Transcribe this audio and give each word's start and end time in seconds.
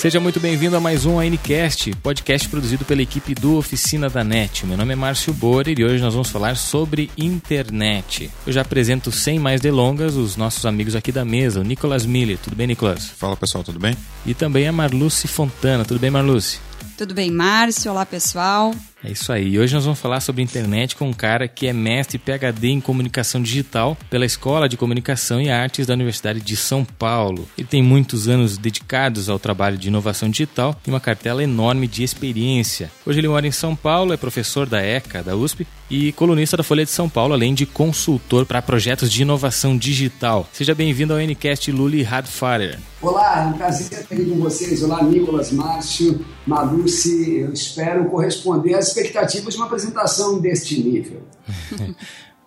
Seja 0.00 0.18
muito 0.18 0.40
bem-vindo 0.40 0.74
a 0.74 0.80
mais 0.80 1.04
um 1.04 1.18
ANCast, 1.20 1.94
podcast 1.96 2.48
produzido 2.48 2.86
pela 2.86 3.02
equipe 3.02 3.34
do 3.34 3.58
Oficina 3.58 4.08
da 4.08 4.24
NET. 4.24 4.64
Meu 4.64 4.74
nome 4.74 4.94
é 4.94 4.96
Márcio 4.96 5.30
Borer 5.34 5.78
e 5.78 5.84
hoje 5.84 6.02
nós 6.02 6.14
vamos 6.14 6.30
falar 6.30 6.56
sobre 6.56 7.10
internet. 7.18 8.30
Eu 8.46 8.52
já 8.54 8.62
apresento 8.62 9.12
sem 9.12 9.38
mais 9.38 9.60
delongas 9.60 10.16
os 10.16 10.38
nossos 10.38 10.64
amigos 10.64 10.96
aqui 10.96 11.12
da 11.12 11.22
mesa, 11.22 11.60
o 11.60 11.62
Nicolas 11.62 12.06
Miller. 12.06 12.38
Tudo 12.38 12.56
bem, 12.56 12.68
Nicolas? 12.68 13.10
Fala 13.10 13.36
pessoal, 13.36 13.62
tudo 13.62 13.78
bem? 13.78 13.94
E 14.24 14.32
também 14.32 14.66
a 14.66 14.72
Marluce 14.72 15.28
Fontana. 15.28 15.84
Tudo 15.84 16.00
bem, 16.00 16.10
Marluce? 16.10 16.60
Tudo 16.96 17.12
bem, 17.12 17.30
Márcio? 17.30 17.90
Olá, 17.90 18.06
pessoal. 18.06 18.74
É 19.02 19.10
isso 19.10 19.32
aí. 19.32 19.58
Hoje 19.58 19.74
nós 19.74 19.84
vamos 19.84 19.98
falar 19.98 20.20
sobre 20.20 20.42
internet 20.42 20.94
com 20.94 21.08
um 21.08 21.12
cara 21.12 21.48
que 21.48 21.66
é 21.66 21.72
mestre 21.72 22.18
PhD 22.18 22.68
em 22.68 22.80
comunicação 22.80 23.40
digital 23.40 23.96
pela 24.10 24.26
Escola 24.26 24.68
de 24.68 24.76
Comunicação 24.76 25.40
e 25.40 25.48
Artes 25.48 25.86
da 25.86 25.94
Universidade 25.94 26.40
de 26.40 26.54
São 26.54 26.84
Paulo. 26.84 27.48
Ele 27.56 27.66
tem 27.66 27.82
muitos 27.82 28.28
anos 28.28 28.58
dedicados 28.58 29.30
ao 29.30 29.38
trabalho 29.38 29.78
de 29.78 29.88
inovação 29.88 30.28
digital 30.28 30.78
e 30.86 30.90
uma 30.90 31.00
cartela 31.00 31.42
enorme 31.42 31.88
de 31.88 32.02
experiência. 32.02 32.90
Hoje 33.06 33.20
ele 33.20 33.28
mora 33.28 33.46
em 33.46 33.52
São 33.52 33.74
Paulo, 33.74 34.12
é 34.12 34.18
professor 34.18 34.68
da 34.68 34.82
ECA, 34.82 35.22
da 35.22 35.34
USP, 35.34 35.66
e 35.90 36.12
colunista 36.12 36.56
da 36.56 36.62
Folha 36.62 36.84
de 36.84 36.90
São 36.90 37.08
Paulo, 37.08 37.34
além 37.34 37.52
de 37.52 37.66
consultor 37.66 38.46
para 38.46 38.62
projetos 38.62 39.10
de 39.10 39.22
inovação 39.22 39.76
digital. 39.76 40.48
Seja 40.52 40.74
bem-vindo 40.74 41.12
ao 41.12 41.20
Ncast 41.20 41.72
Luli 41.72 42.06
Hadfarer. 42.06 42.78
Olá, 43.02 43.44
é 43.44 43.46
um 43.46 43.52
prazer 43.54 43.86
estar 43.86 44.14
aqui 44.14 44.24
com 44.26 44.36
vocês. 44.36 44.82
Olá, 44.82 45.02
Nicolas, 45.02 45.50
Márcio, 45.50 46.24
Maluce. 46.46 47.40
Eu 47.40 47.52
espero 47.52 48.04
corresponder 48.04 48.74
às 48.74 48.89
expectativas 48.90 49.54
de 49.54 49.60
uma 49.60 49.66
apresentação 49.66 50.38
deste 50.38 50.80
nível. 50.80 51.22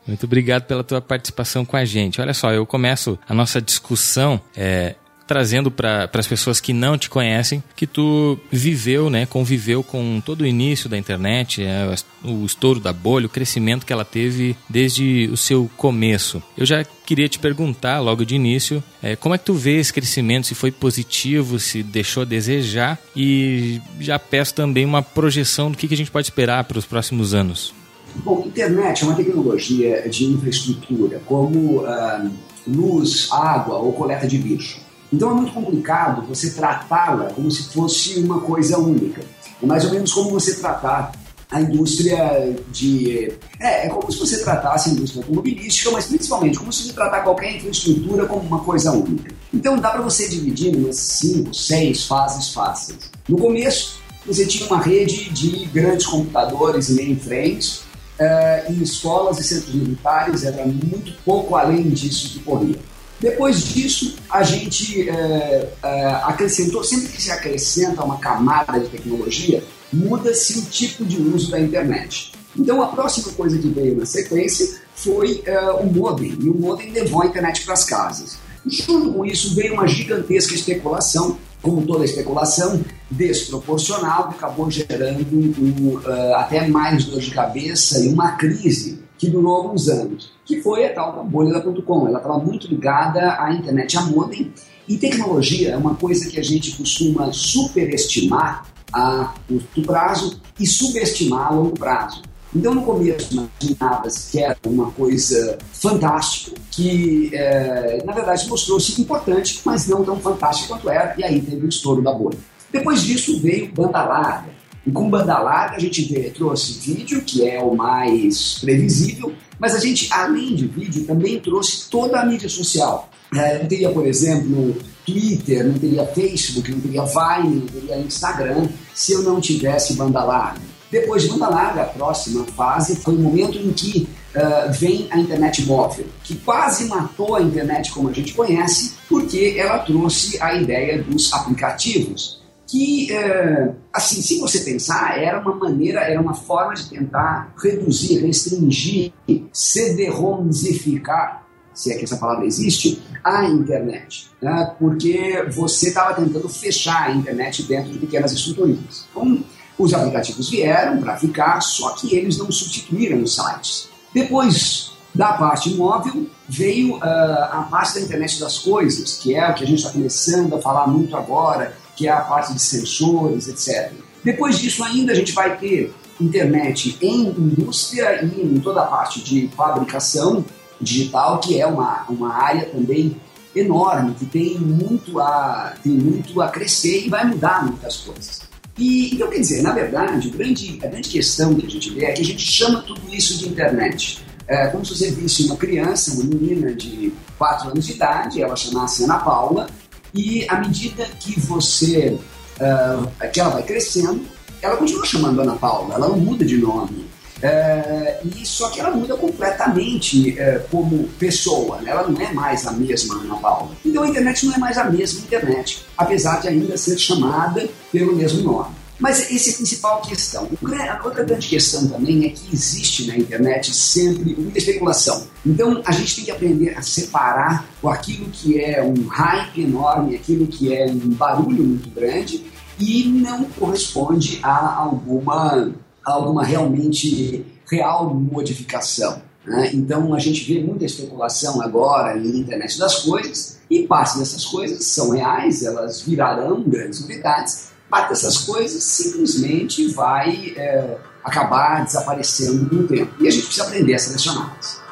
Muito 0.06 0.26
obrigado 0.26 0.64
pela 0.64 0.84
tua 0.84 1.02
participação 1.02 1.64
com 1.64 1.78
a 1.78 1.86
gente. 1.86 2.20
Olha 2.20 2.34
só, 2.34 2.52
eu 2.52 2.66
começo 2.66 3.18
a 3.28 3.34
nossa 3.34 3.62
discussão 3.62 4.40
é, 4.56 4.96
trazendo 5.34 5.72
para 5.72 6.08
as 6.14 6.28
pessoas 6.28 6.60
que 6.60 6.72
não 6.72 6.96
te 6.96 7.10
conhecem 7.10 7.64
que 7.76 7.88
tu 7.88 8.38
viveu, 8.52 9.10
né, 9.10 9.26
conviveu 9.26 9.82
com 9.82 10.22
todo 10.24 10.42
o 10.42 10.46
início 10.46 10.88
da 10.88 10.96
internet, 10.96 11.64
é, 11.64 11.92
o 12.24 12.46
estouro 12.46 12.80
da 12.80 12.94
bolha, 12.94 13.26
o 13.26 13.30
crescimento 13.30 13.84
que 13.84 13.92
ela 13.92 14.06
teve 14.06 14.56
desde 14.70 15.28
o 15.34 15.36
seu 15.36 15.68
começo. 15.76 16.40
Eu 16.56 16.68
já 16.68 16.84
queria 16.84 17.28
te 17.28 17.40
perguntar 17.40 18.00
logo 18.00 18.24
de 18.24 18.36
início, 18.36 18.84
é, 19.02 19.16
como 19.16 19.34
é 19.34 19.40
que 19.40 19.46
tu 19.46 19.56
vê 19.56 19.80
esse 19.80 19.92
crescimento, 19.92 20.46
se 20.46 20.54
foi 20.54 20.72
positivo, 20.72 21.58
se 21.58 21.82
deixou 21.82 22.22
a 22.22 22.28
desejar 22.28 23.00
e 23.16 23.82
já 24.00 24.20
peço 24.20 24.54
também 24.54 24.86
uma 24.86 25.02
projeção 25.02 25.72
do 25.72 25.78
que, 25.78 25.88
que 25.88 25.96
a 25.96 25.98
gente 25.98 26.12
pode 26.12 26.28
esperar 26.28 26.64
para 26.66 26.78
os 26.78 26.86
próximos 26.86 27.34
anos. 27.34 27.74
Bom, 28.18 28.44
internet 28.46 29.04
é 29.04 29.08
uma 29.08 29.16
tecnologia 29.16 30.08
de 30.08 30.26
infraestrutura, 30.26 31.20
como 31.26 31.80
uh, 31.80 32.32
luz, 32.68 33.30
água 33.32 33.80
ou 33.80 33.94
coleta 33.94 34.28
de 34.28 34.38
lixo. 34.38 34.93
Então 35.14 35.30
é 35.30 35.34
muito 35.36 35.54
complicado 35.54 36.28
você 36.28 36.50
tratá-la 36.50 37.26
como 37.34 37.52
se 37.52 37.72
fosse 37.72 38.20
uma 38.20 38.42
coisa 38.42 38.80
única. 38.80 39.22
É 39.62 39.66
mais 39.66 39.86
ou 39.86 39.92
menos 39.92 40.12
como 40.12 40.32
você 40.32 40.56
tratar 40.56 41.12
a 41.52 41.62
indústria 41.62 42.56
de. 42.72 43.32
É, 43.60 43.86
é 43.86 43.90
como 43.90 44.12
se 44.12 44.18
você 44.18 44.44
tratasse 44.44 44.90
a 44.90 44.94
indústria 44.94 45.22
automobilística, 45.22 45.92
mas 45.92 46.08
principalmente 46.08 46.58
como 46.58 46.74
se 46.74 46.88
você 46.88 46.94
tratar 46.94 47.22
qualquer 47.22 47.56
infraestrutura 47.56 48.26
como 48.26 48.42
uma 48.42 48.60
coisa 48.64 48.92
única. 48.92 49.32
Então 49.54 49.78
dá 49.78 49.92
para 49.92 50.02
você 50.02 50.28
dividir 50.28 50.76
em 50.76 50.92
cinco, 50.92 51.54
seis 51.54 52.06
fases 52.08 52.52
fáceis. 52.52 53.12
No 53.30 53.38
começo, 53.38 54.00
você 54.26 54.48
tinha 54.48 54.66
uma 54.66 54.82
rede 54.82 55.30
de 55.30 55.66
grandes 55.68 56.08
computadores 56.08 56.90
e 56.90 56.94
mainframes, 56.94 57.84
uh, 58.20 58.72
em 58.72 58.82
escolas 58.82 59.40
e 59.40 59.44
centros 59.44 59.76
militares, 59.76 60.44
era 60.44 60.66
muito 60.66 61.14
pouco 61.24 61.56
além 61.56 61.88
disso 61.92 62.32
que 62.32 62.40
corria. 62.40 62.80
Depois 63.24 63.64
disso, 63.64 64.18
a 64.30 64.44
gente 64.44 65.10
é, 65.10 65.70
é, 65.82 66.06
acrescentou, 66.26 66.84
sempre 66.84 67.08
que 67.08 67.22
se 67.22 67.32
acrescenta 67.32 68.04
uma 68.04 68.18
camada 68.18 68.78
de 68.78 68.90
tecnologia, 68.90 69.64
muda-se 69.94 70.60
o 70.60 70.66
tipo 70.66 71.06
de 71.06 71.22
uso 71.22 71.50
da 71.50 71.58
internet. 71.58 72.34
Então, 72.54 72.82
a 72.82 72.88
próxima 72.88 73.32
coisa 73.32 73.58
que 73.58 73.70
veio 73.70 73.96
na 73.96 74.06
sequência 74.06 74.82
foi 74.94 75.42
é, 75.46 75.58
o 75.72 75.86
modem, 75.86 76.38
e 76.38 76.50
o 76.50 76.54
modem 76.54 76.92
levou 76.92 77.24
a 77.24 77.28
internet 77.28 77.64
para 77.64 77.76
as 77.76 77.86
casas. 77.86 78.38
Junto 78.66 79.14
com 79.14 79.26
isso, 79.26 79.56
veio 79.56 79.76
uma 79.76 79.88
gigantesca 79.88 80.54
especulação, 80.54 81.38
como 81.62 81.82
toda 81.86 82.04
especulação, 82.04 82.84
desproporcional, 83.10 84.28
que 84.28 84.36
acabou 84.36 84.70
gerando 84.70 85.26
um, 85.34 85.96
uh, 85.96 86.36
até 86.36 86.68
mais 86.68 87.06
dor 87.06 87.22
de 87.22 87.32
cabeça 87.32 88.04
e 88.04 88.10
uma 88.10 88.34
crise 88.34 89.00
que 89.18 89.30
durou 89.30 89.56
alguns 89.56 89.88
anos, 89.88 90.33
que 90.46 90.62
foi 90.62 90.86
a 90.86 90.94
tal 90.94 91.16
da 91.16 91.24
bolha 91.24 91.54
da 91.54 91.62
.com. 91.62 92.08
Ela 92.08 92.18
estava 92.18 92.38
muito 92.38 92.68
ligada 92.68 93.42
à 93.42 93.54
internet, 93.54 93.98
a 93.98 94.02
modem, 94.02 94.52
e 94.88 94.98
tecnologia 94.98 95.72
é 95.72 95.78
uma 95.78 95.96
coisa 95.96 96.30
que 96.30 96.40
a 96.40 96.44
gente 96.44 96.72
costuma 96.76 97.32
superestimar 97.32 98.66
a 98.92 99.34
curto 99.48 99.82
prazo 99.82 100.42
e 100.60 100.68
subestimar 100.68 101.48
a 101.48 101.52
longo 101.52 101.78
prazo. 101.78 102.22
Então, 102.56 102.76
no 102.76 102.84
começo, 102.84 103.34
imaginava 103.34 104.08
que 104.30 104.40
era 104.40 104.56
uma 104.68 104.92
coisa 104.92 105.58
fantástica, 105.72 106.56
que 106.70 107.32
é, 107.34 108.04
na 108.06 108.14
verdade 108.14 108.48
mostrou-se 108.48 109.02
importante, 109.02 109.62
mas 109.66 109.88
não 109.88 110.04
tão 110.04 110.20
fantástica 110.20 110.76
quanto 110.76 110.88
era, 110.88 111.16
e 111.18 111.24
aí 111.24 111.42
teve 111.42 111.66
o 111.66 111.70
estouro 111.70 112.04
da 112.04 112.14
bolha. 112.14 112.38
Depois 112.72 113.02
disso 113.02 113.40
veio 113.40 113.72
banda 113.74 114.04
larga, 114.04 114.50
e 114.86 114.92
com 114.92 115.10
banda 115.10 115.40
larga 115.40 115.78
a 115.78 115.80
gente 115.80 116.08
trouxe 116.32 116.74
vídeo, 116.74 117.24
que 117.24 117.48
é 117.48 117.60
o 117.60 117.76
mais 117.76 118.60
previsível, 118.60 119.34
mas 119.64 119.76
a 119.76 119.80
gente, 119.80 120.10
além 120.12 120.56
de 120.56 120.68
vídeo, 120.68 121.06
também 121.06 121.40
trouxe 121.40 121.90
toda 121.90 122.20
a 122.20 122.26
mídia 122.26 122.50
social. 122.50 123.10
É, 123.34 123.60
não 123.60 123.66
teria, 123.66 123.90
por 123.92 124.06
exemplo, 124.06 124.76
Twitter, 125.06 125.66
não 125.66 125.80
teria 125.80 126.06
Facebook, 126.06 126.70
não 126.70 126.82
teria 126.82 127.04
Vine, 127.06 127.56
não 127.62 127.68
teria 127.68 127.98
Instagram, 127.98 128.68
se 128.94 129.14
eu 129.14 129.22
não 129.22 129.40
tivesse 129.40 129.94
banda 129.94 130.22
larga. 130.22 130.60
Depois 130.92 131.24
de 131.24 131.30
banda 131.30 131.48
larga, 131.48 131.84
a 131.84 131.86
próxima 131.86 132.44
fase 132.44 132.98
foi 132.98 133.16
o 133.16 133.20
momento 133.20 133.58
em 133.58 133.72
que 133.72 134.06
uh, 134.36 134.70
vem 134.74 135.08
a 135.10 135.18
internet 135.18 135.66
móvel, 135.66 136.08
que 136.26 136.36
quase 136.36 136.84
matou 136.90 137.38
a 137.38 137.42
internet 137.42 137.90
como 137.94 138.10
a 138.10 138.12
gente 138.12 138.34
conhece, 138.34 138.96
porque 139.08 139.56
ela 139.58 139.80
trouxe 139.80 140.38
a 140.44 140.56
ideia 140.56 141.02
dos 141.02 141.32
aplicativos 141.32 142.43
que, 142.74 143.14
é, 143.14 143.72
assim, 143.94 144.20
se 144.20 144.40
você 144.40 144.62
pensar, 144.62 145.22
era 145.22 145.40
uma 145.40 145.54
maneira, 145.54 146.00
era 146.00 146.20
uma 146.20 146.34
forma 146.34 146.74
de 146.74 146.90
tentar 146.90 147.54
reduzir, 147.62 148.26
restringir, 148.26 149.14
cederromizificar, 149.54 151.46
se 151.72 151.94
é 151.94 151.98
que 152.00 152.04
essa 152.04 152.18
palavra 152.18 152.48
existe, 152.48 153.00
a 153.24 153.46
internet. 153.46 154.28
Né? 154.42 154.76
Porque 154.80 155.48
você 155.52 155.90
estava 155.90 156.16
tentando 156.16 156.50
fechar 156.50 157.10
a 157.10 157.12
internet 157.12 157.62
dentro 157.62 157.92
de 157.92 158.00
pequenas 158.00 158.32
estruturas. 158.32 159.06
Então, 159.12 159.44
os 159.78 159.94
aplicativos 159.94 160.50
vieram 160.50 161.00
para 161.00 161.16
ficar, 161.16 161.62
só 161.62 161.92
que 161.92 162.16
eles 162.16 162.40
não 162.40 162.52
substituíram 162.52 163.22
os 163.22 163.36
sites. 163.36 163.88
Depois 164.12 164.94
da 165.14 165.34
parte 165.34 165.70
móvel, 165.76 166.26
veio 166.50 166.96
uh, 166.96 167.04
a 167.04 167.68
parte 167.70 167.94
da 167.94 168.02
internet 168.02 168.40
das 168.40 168.58
coisas, 168.58 169.18
que 169.18 169.36
é 169.36 169.48
o 169.48 169.54
que 169.54 169.64
a 169.64 169.68
gente 169.68 169.78
está 169.78 169.92
começando 169.92 170.56
a 170.56 170.60
falar 170.60 170.88
muito 170.88 171.16
agora, 171.16 171.78
que 171.96 172.08
é 172.08 172.12
a 172.12 172.22
parte 172.22 172.54
de 172.54 172.60
sensores, 172.60 173.48
etc. 173.48 173.92
Depois 174.24 174.60
disso, 174.60 174.84
ainda 174.84 175.12
a 175.12 175.16
gente 175.16 175.34
vai 175.34 175.58
ter 175.58 175.94
internet 176.20 176.98
em 177.02 177.28
indústria 177.28 178.24
e 178.24 178.42
em 178.42 178.60
toda 178.60 178.82
a 178.82 178.86
parte 178.86 179.22
de 179.22 179.50
fabricação 179.56 180.46
digital, 180.80 181.40
que 181.40 181.60
é 181.60 181.66
uma, 181.66 182.06
uma 182.10 182.34
área 182.34 182.66
também 182.66 183.16
enorme, 183.56 184.16
que 184.16 184.26
tem 184.26 184.58
muito, 184.58 185.20
a, 185.20 185.76
tem 185.84 185.94
muito 185.94 186.42
a 186.42 186.50
crescer 186.50 187.06
e 187.06 187.10
vai 187.10 187.26
mudar 187.26 187.66
muitas 187.66 187.98
coisas. 187.98 188.42
E, 188.78 189.14
então, 189.14 189.30
quer 189.30 189.40
dizer, 189.40 189.62
na 189.62 189.72
verdade, 189.72 190.30
grande, 190.30 190.80
a 190.84 190.88
grande 190.88 191.10
questão 191.10 191.54
que 191.54 191.66
a 191.66 191.70
gente 191.70 191.90
vê 191.92 192.06
é 192.06 192.12
que 192.12 192.22
a 192.22 192.26
gente 192.26 192.44
chama 192.44 192.82
tudo 192.82 193.02
isso 193.14 193.38
de 193.38 193.48
internet. 193.48 194.24
É 194.48 194.68
como 194.68 194.84
se 194.86 194.98
você 194.98 195.12
visse 195.12 195.46
uma 195.46 195.56
criança, 195.56 196.14
uma 196.14 196.24
menina 196.24 196.74
de 196.74 197.14
4 197.38 197.70
anos 197.70 197.86
de 197.86 197.94
idade, 197.94 198.42
ela 198.42 198.56
chamasse 198.56 199.04
Ana 199.04 199.20
Paula, 199.20 199.68
e 200.14 200.46
à 200.48 200.60
medida 200.60 201.06
que 201.20 201.40
você, 201.40 202.18
uh, 202.60 203.30
que 203.32 203.40
ela 203.40 203.50
vai 203.50 203.64
crescendo, 203.64 204.26
ela 204.62 204.78
continua 204.78 205.06
chamando 205.06 205.42
Ana 205.42 205.56
Paula, 205.56 205.96
ela 205.96 206.08
não 206.08 206.18
muda 206.18 206.46
de 206.46 206.58
nome. 206.58 207.12
Uh, 207.44 208.28
e 208.38 208.46
só 208.46 208.70
que 208.70 208.80
ela 208.80 208.92
muda 208.92 209.18
completamente 209.18 210.32
uh, 210.32 210.66
como 210.70 211.10
pessoa, 211.20 211.82
né? 211.82 211.92
ela 211.92 212.08
não 212.08 212.22
é 212.22 212.32
mais 212.32 212.66
a 212.66 212.72
mesma 212.72 213.16
Ana 213.16 213.36
Paula. 213.36 213.72
Então 213.84 214.04
a 214.04 214.08
internet 214.08 214.46
não 214.46 214.56
é 214.56 214.58
mais 214.58 214.78
a 214.78 214.86
mesma 214.86 215.20
internet, 215.20 215.84
apesar 215.98 216.40
de 216.40 216.48
ainda 216.48 216.78
ser 216.78 216.98
chamada 216.98 217.68
pelo 217.92 218.16
mesmo 218.16 218.44
nome. 218.44 218.83
Mas 219.04 219.30
essa 219.30 219.50
é 219.50 219.54
a 219.54 219.56
principal 219.58 220.02
questão. 220.02 220.50
A 220.64 221.02
outra 221.04 221.26
grande 221.26 221.50
questão 221.50 221.86
também 221.90 222.26
é 222.26 222.30
que 222.30 222.56
existe 222.56 223.06
na 223.06 223.18
internet 223.18 223.76
sempre 223.76 224.34
muita 224.34 224.58
especulação. 224.58 225.28
Então 225.46 225.82
a 225.86 225.92
gente 225.92 226.16
tem 226.16 226.24
que 226.24 226.32
aprender 226.32 226.70
a 226.70 226.82
separar 226.82 227.68
aquilo 227.84 228.30
que 228.30 228.58
é 228.58 228.82
um 228.82 229.06
hype 229.08 229.62
enorme, 229.62 230.16
aquilo 230.16 230.48
que 230.48 230.74
é 230.74 230.86
um 230.86 231.10
barulho 231.16 231.66
muito 231.66 231.90
grande 231.90 232.46
e 232.80 233.04
não 233.10 233.44
corresponde 233.44 234.40
a 234.42 234.74
alguma, 234.74 235.74
alguma 236.06 236.46
realmente 236.46 237.46
real 237.70 238.16
modificação. 238.16 239.22
Né? 239.46 239.72
Então 239.74 240.14
a 240.14 240.20
gente 240.20 240.46
vê 240.46 240.64
muita 240.64 240.86
especulação 240.86 241.62
agora 241.62 242.18
em 242.18 242.38
internet 242.38 242.80
das 242.80 243.02
coisas 243.02 243.60
E 243.70 243.86
parte 243.86 244.18
dessas 244.18 244.46
coisas 244.46 244.86
são 244.86 245.10
reais, 245.10 245.62
elas 245.62 246.02
virarão 246.04 246.64
grandes 246.64 247.02
novidades, 247.02 247.73
parte 247.94 248.10
dessas 248.10 248.40
coisas 248.40 248.84
simplesmente 248.84 249.88
vai 249.90 250.56
é, 250.58 250.98
acabar 251.24 251.86
desaparecendo 251.86 252.68
com 252.68 252.76
o 252.78 252.88
tempo. 252.88 253.14
E 253.20 253.28
a 253.28 253.32
gente 253.32 253.46
precisa 253.46 253.68
aprender 253.68 253.94
a 253.94 254.00
selecioná-las. 254.00 254.83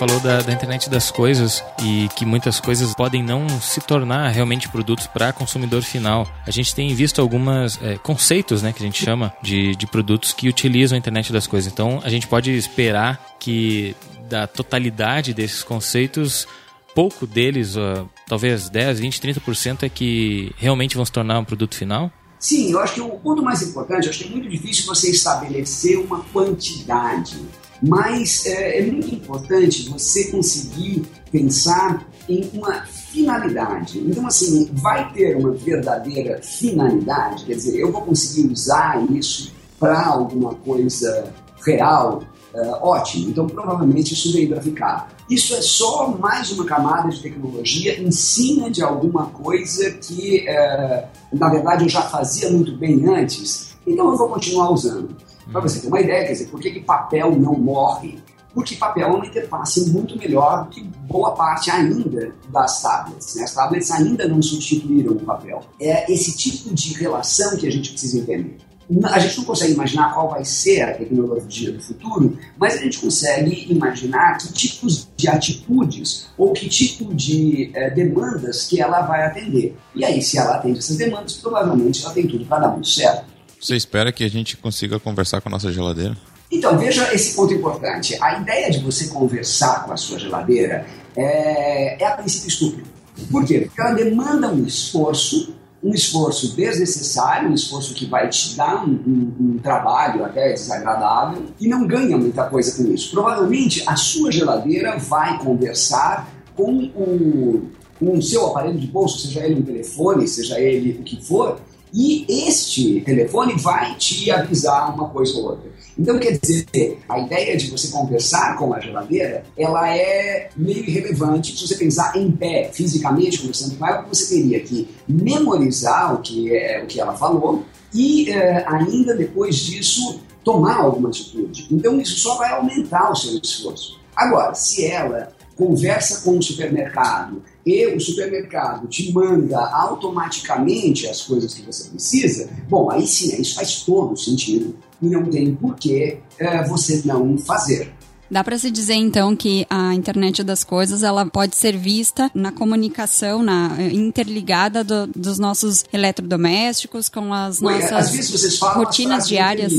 Falou 0.00 0.18
da, 0.20 0.40
da, 0.40 0.50
internet 0.50 0.88
das 0.88 1.10
coisas 1.10 1.62
e 1.82 2.08
que 2.16 2.24
muitas 2.24 2.58
coisas 2.58 2.94
podem 2.94 3.22
não 3.22 3.46
se 3.60 3.82
tornar 3.82 4.30
realmente 4.30 4.66
produtos 4.66 5.06
para 5.06 5.30
consumidor 5.30 5.82
final. 5.82 6.26
A 6.46 6.50
gente 6.50 6.74
tem 6.74 6.94
visto 6.94 7.20
alguns 7.20 7.78
é, 7.82 7.98
conceitos, 7.98 8.62
né, 8.62 8.72
que 8.72 8.82
a 8.82 8.86
gente 8.86 9.04
chama 9.04 9.30
de, 9.42 9.76
de 9.76 9.86
produtos 9.86 10.32
que 10.32 10.48
utilizam 10.48 10.96
a 10.96 10.98
internet 10.98 11.30
das 11.30 11.46
coisas. 11.46 11.70
Então, 11.70 12.00
a 12.02 12.08
gente 12.08 12.26
pode 12.26 12.50
esperar 12.50 13.36
que 13.38 13.94
da 14.26 14.46
totalidade 14.46 15.34
desses 15.34 15.62
conceitos 15.62 16.48
pouco 16.94 17.26
deles, 17.26 17.76
uh, 17.76 18.08
talvez 18.26 18.70
10, 18.70 19.00
20, 19.00 19.20
30% 19.20 19.82
é 19.82 19.88
que 19.90 20.50
realmente 20.56 20.96
vão 20.96 21.04
se 21.04 21.12
tornar 21.12 21.38
um 21.38 21.44
produto 21.44 21.74
final? 21.74 22.10
Sim, 22.38 22.72
eu 22.72 22.80
acho 22.80 22.94
que 22.94 23.00
o 23.02 23.10
ponto 23.10 23.42
mais 23.42 23.60
importante, 23.60 24.04
eu 24.06 24.10
acho 24.10 24.20
que 24.20 24.24
é 24.24 24.30
muito 24.30 24.48
difícil 24.48 24.86
você 24.86 25.10
estabelecer 25.10 25.98
uma 25.98 26.20
quantidade 26.32 27.38
mas 27.82 28.46
é, 28.46 28.78
é 28.78 28.86
muito 28.86 29.14
importante 29.14 29.88
você 29.88 30.30
conseguir 30.30 31.02
pensar 31.30 32.06
em 32.28 32.50
uma 32.52 32.84
finalidade. 32.84 33.98
Então, 33.98 34.26
assim, 34.26 34.68
vai 34.72 35.12
ter 35.12 35.36
uma 35.36 35.52
verdadeira 35.52 36.40
finalidade, 36.42 37.44
quer 37.44 37.54
dizer, 37.54 37.78
eu 37.78 37.90
vou 37.90 38.02
conseguir 38.02 38.52
usar 38.52 39.02
isso 39.10 39.52
para 39.78 40.06
alguma 40.06 40.54
coisa 40.54 41.32
real, 41.64 42.22
uh, 42.54 42.86
ótimo. 42.86 43.30
Então, 43.30 43.46
provavelmente 43.46 44.14
isso 44.14 44.32
veio 44.32 44.48
para 44.48 44.60
ficar. 44.60 45.08
Isso 45.28 45.54
é 45.54 45.62
só 45.62 46.08
mais 46.08 46.50
uma 46.52 46.64
camada 46.64 47.08
de 47.08 47.20
tecnologia 47.20 48.00
em 48.00 48.10
cima 48.10 48.70
de 48.70 48.82
alguma 48.82 49.26
coisa 49.26 49.90
que, 49.92 50.46
uh, 50.48 51.08
na 51.32 51.48
verdade, 51.48 51.84
eu 51.84 51.88
já 51.88 52.02
fazia 52.02 52.50
muito 52.50 52.76
bem 52.76 53.08
antes, 53.08 53.74
então 53.86 54.10
eu 54.10 54.16
vou 54.16 54.28
continuar 54.28 54.70
usando. 54.70 55.16
Para 55.50 55.60
você 55.60 55.80
ter 55.80 55.88
uma 55.88 56.00
ideia, 56.00 56.26
quer 56.26 56.32
dizer, 56.32 56.48
por 56.48 56.60
que, 56.60 56.70
que 56.70 56.80
papel 56.80 57.36
não 57.36 57.54
morre? 57.54 58.18
Porque 58.54 58.74
papel 58.76 59.08
é 59.08 59.10
uma 59.10 59.26
interface 59.26 59.90
muito 59.90 60.16
melhor 60.18 60.64
do 60.64 60.70
que 60.70 60.82
boa 60.82 61.32
parte 61.32 61.70
ainda 61.70 62.32
das 62.48 62.82
tablets. 62.82 63.36
Né? 63.36 63.44
As 63.44 63.54
tablets 63.54 63.90
ainda 63.90 64.26
não 64.26 64.42
substituíram 64.42 65.12
o 65.12 65.20
papel. 65.20 65.60
É 65.80 66.10
esse 66.12 66.36
tipo 66.36 66.74
de 66.74 66.94
relação 66.94 67.56
que 67.56 67.66
a 67.66 67.70
gente 67.70 67.90
precisa 67.90 68.18
entender. 68.18 68.58
A 69.04 69.20
gente 69.20 69.38
não 69.38 69.44
consegue 69.44 69.72
imaginar 69.72 70.12
qual 70.12 70.28
vai 70.28 70.44
ser 70.44 70.82
a 70.82 70.94
tecnologia 70.94 71.70
do 71.70 71.80
futuro, 71.80 72.36
mas 72.58 72.74
a 72.74 72.78
gente 72.78 72.98
consegue 72.98 73.70
imaginar 73.70 74.36
que 74.36 74.52
tipos 74.52 75.08
de 75.16 75.28
atitudes 75.28 76.26
ou 76.36 76.52
que 76.52 76.68
tipo 76.68 77.14
de 77.14 77.70
é, 77.72 77.90
demandas 77.90 78.66
que 78.66 78.80
ela 78.82 79.02
vai 79.02 79.24
atender. 79.24 79.76
E 79.94 80.04
aí, 80.04 80.20
se 80.20 80.38
ela 80.38 80.56
atende 80.56 80.80
essas 80.80 80.96
demandas, 80.96 81.34
provavelmente 81.34 82.04
ela 82.04 82.12
tem 82.12 82.26
tudo 82.26 82.44
para 82.46 82.62
dar 82.62 82.68
muito 82.72 82.88
certo. 82.88 83.26
Você 83.60 83.76
espera 83.76 84.10
que 84.10 84.24
a 84.24 84.28
gente 84.28 84.56
consiga 84.56 84.98
conversar 84.98 85.42
com 85.42 85.50
a 85.50 85.52
nossa 85.52 85.70
geladeira? 85.70 86.16
Então, 86.50 86.78
veja 86.78 87.12
esse 87.14 87.36
ponto 87.36 87.52
importante. 87.52 88.16
A 88.20 88.40
ideia 88.40 88.70
de 88.70 88.80
você 88.80 89.08
conversar 89.08 89.84
com 89.84 89.92
a 89.92 89.96
sua 89.98 90.18
geladeira 90.18 90.86
é, 91.14 92.02
é 92.02 92.06
a 92.06 92.12
princípio 92.12 92.48
estúpido. 92.48 92.88
Por 93.30 93.44
quê? 93.44 93.60
Porque 93.66 93.80
ela 93.80 93.92
demanda 93.92 94.48
um 94.48 94.64
esforço, 94.64 95.54
um 95.84 95.92
esforço 95.92 96.56
desnecessário, 96.56 97.50
um 97.50 97.54
esforço 97.54 97.92
que 97.94 98.06
vai 98.06 98.30
te 98.30 98.56
dar 98.56 98.82
um, 98.82 98.92
um, 98.92 99.34
um 99.38 99.58
trabalho 99.58 100.24
até 100.24 100.54
desagradável 100.54 101.44
e 101.60 101.68
não 101.68 101.86
ganha 101.86 102.16
muita 102.16 102.44
coisa 102.44 102.82
com 102.82 102.90
isso. 102.90 103.10
Provavelmente 103.10 103.84
a 103.86 103.94
sua 103.94 104.32
geladeira 104.32 104.98
vai 104.98 105.38
conversar 105.38 106.28
com 106.56 106.84
o, 106.96 107.68
com 107.98 108.16
o 108.16 108.22
seu 108.22 108.46
aparelho 108.46 108.78
de 108.78 108.86
bolso, 108.86 109.18
seja 109.18 109.44
ele 109.44 109.60
um 109.60 109.62
telefone, 109.62 110.26
seja 110.26 110.58
ele 110.58 110.98
o 110.98 111.02
que 111.02 111.22
for, 111.22 111.60
e 111.92 112.24
este 112.48 113.00
telefone 113.00 113.54
vai 113.56 113.94
te 113.96 114.30
avisar 114.30 114.94
uma 114.94 115.08
coisa 115.08 115.36
ou 115.38 115.44
outra. 115.50 115.70
Então, 115.98 116.18
quer 116.18 116.38
dizer, 116.38 116.98
a 117.08 117.18
ideia 117.18 117.56
de 117.56 117.70
você 117.70 117.88
conversar 117.88 118.56
com 118.56 118.72
a 118.72 118.80
geladeira, 118.80 119.44
ela 119.56 119.94
é 119.94 120.48
meio 120.56 120.84
irrelevante 120.84 121.56
se 121.56 121.66
você 121.66 121.76
pensar 121.76 122.16
em 122.16 122.30
pé, 122.30 122.70
fisicamente 122.72 123.38
conversando 123.38 123.76
com 123.76 123.86
ela, 123.86 124.02
você 124.02 124.36
teria 124.36 124.60
que 124.60 124.88
memorizar 125.06 126.14
o 126.14 126.22
que, 126.22 126.54
é, 126.54 126.82
o 126.82 126.86
que 126.86 127.00
ela 127.00 127.14
falou 127.14 127.64
e 127.92 128.30
é, 128.30 128.64
ainda 128.66 129.14
depois 129.14 129.56
disso 129.56 130.20
tomar 130.44 130.76
alguma 130.76 131.08
atitude. 131.08 131.66
Então, 131.70 132.00
isso 132.00 132.18
só 132.20 132.36
vai 132.36 132.50
aumentar 132.52 133.10
o 133.10 133.16
seu 133.16 133.38
esforço. 133.38 134.00
Agora, 134.16 134.54
se 134.54 134.86
ela 134.86 135.32
conversa 135.56 136.22
com 136.22 136.38
o 136.38 136.42
supermercado 136.42 137.42
e 137.64 137.86
o 137.86 138.00
supermercado 138.00 138.88
te 138.88 139.12
manda 139.12 139.58
automaticamente 139.58 141.06
as 141.06 141.22
coisas 141.22 141.54
que 141.54 141.62
você 141.62 141.88
precisa, 141.90 142.50
bom, 142.68 142.90
aí 142.90 143.06
sim, 143.06 143.40
isso 143.40 143.54
faz 143.54 143.82
todo 143.82 144.16
sentido 144.16 144.74
e 145.02 145.06
não 145.08 145.24
tem 145.24 145.54
por 145.54 145.76
que 145.76 146.18
é, 146.38 146.62
você 146.66 147.02
não 147.04 147.36
fazer. 147.38 147.92
Dá 148.30 148.44
para 148.44 148.56
se 148.56 148.70
dizer 148.70 148.94
então 148.94 149.34
que 149.34 149.66
a 149.68 149.92
internet 149.92 150.44
das 150.44 150.62
coisas 150.62 151.02
ela 151.02 151.26
pode 151.26 151.56
ser 151.56 151.76
vista 151.76 152.30
na 152.32 152.52
comunicação, 152.52 153.42
na 153.42 153.74
eh, 153.76 153.92
interligada 153.92 154.84
do, 154.84 155.08
dos 155.08 155.36
nossos 155.40 155.84
eletrodomésticos 155.92 157.08
com 157.08 157.34
as 157.34 157.60
Ué, 157.60 157.90
nossas 157.90 158.60
rotinas 158.60 159.26
diárias. 159.26 159.72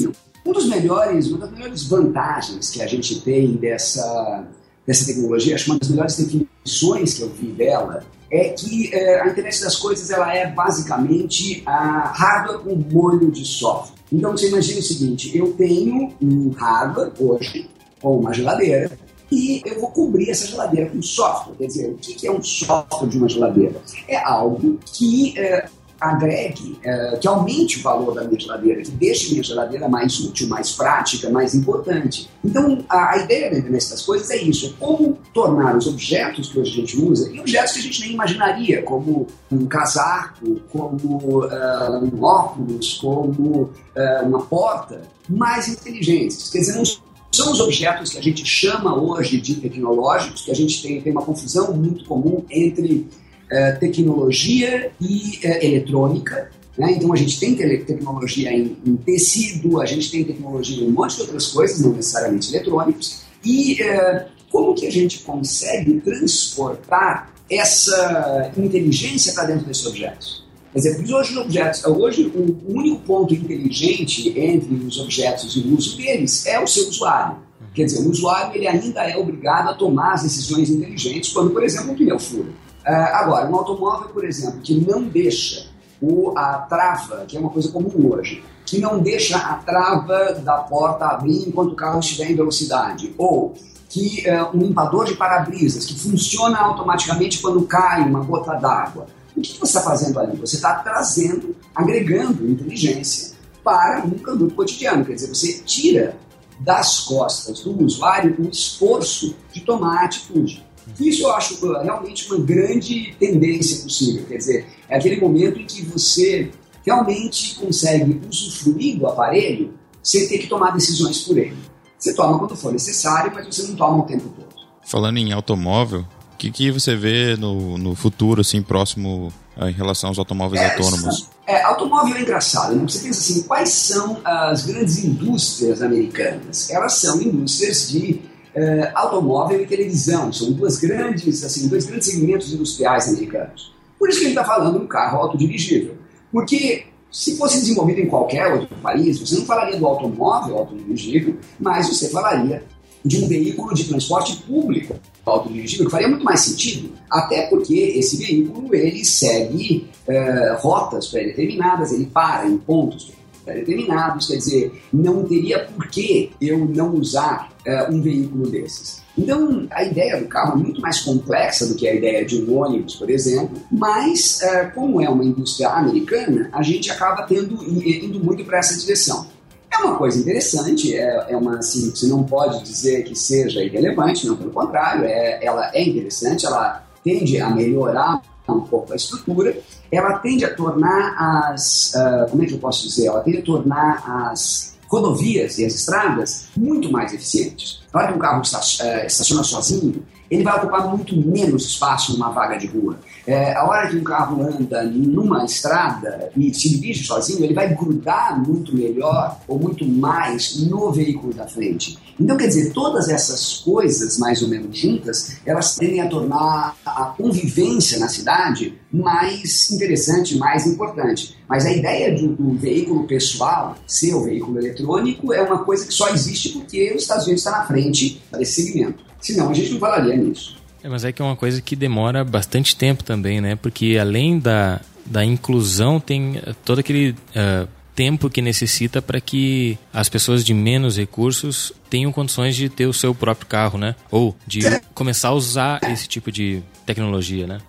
Um 0.45 0.51
dos 0.51 0.66
melhores, 0.66 1.27
uma 1.27 1.38
das 1.38 1.51
melhores 1.51 1.84
vantagens 1.84 2.69
que 2.72 2.81
a 2.81 2.88
gente 2.88 3.22
tem 3.22 3.54
dessa 3.54 4.45
dessa 4.86 5.06
tecnologia, 5.06 5.56
acho 5.56 5.66
que 5.66 5.72
uma 5.72 5.80
das 5.80 5.89
melhores 5.89 6.18
definições 6.18 7.13
que 7.13 7.22
eu 7.22 7.30
vi 7.30 7.48
dela 7.48 8.04
é 8.31 8.50
que 8.50 8.94
é, 8.94 9.22
a 9.22 9.28
internet 9.28 9.62
das 9.62 9.75
coisas 9.75 10.10
ela 10.10 10.33
é 10.33 10.50
basicamente 10.50 11.62
a 11.66 12.12
hardware 12.15 12.60
com 12.60 12.75
molho 12.75 13.29
de 13.29 13.46
software. 13.46 14.00
Então 14.12 14.32
você 14.32 14.48
imagina 14.48 14.79
o 14.79 14.84
seguinte: 14.84 15.38
eu 15.38 15.53
tenho 15.53 16.13
um 16.22 16.50
hardware 16.51 17.12
hoje, 17.20 17.70
ou 18.01 18.20
uma 18.20 18.34
geladeira, 18.34 18.98
e 19.32 19.62
eu 19.65 19.79
vou 19.79 19.91
cobrir 19.91 20.29
essa 20.29 20.48
geladeira 20.48 20.89
com 20.89 21.01
software. 21.01 21.55
Quer 21.58 21.67
dizer, 21.67 21.89
o 21.89 21.96
que 21.96 22.27
é 22.27 22.32
um 22.32 22.44
software 22.44 23.08
de 23.08 23.17
uma 23.17 23.29
geladeira? 23.29 23.82
É 24.08 24.17
algo 24.17 24.79
que 24.86 25.38
é, 25.38 25.67
agregue, 26.01 26.79
uh, 26.84 27.20
que 27.20 27.27
aumente 27.27 27.79
o 27.79 27.84
valor 27.84 28.15
da 28.15 28.24
minha 28.24 28.39
geladeira, 28.39 28.81
que 28.81 28.91
deixe 28.91 29.31
minha 29.31 29.43
geladeira 29.43 29.88
mais 29.88 30.20
útil, 30.20 30.48
mais 30.50 30.72
prática, 30.72 31.29
mais 31.29 31.53
importante. 31.53 32.27
Então, 32.43 32.84
a, 32.89 33.12
a 33.12 33.17
ideia 33.20 33.51
internet 33.60 33.89
das 33.89 34.01
coisas 34.01 34.29
é 34.29 34.38
isso, 34.38 34.67
é 34.67 34.70
como 34.79 35.17
tornar 35.34 35.75
os 35.75 35.88
objetos 35.88 36.50
que 36.50 36.60
hoje 36.60 36.72
a 36.72 36.75
gente 36.75 36.98
usa, 36.98 37.31
e 37.31 37.39
objetos 37.39 37.74
que 37.74 37.79
a 37.79 37.84
gente 37.84 38.01
nem 38.01 38.13
imaginaria, 38.13 38.81
como 38.84 39.27
um 39.51 39.65
casaco, 39.65 40.60
como 40.72 41.46
uh, 41.46 42.03
um 42.03 42.24
óculos, 42.24 42.96
como 42.96 43.62
uh, 43.62 44.25
uma 44.25 44.41
porta, 44.41 45.01
mais 45.29 45.67
inteligentes. 45.67 46.50
Quer 46.50 46.60
dizer, 46.60 46.75
não 46.75 46.84
são 46.86 47.51
os 47.51 47.60
objetos 47.60 48.12
que 48.12 48.17
a 48.17 48.24
gente 48.24 48.46
chama 48.46 48.96
hoje 48.96 49.39
de 49.39 49.55
tecnológicos, 49.55 50.41
que 50.41 50.51
a 50.51 50.55
gente 50.55 50.81
tem, 50.81 51.01
tem 51.01 51.12
uma 51.12 51.24
confusão 51.24 51.74
muito 51.74 52.05
comum 52.05 52.43
entre 52.50 53.08
é, 53.51 53.74
tecnologia 53.74 54.91
e 55.00 55.39
é, 55.43 55.65
eletrônica. 55.65 56.50
Né? 56.77 56.93
Então 56.93 57.12
a 57.12 57.17
gente 57.17 57.39
tem 57.39 57.55
tecnologia 57.55 58.51
em, 58.51 58.77
em, 58.86 58.96
tecido, 58.96 59.81
a 59.81 59.86
gente 59.86 60.10
tem 60.10 60.24
tecnologia 60.24 60.84
em 60.84 60.88
um 60.88 60.91
monte 60.91 61.15
de 61.15 61.22
outras 61.22 61.48
coisas, 61.48 61.81
não 61.81 61.91
necessariamente 61.91 62.50
eletrônicos. 62.55 63.24
E 63.43 63.81
é, 63.81 64.27
como 64.50 64.74
que 64.74 64.88
a 64.88 64.91
gente 64.91 65.20
consegue 65.20 66.00
transportar 66.00 67.34
essa 67.50 68.51
inteligência 68.58 69.34
para 69.34 69.46
dentro 69.46 69.65
desses 69.65 69.86
objetos? 69.86 70.41
Quer 70.72 70.79
dizer, 70.79 71.13
hoje, 71.13 71.38
objetos, 71.38 71.84
hoje 71.84 72.31
o 72.34 72.74
único 72.74 73.01
ponto 73.01 73.34
inteligente 73.34 74.29
entre 74.39 74.74
os 74.74 74.98
objetos 75.00 75.53
e 75.58 75.60
o 75.60 75.75
uso 75.75 75.98
deles 75.98 76.46
é 76.46 76.58
o 76.63 76.65
seu 76.65 76.88
usuário. 76.88 77.38
Quer 77.74 77.86
dizer, 77.86 78.05
o 78.05 78.10
usuário 78.10 78.55
ele 78.55 78.67
ainda 78.67 79.01
é 79.01 79.17
obrigado 79.17 79.70
a 79.70 79.74
tomar 79.74 80.13
as 80.13 80.24
decisões 80.24 80.70
inteligentes 80.70 81.31
quando, 81.31 81.51
por 81.51 81.62
exemplo, 81.63 81.91
um 81.91 81.96
pneu 81.96 82.17
fura. 82.17 82.50
Uh, 82.85 82.89
agora, 83.13 83.50
um 83.50 83.55
automóvel, 83.55 84.09
por 84.09 84.25
exemplo, 84.25 84.59
que 84.61 84.73
não 84.73 85.03
deixa 85.03 85.67
o, 86.01 86.33
a 86.35 86.57
trava, 86.69 87.25
que 87.27 87.38
é 87.38 87.39
uma 87.39 87.50
coisa 87.50 87.71
comum 87.71 88.11
hoje, 88.11 88.43
que 88.65 88.79
não 88.79 89.00
deixa 89.00 89.38
a 89.38 89.55
trava 89.55 90.33
da 90.43 90.57
porta 90.57 91.05
abrir 91.05 91.47
enquanto 91.47 91.73
o 91.73 91.75
carro 91.75 92.00
estiver 92.00 92.31
em 92.31 92.35
velocidade, 92.35 93.13
ou 93.17 93.53
que 93.88 94.23
uh, 94.27 94.55
um 94.55 94.61
limpador 94.61 95.05
de 95.05 95.15
para-brisas 95.15 95.85
que 95.85 96.00
funciona 96.00 96.57
automaticamente 96.57 97.39
quando 97.39 97.61
cai 97.63 98.01
uma 98.01 98.23
gota 98.23 98.53
d'água. 98.53 99.05
O 99.35 99.41
que, 99.41 99.59
você 99.59 99.77
está 99.77 99.81
fazendo 99.81 100.19
ali? 100.19 100.38
Você 100.38 100.55
está 100.55 100.75
trazendo, 100.75 101.55
agregando 101.75 102.47
inteligência 102.50 103.35
para 103.63 104.03
um 104.05 104.11
produto 104.11 104.55
cotidiano. 104.55 105.05
Quer 105.05 105.15
dizer, 105.15 105.27
você 105.27 105.59
tira 105.65 106.17
das 106.59 107.01
costas 107.01 107.59
do 107.61 107.83
usuário 107.83 108.35
o 108.39 108.50
esforço 108.50 109.35
de 109.51 109.61
tomar 109.61 110.05
atitude. 110.05 110.65
Isso 111.00 111.24
eu 111.24 111.31
acho 111.31 111.60
realmente 111.81 112.31
uma 112.31 112.43
grande 112.43 113.15
tendência 113.19 113.83
possível. 113.83 114.25
Quer 114.27 114.38
dizer, 114.38 114.67
é 114.89 114.98
aquele 114.98 115.19
momento 115.19 115.60
em 115.60 115.65
que 115.65 115.81
você 115.83 116.51
realmente 116.86 117.55
consegue 117.55 118.21
usufruir 118.29 118.98
do 118.98 119.07
aparelho 119.07 119.74
sem 120.03 120.27
ter 120.27 120.39
que 120.39 120.48
tomar 120.48 120.71
decisões 120.71 121.21
por 121.21 121.38
ele. 121.38 121.55
Você 121.98 122.15
toma 122.15 122.39
quando 122.39 122.55
for 122.55 122.74
necessário, 122.74 123.31
mas 123.33 123.45
você 123.45 123.63
não 123.67 123.75
toma 123.75 124.00
o 124.00 124.05
tempo 124.07 124.27
todo. 124.29 124.50
Falando 124.83 125.17
em 125.17 125.31
automóvel, 125.31 126.05
o 126.33 126.38
que, 126.38 126.50
que 126.50 126.71
você 126.71 126.95
vê 126.95 127.38
no, 127.38 127.77
no 127.77 127.93
futuro, 127.93 128.41
assim, 128.41 128.63
próximo 128.63 129.31
ah, 129.55 129.69
em 129.69 129.74
relação 129.74 130.10
aos 130.10 130.17
automóveis 130.17 130.62
é, 130.62 130.71
autônomos? 130.71 131.29
É, 131.45 131.62
automóvel 131.62 132.15
é 132.15 132.21
engraçado, 132.21 132.75
né? 132.75 132.81
Você 132.88 133.00
pensa 133.00 133.19
assim, 133.19 133.43
quais 133.43 133.69
são 133.69 134.19
as 134.24 134.65
grandes 134.65 135.03
indústrias 135.03 135.83
americanas? 135.83 136.69
Elas 136.71 136.93
são 136.93 137.21
indústrias 137.21 137.89
de 137.89 138.21
uh, 138.55 138.91
automóvel 138.96 139.62
e 139.62 139.65
televisão. 139.65 140.31
São 140.31 140.51
duas 140.51 140.77
grandes, 140.77 141.43
assim, 141.43 141.67
dois 141.67 141.86
grandes 141.86 142.08
segmentos 142.08 142.53
industriais 142.53 143.08
americanos. 143.08 143.74
Por 143.98 144.10
isso 144.10 144.20
que 144.20 144.25
gente 144.25 144.38
está 144.38 144.43
falando 144.43 144.79
de 144.79 144.86
um 144.86 144.88
carro 144.88 145.20
autodirigível. 145.20 145.96
Porque 146.31 146.86
se 147.12 147.38
fosse 147.38 147.60
desenvolvido 147.60 148.00
em 148.00 148.08
qualquer 148.08 148.53
outro 148.53 148.75
país, 148.77 149.20
você 149.20 149.36
não 149.36 149.46
falaria 149.46 149.77
do 149.77 149.86
automóvel 149.86 150.58
autodirigível, 150.58 151.38
mas 151.60 151.89
você 151.89 152.10
falaria 152.10 152.63
de 153.03 153.24
um 153.24 153.27
veículo 153.27 153.74
de 153.74 153.84
transporte 153.86 154.38
público 154.43 154.96
autodirigível, 155.25 155.86
que 155.86 155.91
faria 155.91 156.08
muito 156.08 156.24
mais 156.24 156.39
sentido, 156.41 156.91
até 157.10 157.48
porque 157.48 157.74
esse 157.74 158.17
veículo 158.17 158.74
ele 158.74 159.03
segue 159.03 159.88
uh, 160.08 160.60
rotas 160.60 161.08
pré-determinadas, 161.08 161.91
ele 161.91 162.05
para 162.05 162.48
em 162.48 162.58
pontos 162.58 163.12
pré-determinados, 163.43 164.27
quer 164.27 164.38
dizer, 164.38 164.83
não 164.91 165.24
teria 165.24 165.65
por 165.65 165.88
que 165.88 166.31
eu 166.39 166.65
não 166.65 166.93
usar 166.95 167.51
uh, 167.67 167.93
um 167.93 168.01
veículo 168.01 168.48
desses. 168.50 169.01
Então, 169.17 169.67
a 169.71 169.83
ideia 169.83 170.19
do 170.19 170.27
carro 170.27 170.53
é 170.53 170.63
muito 170.63 170.81
mais 170.81 171.01
complexa 171.01 171.67
do 171.67 171.75
que 171.75 171.88
a 171.88 171.93
ideia 171.93 172.25
de 172.25 172.41
um 172.41 172.57
ônibus, 172.57 172.95
por 172.95 173.10
exemplo, 173.10 173.57
mas, 173.71 174.39
uh, 174.41 174.74
como 174.74 175.01
é 175.01 175.10
uma 175.10 175.24
indústria 175.24 175.69
americana, 175.69 176.50
a 176.53 176.62
gente 176.62 176.89
acaba 176.89 177.24
tendo, 177.24 177.62
indo 177.63 178.24
muito 178.24 178.45
para 178.45 178.60
essa 178.60 178.77
direção. 178.79 179.27
É 179.71 179.77
uma 179.77 179.95
coisa 179.95 180.19
interessante, 180.19 180.95
é, 180.95 181.27
é 181.29 181.38
uma 181.38 181.57
assim, 181.60 181.89
você 181.89 182.05
não 182.07 182.24
pode 182.24 182.62
dizer 182.63 183.03
que 183.03 183.15
seja 183.15 183.63
irrelevante, 183.63 184.27
não, 184.27 184.36
pelo 184.36 184.51
contrário, 184.51 185.05
é, 185.05 185.39
ela 185.41 185.71
é 185.74 185.81
interessante, 185.81 186.45
ela 186.45 186.86
tende 187.03 187.39
a 187.39 187.50
melhorar 187.50 188.21
um 188.50 188.62
pouco 188.62 188.91
a 188.91 188.95
estrutura, 188.95 189.57
ela 189.91 190.19
tende 190.19 190.45
a 190.45 190.55
tornar 190.55 191.15
as, 191.51 191.93
uh, 191.95 192.29
como 192.29 192.43
é 192.43 192.45
que 192.45 192.53
eu 192.53 192.60
posso 192.60 192.88
dizer, 192.88 193.07
ela 193.07 193.21
tende 193.21 193.39
a 193.39 193.41
tornar 193.41 194.03
as 194.31 194.71
rodovias 194.88 195.57
e 195.57 195.65
as 195.65 195.74
estradas 195.74 196.48
muito 196.55 196.91
mais 196.91 197.13
eficientes. 197.13 197.81
Na 197.93 198.07
que 198.07 198.13
um 198.13 198.19
carro 198.19 198.41
eh, 198.81 199.05
estaciona 199.05 199.43
sozinho, 199.43 200.03
ele 200.29 200.43
vai 200.43 200.57
ocupar 200.57 200.88
muito 200.88 201.15
menos 201.15 201.65
espaço 201.65 202.13
numa 202.13 202.29
vaga 202.29 202.57
de 202.57 202.67
rua. 202.67 202.98
É, 203.25 203.54
a 203.54 203.63
hora 203.66 203.88
que 203.88 203.98
um 203.98 204.04
carro 204.04 204.42
anda 204.42 204.84
numa 204.84 205.46
estrada 205.46 206.32
e 206.36 206.54
se 206.54 206.70
dirige 206.70 207.06
sozinho, 207.06 207.44
ele 207.44 207.54
vai 207.54 207.74
grudar 207.74 208.42
muito 208.46 208.75
melhor 208.75 209.40
ou 209.48 209.60
muito 209.60 209.86
mais 209.86 210.58
no 210.58 210.92
veículo 210.92 211.34
da 211.34 211.48
frente. 211.48 211.98
Então, 212.20 212.38
quer 212.38 212.48
dizer, 212.48 212.72
todas 212.72 213.10
essas 213.10 213.58
coisas, 213.58 214.18
mais 214.18 214.42
ou 214.42 214.48
menos 214.48 214.78
juntas, 214.78 215.38
elas 215.46 215.75
tendem 215.75 216.01
a 216.01 216.08
tornar 216.08 216.75
a 216.86 217.06
convivência 217.18 218.00
na 218.00 218.08
cidade 218.08 218.80
mais 218.92 219.72
interessante, 219.72 220.38
mais 220.38 220.68
importante. 220.68 221.38
Mas 221.48 221.66
a 221.66 221.72
ideia 221.72 222.13
de 222.13 222.25
um 222.25 222.56
veículo 222.56 223.08
pessoal 223.08 223.75
ser 223.88 224.13
o 224.13 224.24
veículo 224.24 224.60
eletrônico 224.60 225.34
é 225.34 225.42
uma 225.42 225.63
coisa 225.63 225.86
que 225.86 225.94
só 225.94 226.10
existe 226.10 226.50
porque 226.50 226.94
os 226.96 227.04
Estados 227.04 227.25
Unidos 227.25 227.44
está 227.46 227.58
na 227.58 227.66
frente 227.66 228.22
desse 228.38 228.63
segmento. 228.63 229.04
Senão 229.20 229.50
a 229.50 229.54
gente 229.54 229.72
não 229.72 229.80
falaria 229.80 230.16
nisso. 230.16 230.61
É, 230.83 230.89
mas 230.89 231.05
é 231.05 231.11
que 231.11 231.21
é 231.21 231.25
uma 231.25 231.35
coisa 231.35 231.61
que 231.61 231.75
demora 231.75 232.23
bastante 232.23 232.75
tempo 232.75 233.03
também, 233.03 233.39
né? 233.39 233.55
Porque 233.55 233.97
além 234.00 234.39
da, 234.39 234.81
da 235.05 235.23
inclusão, 235.23 236.00
tem 236.00 236.38
eh, 236.38 236.55
todo 236.65 236.79
aquele 236.79 237.11
uh, 237.11 237.67
tempo 237.95 238.29
que 238.29 238.41
necessita 238.41 239.01
para 239.01 239.21
que 239.21 239.77
as 239.93 240.09
pessoas 240.09 240.43
de 240.43 240.53
menos 240.53 240.97
recursos 240.97 241.71
tenham 241.89 242.11
condições 242.11 242.55
de 242.55 242.67
ter 242.67 242.88
o 242.88 242.93
seu 242.93 243.13
próprio 243.13 243.47
carro, 243.47 243.77
né? 243.77 243.95
Ou 244.09 244.35
de 244.47 244.61
começar 244.95 245.29
a 245.29 245.33
usar 245.33 245.79
esse 245.83 246.07
tipo 246.07 246.31
de 246.31 246.63
tecnologia, 246.85 247.45
né? 247.45 247.59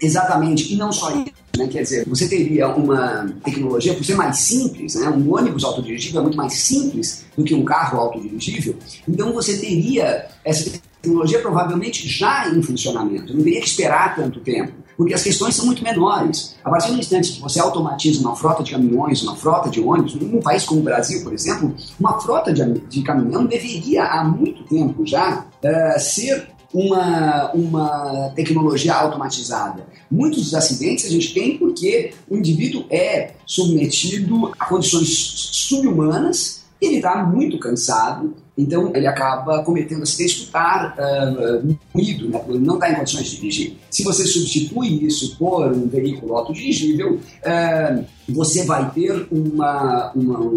Exatamente, 0.00 0.72
e 0.72 0.76
não 0.76 0.92
só 0.92 1.10
isso. 1.10 1.32
Né? 1.56 1.68
Quer 1.68 1.82
dizer, 1.82 2.06
você 2.06 2.28
teria 2.28 2.68
uma 2.68 3.32
tecnologia, 3.42 3.94
por 3.94 4.04
ser 4.04 4.14
mais 4.14 4.38
simples, 4.38 4.94
né? 4.94 5.08
um 5.08 5.34
ônibus 5.34 5.64
autodirigível 5.64 6.20
é 6.20 6.22
muito 6.22 6.36
mais 6.36 6.52
simples 6.52 7.24
do 7.34 7.42
que 7.42 7.54
um 7.54 7.64
carro 7.64 7.98
autodirigível, 7.98 8.76
então 9.08 9.32
você 9.32 9.56
teria 9.56 10.26
essa 10.44 10.78
tecnologia 11.06 11.40
provavelmente 11.40 12.08
já 12.08 12.48
em 12.48 12.60
funcionamento, 12.60 13.34
não 13.34 13.42
teria 13.42 13.60
que 13.60 13.68
esperar 13.68 14.16
tanto 14.16 14.40
tempo, 14.40 14.72
porque 14.96 15.14
as 15.14 15.22
questões 15.22 15.54
são 15.54 15.66
muito 15.66 15.82
menores. 15.82 16.56
A 16.64 16.70
partir 16.70 16.90
do 16.90 16.98
instante 16.98 17.32
que 17.32 17.40
você 17.40 17.60
automatiza 17.60 18.20
uma 18.20 18.34
frota 18.34 18.62
de 18.62 18.72
caminhões, 18.72 19.22
uma 19.22 19.36
frota 19.36 19.70
de 19.70 19.80
ônibus, 19.80 20.14
num 20.14 20.40
país 20.40 20.64
como 20.64 20.80
o 20.80 20.84
Brasil, 20.84 21.22
por 21.22 21.32
exemplo, 21.32 21.74
uma 22.00 22.20
frota 22.20 22.52
de, 22.52 22.64
de 22.88 23.02
caminhão 23.02 23.46
deveria 23.46 24.04
há 24.04 24.24
muito 24.24 24.64
tempo 24.64 25.06
já 25.06 25.44
uh, 25.62 26.00
ser 26.00 26.48
uma, 26.72 27.52
uma 27.52 28.32
tecnologia 28.34 28.94
automatizada. 28.94 29.86
Muitos 30.10 30.44
dos 30.44 30.54
acidentes 30.54 31.06
a 31.06 31.08
gente 31.08 31.32
tem 31.32 31.56
porque 31.56 32.12
o 32.28 32.36
indivíduo 32.36 32.84
é 32.90 33.32
submetido 33.46 34.52
a 34.58 34.64
condições 34.66 35.08
subhumanas, 35.52 36.64
ele 36.80 36.96
está 36.96 37.24
muito 37.24 37.58
cansado, 37.58 38.34
então 38.56 38.90
ele 38.94 39.06
acaba 39.06 39.62
cometendo 39.62 40.02
acidentes 40.02 40.36
por 40.36 40.44
estar 40.44 40.96
uh, 40.98 41.78
moído, 41.94 42.28
né, 42.28 42.42
não 42.48 42.74
estar 42.74 42.90
em 42.90 42.94
condições 42.94 43.26
de 43.26 43.36
dirigir. 43.36 43.76
Se 43.90 44.02
você 44.02 44.24
substitui 44.26 45.04
isso 45.04 45.36
por 45.36 45.72
um 45.72 45.86
veículo 45.88 46.36
autodirigível, 46.36 47.14
uh, 47.14 48.04
você 48.28 48.64
vai 48.64 48.90
ter 48.90 49.26
uma, 49.30 50.12
uma, 50.14 50.52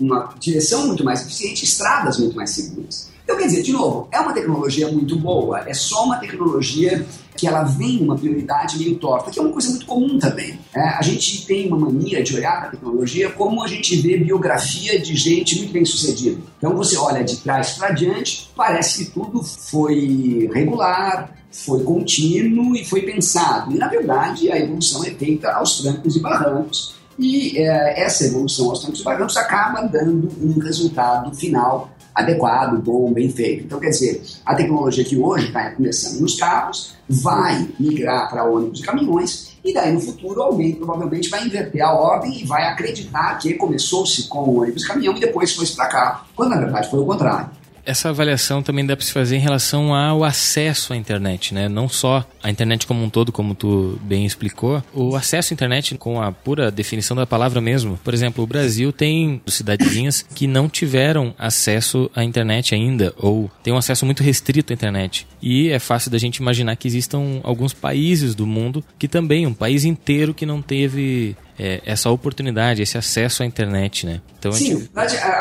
uma 0.00 0.34
direção 0.38 0.86
muito 0.86 1.04
mais 1.04 1.22
eficiente, 1.22 1.64
estradas 1.64 2.18
muito 2.18 2.36
mais 2.36 2.50
seguras. 2.50 3.10
Então, 3.28 3.36
quer 3.36 3.46
dizer, 3.46 3.62
de 3.62 3.72
novo, 3.72 4.08
é 4.10 4.18
uma 4.18 4.32
tecnologia 4.32 4.90
muito 4.90 5.14
boa, 5.16 5.60
é 5.68 5.74
só 5.74 6.04
uma 6.04 6.16
tecnologia 6.16 7.06
que 7.36 7.46
ela 7.46 7.62
vem 7.62 7.98
numa 7.98 8.16
prioridade 8.16 8.78
meio 8.78 8.96
torta, 8.96 9.30
que 9.30 9.38
é 9.38 9.42
uma 9.42 9.52
coisa 9.52 9.68
muito 9.68 9.84
comum 9.84 10.18
também. 10.18 10.58
É, 10.74 10.80
a 10.80 11.02
gente 11.02 11.46
tem 11.46 11.68
uma 11.68 11.78
mania 11.78 12.22
de 12.22 12.34
olhar 12.34 12.56
para 12.58 12.68
a 12.68 12.70
tecnologia 12.70 13.30
como 13.30 13.62
a 13.62 13.68
gente 13.68 13.96
vê 13.96 14.16
biografia 14.16 14.98
de 14.98 15.14
gente 15.14 15.58
muito 15.58 15.72
bem 15.72 15.84
sucedida. 15.84 16.40
Então 16.56 16.74
você 16.74 16.96
olha 16.96 17.22
de 17.22 17.36
trás 17.36 17.74
para 17.74 17.90
diante, 17.90 18.50
parece 18.56 19.04
que 19.04 19.10
tudo 19.12 19.42
foi 19.42 20.50
regular, 20.52 21.32
foi 21.52 21.84
contínuo 21.84 22.74
e 22.74 22.84
foi 22.84 23.02
pensado. 23.02 23.72
E 23.72 23.78
na 23.78 23.88
verdade 23.88 24.50
a 24.50 24.58
evolução 24.58 25.04
é 25.04 25.10
feita 25.10 25.52
aos 25.52 25.80
trancos 25.80 26.16
e 26.16 26.20
barrancos. 26.20 26.97
E 27.18 27.58
é, 27.58 28.00
essa 28.00 28.24
evolução 28.24 28.70
aos 28.70 28.80
trancos 28.80 29.00
e 29.00 29.04
barrancos 29.04 29.36
acaba 29.36 29.82
dando 29.82 30.30
um 30.40 30.58
resultado 30.60 31.34
final 31.34 31.90
adequado, 32.14 32.82
bom, 32.82 33.12
bem 33.12 33.30
feito. 33.30 33.64
Então, 33.64 33.78
quer 33.78 33.90
dizer, 33.90 34.22
a 34.44 34.54
tecnologia 34.54 35.04
que 35.04 35.16
hoje 35.16 35.46
está 35.46 35.70
começando 35.70 36.20
nos 36.20 36.34
carros 36.34 36.94
vai 37.08 37.68
migrar 37.78 38.28
para 38.28 38.44
ônibus 38.44 38.80
e 38.80 38.82
caminhões, 38.82 39.56
e 39.64 39.72
daí 39.72 39.92
no 39.92 40.00
futuro 40.00 40.42
alguém 40.42 40.74
provavelmente 40.74 41.28
vai 41.28 41.44
inverter 41.44 41.82
a 41.82 41.92
ordem 41.92 42.40
e 42.40 42.44
vai 42.44 42.64
acreditar 42.64 43.38
que 43.38 43.54
começou-se 43.54 44.24
com 44.28 44.58
ônibus 44.58 44.82
e 44.84 44.88
caminhão 44.88 45.16
e 45.16 45.20
depois 45.20 45.54
foi 45.54 45.66
para 45.66 45.86
carro, 45.86 46.26
quando 46.34 46.50
na 46.50 46.60
verdade 46.60 46.90
foi 46.90 47.00
o 47.00 47.06
contrário 47.06 47.57
essa 47.88 48.10
avaliação 48.10 48.62
também 48.62 48.84
dá 48.84 48.94
para 48.94 49.04
se 49.06 49.12
fazer 49.12 49.36
em 49.36 49.40
relação 49.40 49.94
ao 49.94 50.22
acesso 50.22 50.92
à 50.92 50.96
internet, 50.96 51.54
né? 51.54 51.70
Não 51.70 51.88
só 51.88 52.22
a 52.42 52.50
internet 52.50 52.86
como 52.86 53.02
um 53.02 53.08
todo, 53.08 53.32
como 53.32 53.54
tu 53.54 53.98
bem 54.02 54.26
explicou, 54.26 54.82
o 54.92 55.16
acesso 55.16 55.52
à 55.52 55.54
internet 55.54 55.96
com 55.96 56.20
a 56.20 56.30
pura 56.30 56.70
definição 56.70 57.16
da 57.16 57.26
palavra 57.26 57.62
mesmo. 57.62 57.98
Por 58.04 58.12
exemplo, 58.12 58.44
o 58.44 58.46
Brasil 58.46 58.92
tem 58.92 59.40
cidadezinhas 59.46 60.22
que 60.34 60.46
não 60.46 60.68
tiveram 60.68 61.34
acesso 61.38 62.10
à 62.14 62.22
internet 62.22 62.74
ainda, 62.74 63.14
ou 63.16 63.50
tem 63.62 63.72
um 63.72 63.78
acesso 63.78 64.04
muito 64.04 64.22
restrito 64.22 64.70
à 64.70 64.74
internet. 64.74 65.26
E 65.40 65.70
é 65.70 65.78
fácil 65.78 66.10
da 66.10 66.18
gente 66.18 66.36
imaginar 66.36 66.76
que 66.76 66.86
existam 66.86 67.40
alguns 67.42 67.72
países 67.72 68.34
do 68.34 68.46
mundo 68.46 68.84
que 68.98 69.08
também, 69.08 69.46
um 69.46 69.54
país 69.54 69.86
inteiro 69.86 70.34
que 70.34 70.44
não 70.44 70.60
teve 70.60 71.34
é, 71.58 71.80
essa 71.86 72.10
oportunidade, 72.10 72.82
esse 72.82 72.98
acesso 72.98 73.42
à 73.42 73.46
internet, 73.46 74.04
né? 74.04 74.20
Então, 74.38 74.52
Sim, 74.52 74.80
gente... 74.80 74.90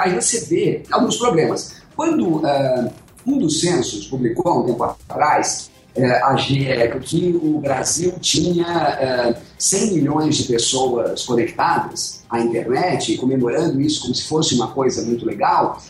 aí 0.01 0.16
você 0.16 0.46
vê 0.46 0.84
alguns 0.89 1.18
problemas. 1.18 1.76
Quando 1.98 2.27
uh, 2.27 2.92
um 3.25 3.39
dos 3.39 3.60
censos 3.60 4.06
publicou 4.06 4.51
há 4.51 4.60
um 4.60 4.66
tempo 4.66 4.84
atrás 4.84 5.72
uh, 5.98 6.32
uh, 6.32 7.00
que 7.00 7.36
o 7.42 7.60
Brasil 7.60 8.13
tinha 8.22 9.36
100 9.58 9.94
milhões 9.96 10.38
de 10.38 10.44
pessoas 10.44 11.25
conectadas 11.25 12.24
à 12.30 12.39
internet, 12.39 13.18
comemorando 13.18 13.82
isso 13.82 14.01
como 14.01 14.13
se 14.13 14.27
fosse 14.27 14.54
uma 14.54 14.68
coisa 14.68 15.01
muito 15.01 15.25
legal, 15.25 15.82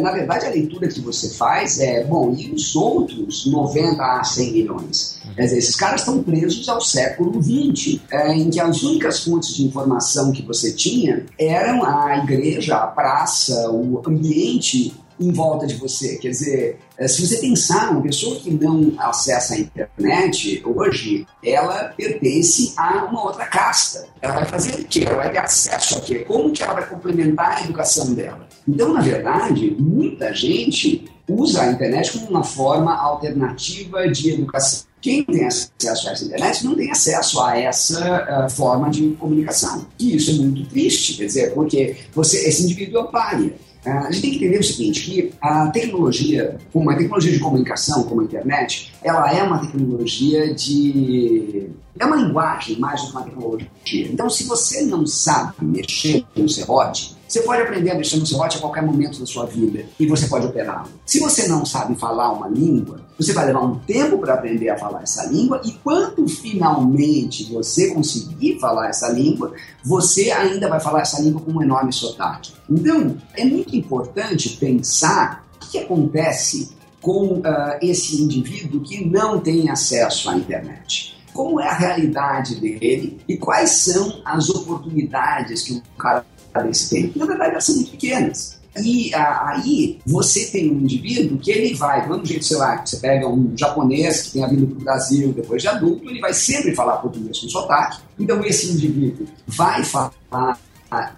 na 0.00 0.12
verdade 0.12 0.44
a 0.44 0.50
leitura 0.50 0.88
que 0.88 1.00
você 1.00 1.30
faz 1.30 1.78
é, 1.78 2.04
bom, 2.04 2.34
e 2.36 2.50
os 2.52 2.76
outros 2.76 3.46
90 3.46 4.02
a 4.02 4.22
100 4.22 4.52
milhões? 4.52 5.20
Quer 5.34 5.44
dizer, 5.44 5.58
esses 5.58 5.76
caras 5.76 6.00
estão 6.00 6.22
presos 6.22 6.68
ao 6.68 6.80
século 6.80 7.40
XX, 7.40 8.00
em 8.34 8.50
que 8.50 8.60
as 8.60 8.82
únicas 8.82 9.24
fontes 9.24 9.54
de 9.54 9.64
informação 9.64 10.32
que 10.32 10.42
você 10.42 10.72
tinha 10.72 11.24
eram 11.38 11.84
a 11.84 12.18
igreja, 12.18 12.76
a 12.76 12.88
praça, 12.88 13.70
o 13.70 14.02
ambiente 14.06 14.92
em 15.20 15.32
volta 15.32 15.66
de 15.66 15.74
você. 15.74 16.16
Quer 16.16 16.30
dizer, 16.30 16.78
eh, 16.96 17.08
se 17.08 17.26
você 17.26 17.38
pensar, 17.38 17.90
uma 17.90 18.02
pessoa 18.02 18.36
que 18.36 18.50
não 18.50 18.92
acessa 18.98 19.54
a 19.54 19.58
internet 19.58 20.62
hoje, 20.64 21.26
ela 21.44 21.92
pertence 21.96 22.72
a 22.76 23.04
uma 23.04 23.24
outra 23.24 23.46
casta. 23.46 24.06
Ela 24.20 24.34
vai 24.34 24.44
fazer 24.44 24.80
o 24.80 24.84
quê? 24.84 25.04
Ela 25.06 25.16
vai 25.16 25.30
ter 25.30 25.38
acesso 25.38 25.98
a 25.98 26.00
quê? 26.00 26.20
Como 26.20 26.52
que 26.52 26.62
ela 26.62 26.74
vai 26.74 26.88
complementar 26.88 27.58
a 27.58 27.64
educação 27.64 28.14
dela? 28.14 28.48
Então, 28.66 28.92
na 28.92 29.00
verdade, 29.00 29.76
muita 29.78 30.32
gente 30.34 31.08
usa 31.28 31.62
a 31.62 31.72
internet 31.72 32.12
como 32.12 32.30
uma 32.30 32.44
forma 32.44 32.94
alternativa 32.94 34.08
de 34.08 34.30
educação. 34.30 34.88
Quem 35.00 35.22
tem 35.22 35.46
acesso 35.46 36.08
a 36.08 36.12
essa 36.12 36.24
internet 36.24 36.64
não 36.64 36.74
tem 36.74 36.90
acesso 36.90 37.40
a 37.40 37.56
essa 37.56 38.46
uh, 38.46 38.50
forma 38.50 38.90
de 38.90 39.10
comunicação. 39.10 39.86
E 39.98 40.16
isso 40.16 40.32
é 40.32 40.34
muito 40.34 40.68
triste, 40.68 41.16
quer 41.16 41.26
dizer, 41.26 41.54
porque 41.54 41.96
você, 42.12 42.48
esse 42.48 42.64
indivíduo 42.64 43.02
é 43.02 43.04
párea. 43.04 43.52
Uh, 43.86 43.90
a 43.90 44.10
gente 44.10 44.22
tem 44.22 44.30
que 44.30 44.36
entender 44.36 44.58
o 44.58 44.64
seguinte, 44.64 45.02
que 45.02 45.32
a 45.40 45.68
tecnologia, 45.68 46.58
como 46.72 46.90
a 46.90 46.96
tecnologia 46.96 47.32
de 47.32 47.38
comunicação, 47.38 48.02
como 48.04 48.20
a 48.20 48.24
internet, 48.24 48.92
ela 49.02 49.32
é 49.32 49.42
uma 49.42 49.58
tecnologia 49.58 50.52
de... 50.54 51.68
é 51.98 52.04
uma 52.04 52.16
linguagem 52.16 52.78
mais 52.78 53.02
do 53.02 53.06
que 53.08 53.12
uma 53.16 53.22
tecnologia. 53.22 53.68
Então, 54.12 54.28
se 54.28 54.44
você 54.44 54.82
não 54.82 55.06
sabe 55.06 55.54
mexer 55.62 56.24
no 56.36 56.48
serrote, 56.48 57.17
você 57.28 57.42
pode 57.42 57.60
aprender 57.60 57.90
a 57.90 57.94
mexer 57.94 58.16
no 58.16 58.26
serrote 58.26 58.56
a 58.56 58.60
qualquer 58.60 58.82
momento 58.82 59.20
da 59.20 59.26
sua 59.26 59.44
vida 59.44 59.84
e 60.00 60.06
você 60.06 60.26
pode 60.26 60.46
operá-lo. 60.46 60.88
Se 61.04 61.20
você 61.20 61.46
não 61.46 61.66
sabe 61.66 61.94
falar 61.94 62.32
uma 62.32 62.48
língua, 62.48 63.02
você 63.18 63.34
vai 63.34 63.44
levar 63.44 63.60
um 63.60 63.78
tempo 63.80 64.16
para 64.18 64.34
aprender 64.34 64.70
a 64.70 64.78
falar 64.78 65.02
essa 65.02 65.26
língua 65.26 65.60
e 65.62 65.72
quando 65.72 66.26
finalmente 66.26 67.52
você 67.52 67.92
conseguir 67.92 68.58
falar 68.58 68.88
essa 68.88 69.10
língua, 69.10 69.52
você 69.84 70.30
ainda 70.30 70.68
vai 70.68 70.80
falar 70.80 71.02
essa 71.02 71.20
língua 71.20 71.42
com 71.42 71.52
um 71.52 71.62
enorme 71.62 71.92
sotaque. 71.92 72.52
Então, 72.68 73.18
é 73.36 73.44
muito 73.44 73.76
importante 73.76 74.56
pensar 74.56 75.46
o 75.56 75.66
que 75.70 75.78
acontece 75.78 76.70
com 77.02 77.40
uh, 77.40 77.44
esse 77.82 78.22
indivíduo 78.22 78.80
que 78.80 79.04
não 79.04 79.38
tem 79.38 79.68
acesso 79.70 80.30
à 80.30 80.34
internet 80.34 81.18
como 81.38 81.60
é 81.60 81.68
a 81.68 81.72
realidade 81.72 82.56
dele 82.56 83.20
e 83.28 83.36
quais 83.36 83.70
são 83.70 84.20
as 84.24 84.48
oportunidades 84.48 85.62
que 85.62 85.74
o 85.74 85.82
cara 85.96 86.26
desse 86.62 86.90
tempo. 86.90 87.18
Na 87.18 87.26
verdade, 87.26 87.52
elas 87.52 87.64
são 87.64 87.74
muito 87.76 87.90
pequenas. 87.90 88.58
E 88.76 89.12
aí 89.14 89.98
você 90.06 90.46
tem 90.46 90.70
um 90.70 90.80
indivíduo 90.80 91.38
que 91.38 91.50
ele 91.50 91.74
vai, 91.74 92.02
do 92.02 92.10
mesmo 92.10 92.26
jeito, 92.26 92.44
sei 92.44 92.56
lá, 92.56 92.84
você 92.84 92.96
pega 92.98 93.28
um 93.28 93.52
japonês 93.56 94.22
que 94.22 94.32
tenha 94.32 94.48
vindo 94.48 94.66
para 94.66 94.78
o 94.78 94.84
Brasil 94.84 95.32
depois 95.32 95.62
de 95.62 95.68
adulto, 95.68 96.08
ele 96.08 96.20
vai 96.20 96.32
sempre 96.32 96.74
falar 96.74 96.98
português 96.98 97.38
com 97.38 97.48
sotaque. 97.48 97.98
Então 98.18 98.44
esse 98.44 98.70
indivíduo 98.70 99.26
vai 99.46 99.84
falar 99.84 100.58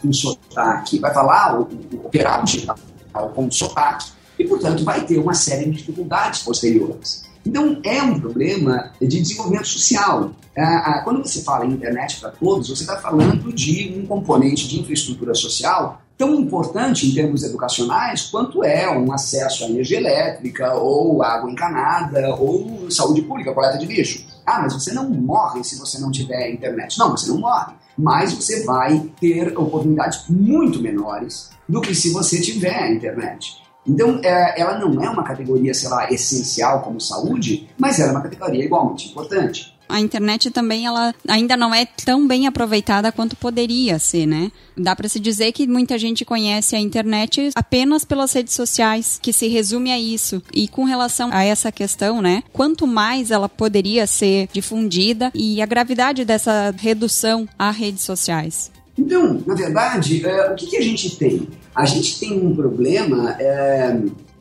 com 0.01 0.13
sotaque, 0.13 0.99
vai 0.99 1.13
falar 1.13 1.61
o, 1.61 1.69
o 1.93 2.07
operar 2.07 2.43
digital 2.45 2.79
com 3.35 3.51
sotaque, 3.51 4.13
e 4.39 4.45
portanto 4.45 4.85
vai 4.85 5.05
ter 5.05 5.19
uma 5.19 5.35
série 5.35 5.67
de 5.67 5.79
dificuldades 5.79 6.43
posteriores. 6.43 7.30
Então 7.45 7.81
é 7.83 8.03
um 8.03 8.21
problema 8.21 8.93
de 9.01 9.21
desenvolvimento 9.21 9.69
social. 9.69 10.33
Quando 11.05 11.27
você 11.27 11.43
fala 11.43 11.65
em 11.65 11.71
internet 11.71 12.21
para 12.21 12.31
todos, 12.31 12.69
você 12.69 12.83
está 12.83 12.97
falando 12.99 13.53
de 13.53 13.95
um 13.97 14.07
componente 14.07 14.69
de 14.69 14.81
infraestrutura 14.81 15.35
social 15.35 16.03
tão 16.19 16.39
importante 16.39 17.09
em 17.09 17.15
termos 17.15 17.43
educacionais 17.43 18.25
quanto 18.25 18.63
é 18.63 18.87
um 18.91 19.11
acesso 19.11 19.65
à 19.65 19.69
energia 19.69 19.97
elétrica, 19.97 20.75
ou 20.75 21.23
água 21.23 21.51
encanada, 21.51 22.35
ou 22.35 22.91
saúde 22.91 23.23
pública, 23.23 23.55
coleta 23.55 23.79
de 23.79 23.87
lixo. 23.87 24.27
Ah, 24.45 24.61
mas 24.61 24.75
você 24.75 24.93
não 24.93 25.09
morre 25.09 25.65
se 25.65 25.79
você 25.79 25.99
não 25.99 26.11
tiver 26.11 26.51
internet. 26.51 26.99
Não, 26.99 27.11
você 27.11 27.27
não 27.31 27.39
morre. 27.39 27.73
Mas 27.97 28.35
você 28.35 28.65
vai 28.65 29.11
ter 29.19 29.57
oportunidades 29.57 30.25
muito 30.29 30.83
menores 30.83 31.49
do 31.67 31.81
que 31.81 31.95
se 31.95 32.13
você 32.13 32.39
tiver 32.39 32.93
internet. 32.93 33.63
Então, 33.87 34.21
é, 34.23 34.61
ela 34.61 34.79
não 34.79 35.03
é 35.03 35.09
uma 35.09 35.25
categoria, 35.25 35.73
sei 35.73 35.89
lá, 35.89 36.11
essencial 36.11 36.83
como 36.83 37.01
saúde, 37.01 37.69
mas 37.79 37.99
ela 37.99 38.11
é 38.11 38.13
uma 38.13 38.23
categoria 38.23 38.65
igualmente 38.65 39.09
importante 39.09 39.75
a 39.91 40.01
internet 40.01 40.51
também 40.51 40.87
ela 40.87 41.13
ainda 41.27 41.57
não 41.57 41.75
é 41.75 41.85
tão 41.85 42.27
bem 42.27 42.47
aproveitada 42.47 43.11
quanto 43.11 43.37
poderia 43.37 43.99
ser, 43.99 44.25
né? 44.25 44.51
Dá 44.77 44.95
para 44.95 45.09
se 45.09 45.19
dizer 45.19 45.53
que 45.53 45.67
muita 45.67 45.99
gente 45.99 46.25
conhece 46.25 46.77
a 46.77 46.81
internet 46.81 47.51
apenas 47.55 48.05
pelas 48.05 48.33
redes 48.33 48.55
sociais, 48.55 49.19
que 49.21 49.33
se 49.33 49.49
resume 49.49 49.91
a 49.91 49.99
isso. 49.99 50.41
E 50.55 50.69
com 50.69 50.85
relação 50.85 51.31
a 51.33 51.43
essa 51.43 51.73
questão, 51.73 52.23
né? 52.23 52.43
Quanto 52.53 52.87
mais 52.87 53.31
ela 53.31 53.49
poderia 53.49 54.07
ser 54.07 54.49
difundida 54.53 55.31
e 55.35 55.61
a 55.61 55.67
gravidade 55.67 56.25
dessa 56.25 56.73
redução 56.79 57.49
a 57.59 57.71
redes 57.71 58.05
sociais. 58.05 58.71
Então, 59.01 59.43
na 59.47 59.55
verdade, 59.55 60.27
é, 60.27 60.51
o 60.51 60.55
que, 60.55 60.67
que, 60.67 60.77
a 60.77 60.83
gente 60.83 61.17
tem? 61.17 61.49
A 61.75 61.85
gente 61.85 62.21
tem 62.21 62.39
um 62.39 62.55
problema 62.55 63.37
é, 63.41 63.97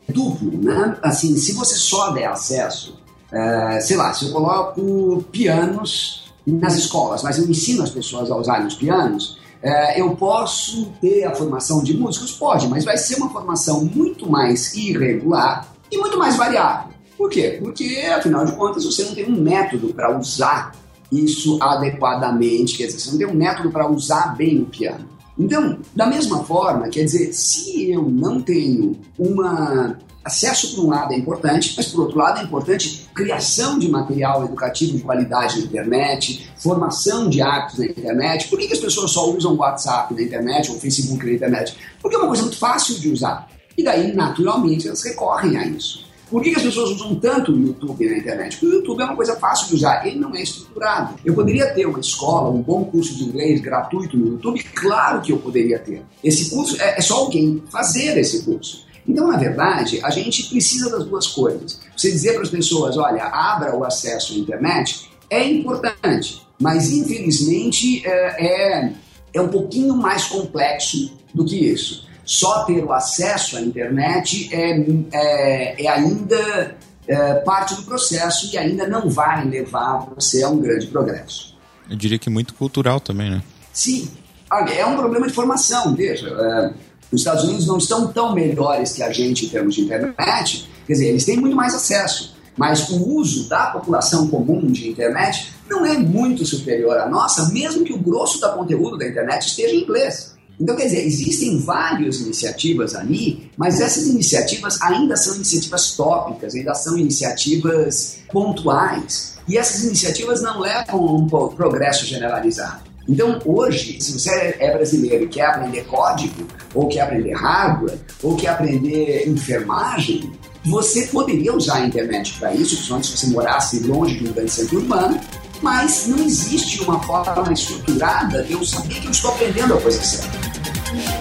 duplo, 0.08 0.52
né? 0.62 0.96
Assim, 1.02 1.36
se 1.36 1.52
você 1.52 1.74
só 1.74 2.10
der 2.10 2.26
acesso 2.26 3.00
é, 3.32 3.80
sei 3.80 3.96
lá, 3.96 4.12
se 4.12 4.26
eu 4.26 4.32
coloco 4.32 5.24
pianos 5.30 6.32
nas 6.46 6.76
escolas, 6.76 7.22
mas 7.22 7.38
eu 7.38 7.48
ensino 7.48 7.82
as 7.82 7.90
pessoas 7.90 8.30
a 8.30 8.36
usarem 8.36 8.66
os 8.66 8.74
pianos, 8.74 9.38
é, 9.62 10.00
eu 10.00 10.16
posso 10.16 10.86
ter 11.00 11.24
a 11.24 11.34
formação 11.34 11.82
de 11.82 11.96
músicos? 11.96 12.32
Pode, 12.32 12.66
mas 12.66 12.84
vai 12.84 12.96
ser 12.96 13.16
uma 13.16 13.30
formação 13.30 13.84
muito 13.84 14.28
mais 14.28 14.74
irregular 14.74 15.68
e 15.90 15.98
muito 15.98 16.18
mais 16.18 16.36
variável. 16.36 16.90
Por 17.16 17.30
quê? 17.30 17.58
Porque, 17.62 18.00
afinal 18.16 18.44
de 18.44 18.52
contas, 18.52 18.84
você 18.84 19.04
não 19.04 19.14
tem 19.14 19.30
um 19.30 19.40
método 19.40 19.92
para 19.92 20.18
usar 20.18 20.74
isso 21.10 21.58
adequadamente, 21.60 22.76
quer 22.76 22.86
dizer, 22.86 23.00
você 23.00 23.10
não 23.10 23.18
tem 23.18 23.26
um 23.26 23.34
método 23.34 23.70
para 23.70 23.90
usar 23.90 24.36
bem 24.36 24.62
o 24.62 24.66
piano. 24.66 25.08
Então, 25.38 25.78
da 25.94 26.06
mesma 26.06 26.44
forma, 26.44 26.88
quer 26.88 27.04
dizer, 27.04 27.32
se 27.32 27.90
eu 27.90 28.02
não 28.02 28.40
tenho 28.40 28.96
uma 29.18 29.98
Acesso, 30.22 30.76
por 30.76 30.84
um 30.84 30.90
lado, 30.90 31.14
é 31.14 31.16
importante, 31.16 31.72
mas, 31.74 31.86
por 31.86 32.02
outro 32.02 32.18
lado, 32.18 32.40
é 32.40 32.42
importante 32.44 33.08
criação 33.14 33.78
de 33.78 33.88
material 33.88 34.44
educativo 34.44 34.98
de 34.98 35.02
qualidade 35.02 35.58
na 35.58 35.64
internet, 35.64 36.52
formação 36.58 37.30
de 37.30 37.40
hábitos 37.40 37.78
na 37.78 37.86
internet. 37.86 38.48
Por 38.48 38.58
que, 38.58 38.70
as 38.70 38.78
pessoas 38.78 39.12
só 39.12 39.30
usam 39.30 39.56
WhatsApp 39.56 40.12
na 40.12 40.20
internet 40.20 40.70
ou 40.70 40.78
Facebook 40.78 41.24
na 41.24 41.32
internet? 41.32 41.74
Porque 42.02 42.16
é 42.16 42.18
uma 42.18 42.28
coisa 42.28 42.42
muito 42.42 42.58
fácil 42.58 43.00
de 43.00 43.10
usar. 43.10 43.48
E 43.78 43.82
daí, 43.82 44.12
naturalmente, 44.12 44.86
elas 44.86 45.02
recorrem 45.02 45.56
a 45.56 45.66
isso. 45.66 46.04
Por 46.30 46.42
que, 46.42 46.54
as 46.54 46.62
pessoas 46.62 46.90
usam 46.92 47.16
tanto 47.16 47.52
o 47.52 47.60
YouTube 47.60 48.08
na 48.08 48.18
internet? 48.18 48.56
Porque 48.56 48.66
o 48.66 48.78
YouTube 48.78 49.00
é 49.00 49.04
uma 49.04 49.16
coisa 49.16 49.36
fácil 49.36 49.68
de 49.68 49.74
usar, 49.74 50.06
ele 50.06 50.18
não 50.18 50.34
é 50.34 50.42
estruturado. 50.42 51.16
Eu 51.24 51.34
poderia 51.34 51.74
ter 51.74 51.86
uma 51.86 51.98
escola, 51.98 52.48
um 52.50 52.62
bom 52.62 52.84
curso 52.84 53.16
de 53.16 53.24
inglês 53.24 53.60
gratuito 53.60 54.16
no 54.16 54.28
YouTube? 54.28 54.62
Claro 54.62 55.20
que 55.20 55.32
eu 55.32 55.38
poderia 55.38 55.78
ter. 55.78 56.02
Esse 56.22 56.50
curso 56.50 56.80
é, 56.80 56.98
é 56.98 57.00
só 57.00 57.16
alguém 57.16 57.62
fazer 57.68 58.16
esse 58.16 58.44
curso. 58.44 58.86
Então, 59.08 59.26
na 59.26 59.36
verdade, 59.36 59.98
a 60.04 60.10
gente 60.10 60.44
precisa 60.44 60.88
das 60.88 61.04
duas 61.04 61.26
coisas. 61.26 61.80
Você 61.96 62.12
dizer 62.12 62.34
para 62.34 62.42
as 62.42 62.48
pessoas, 62.48 62.96
olha, 62.96 63.24
abra 63.24 63.76
o 63.76 63.82
acesso 63.82 64.34
à 64.34 64.36
internet, 64.36 65.10
é 65.28 65.44
importante, 65.44 66.42
mas 66.60 66.92
infelizmente 66.92 68.06
é, 68.06 68.82
é, 68.84 68.92
é 69.34 69.40
um 69.40 69.48
pouquinho 69.48 69.96
mais 69.96 70.26
complexo 70.26 71.12
do 71.34 71.44
que 71.44 71.56
isso. 71.56 72.08
Só 72.30 72.62
ter 72.62 72.84
o 72.84 72.92
acesso 72.92 73.56
à 73.56 73.60
internet 73.60 74.48
é, 74.52 74.78
é, 75.12 75.84
é 75.84 75.88
ainda 75.88 76.76
é, 77.08 77.34
parte 77.40 77.74
do 77.74 77.82
processo 77.82 78.48
e 78.52 78.56
ainda 78.56 78.86
não 78.86 79.10
vai 79.10 79.44
levar 79.44 80.06
você 80.14 80.44
a 80.44 80.48
um 80.48 80.60
grande 80.60 80.86
progresso. 80.86 81.56
Eu 81.90 81.96
diria 81.96 82.20
que 82.20 82.30
muito 82.30 82.54
cultural 82.54 83.00
também, 83.00 83.28
né? 83.30 83.42
Sim. 83.72 84.08
Olha, 84.48 84.70
é 84.70 84.86
um 84.86 84.96
problema 84.96 85.26
de 85.26 85.32
formação, 85.32 85.92
veja. 85.92 86.28
É, 86.28 86.72
os 87.10 87.20
Estados 87.20 87.42
Unidos 87.42 87.66
não 87.66 87.78
estão 87.78 88.12
tão 88.12 88.32
melhores 88.32 88.92
que 88.92 89.02
a 89.02 89.10
gente 89.10 89.46
em 89.46 89.48
termos 89.48 89.74
de 89.74 89.80
internet, 89.80 90.70
quer 90.86 90.92
dizer, 90.92 91.08
eles 91.08 91.24
têm 91.24 91.36
muito 91.36 91.56
mais 91.56 91.74
acesso, 91.74 92.36
mas 92.56 92.88
o 92.90 93.08
uso 93.08 93.48
da 93.48 93.72
população 93.72 94.28
comum 94.28 94.70
de 94.70 94.88
internet 94.88 95.52
não 95.68 95.84
é 95.84 95.98
muito 95.98 96.46
superior 96.46 96.96
à 96.96 97.08
nossa, 97.08 97.52
mesmo 97.52 97.84
que 97.84 97.92
o 97.92 97.98
grosso 97.98 98.40
da 98.40 98.50
conteúdo 98.50 98.96
da 98.96 99.08
internet 99.08 99.48
esteja 99.48 99.74
em 99.74 99.82
inglês. 99.82 100.38
Então, 100.60 100.76
quer 100.76 100.84
dizer, 100.84 101.06
existem 101.06 101.58
várias 101.58 102.20
iniciativas 102.20 102.94
ali, 102.94 103.50
mas 103.56 103.80
essas 103.80 104.06
iniciativas 104.06 104.80
ainda 104.82 105.16
são 105.16 105.36
iniciativas 105.36 105.92
tópicas, 105.92 106.54
ainda 106.54 106.74
são 106.74 106.98
iniciativas 106.98 108.18
pontuais. 108.30 109.38
E 109.48 109.56
essas 109.56 109.84
iniciativas 109.84 110.42
não 110.42 110.60
levam 110.60 111.00
a 111.00 111.12
um 111.12 111.26
progresso 111.26 112.04
generalizado. 112.04 112.90
Então, 113.08 113.40
hoje, 113.44 114.00
se 114.00 114.12
você 114.12 114.54
é 114.58 114.72
brasileiro 114.72 115.24
e 115.24 115.28
quer 115.28 115.46
aprender 115.46 115.84
código, 115.84 116.46
ou 116.74 116.86
quer 116.88 117.00
aprender 117.00 117.32
hardware, 117.32 117.98
ou 118.22 118.36
quer 118.36 118.50
aprender 118.50 119.26
enfermagem, 119.26 120.30
você 120.64 121.06
poderia 121.06 121.54
usar 121.54 121.76
a 121.76 121.86
internet 121.86 122.34
para 122.38 122.54
isso, 122.54 122.76
principalmente 122.76 123.06
se 123.08 123.16
você 123.16 123.26
morasse 123.28 123.80
longe 123.80 124.18
de 124.18 124.28
um 124.28 124.32
grande 124.32 124.50
centro 124.50 124.76
urbano, 124.78 125.18
mas 125.62 126.06
não 126.06 126.18
existe 126.18 126.82
uma 126.82 127.02
forma 127.02 127.52
estruturada 127.52 128.42
de 128.42 128.52
eu 128.52 128.64
saber 128.64 128.94
que 129.00 129.06
eu 129.06 129.10
estou 129.10 129.30
aprendendo 129.30 129.74
a 129.74 129.80
coisa 129.80 130.02
certa. 130.02 130.49
Thank 130.92 131.14
you. 131.14 131.19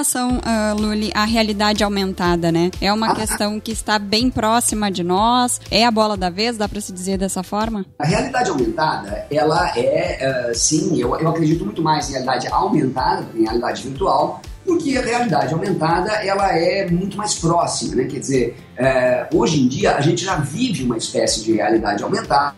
Relação, 0.00 0.38
uh, 0.38 0.80
Luli, 0.80 1.10
à 1.14 1.24
realidade 1.24 1.84
aumentada, 1.84 2.50
né? 2.50 2.70
É 2.80 2.90
uma 2.90 3.12
ah, 3.12 3.14
questão 3.14 3.60
que 3.60 3.70
está 3.70 3.98
bem 3.98 4.30
próxima 4.30 4.90
de 4.90 5.02
nós, 5.02 5.60
é 5.70 5.84
a 5.84 5.90
bola 5.90 6.16
da 6.16 6.30
vez, 6.30 6.56
dá 6.56 6.66
para 6.66 6.80
se 6.80 6.90
dizer 6.90 7.18
dessa 7.18 7.42
forma? 7.42 7.84
A 7.98 8.06
realidade 8.06 8.48
aumentada, 8.48 9.26
ela 9.30 9.70
é, 9.76 10.48
uh, 10.50 10.54
sim, 10.54 10.98
eu, 10.98 11.14
eu 11.16 11.28
acredito 11.28 11.66
muito 11.66 11.82
mais 11.82 12.08
em 12.08 12.12
realidade 12.12 12.48
aumentada, 12.48 13.26
em 13.34 13.42
realidade 13.42 13.82
virtual, 13.82 14.40
porque 14.70 14.96
a 14.96 15.02
realidade 15.02 15.52
aumentada 15.52 16.12
ela 16.24 16.56
é 16.56 16.88
muito 16.88 17.16
mais 17.16 17.34
próxima, 17.34 17.96
né? 17.96 18.04
Quer 18.04 18.20
dizer, 18.20 18.56
é, 18.76 19.26
hoje 19.34 19.60
em 19.60 19.66
dia 19.66 19.96
a 19.96 20.00
gente 20.00 20.24
já 20.24 20.36
vive 20.36 20.84
uma 20.84 20.96
espécie 20.96 21.42
de 21.42 21.54
realidade 21.54 22.04
aumentada 22.04 22.54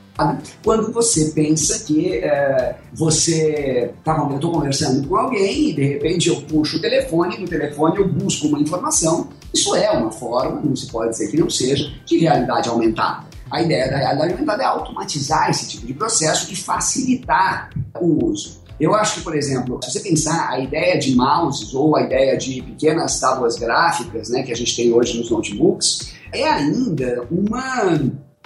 quando 0.63 0.93
você 0.93 1.33
pensa 1.35 1.85
que 1.85 2.19
é, 2.19 2.77
você 2.93 3.95
tá, 4.05 4.15
eu 4.31 4.35
estou 4.35 4.53
conversando 4.53 5.09
com 5.09 5.17
alguém 5.17 5.71
e 5.71 5.73
de 5.73 5.85
repente 5.85 6.29
eu 6.29 6.43
puxo 6.43 6.77
o 6.77 6.81
telefone, 6.83 7.39
no 7.39 7.49
telefone 7.49 7.97
eu 7.97 8.07
busco 8.07 8.47
uma 8.47 8.61
informação. 8.61 9.31
Isso 9.55 9.75
é 9.75 9.91
uma 9.91 10.13
forma, 10.13 10.61
não 10.63 10.77
se 10.77 10.87
pode 10.89 11.13
dizer 11.13 11.31
que 11.31 11.39
não 11.39 11.49
seja, 11.49 11.91
de 12.05 12.19
realidade 12.19 12.69
aumentada. 12.69 13.25
A 13.51 13.63
ideia 13.63 13.91
da 13.91 13.97
realidade 13.97 14.33
aumentada 14.35 14.63
é 14.63 14.67
automatizar 14.67 15.49
esse 15.49 15.67
tipo 15.67 15.87
de 15.87 15.95
processo 15.95 16.53
e 16.53 16.57
facilitar 16.57 17.71
o 17.99 18.27
uso. 18.27 18.62
Eu 18.81 18.95
acho 18.95 19.17
que, 19.17 19.21
por 19.23 19.37
exemplo, 19.37 19.79
se 19.83 19.91
você 19.91 20.01
pensar 20.01 20.51
a 20.51 20.59
ideia 20.59 20.99
de 20.99 21.15
mouses 21.15 21.73
ou 21.75 21.97
a 21.97 22.03
ideia 22.03 22.37
de 22.37 22.63
pequenas 22.63 23.21
tábuas 23.21 23.57
gráficas 23.57 24.29
né, 24.29 24.43
que 24.43 24.53
a 24.53 24.57
gente 24.57 24.75
tem 24.75 24.93
hoje 24.93 25.19
nos 25.19 25.31
notebooks, 25.31 26.13
é 26.33 26.49
ainda 26.49 27.27
uma, 27.31 28.01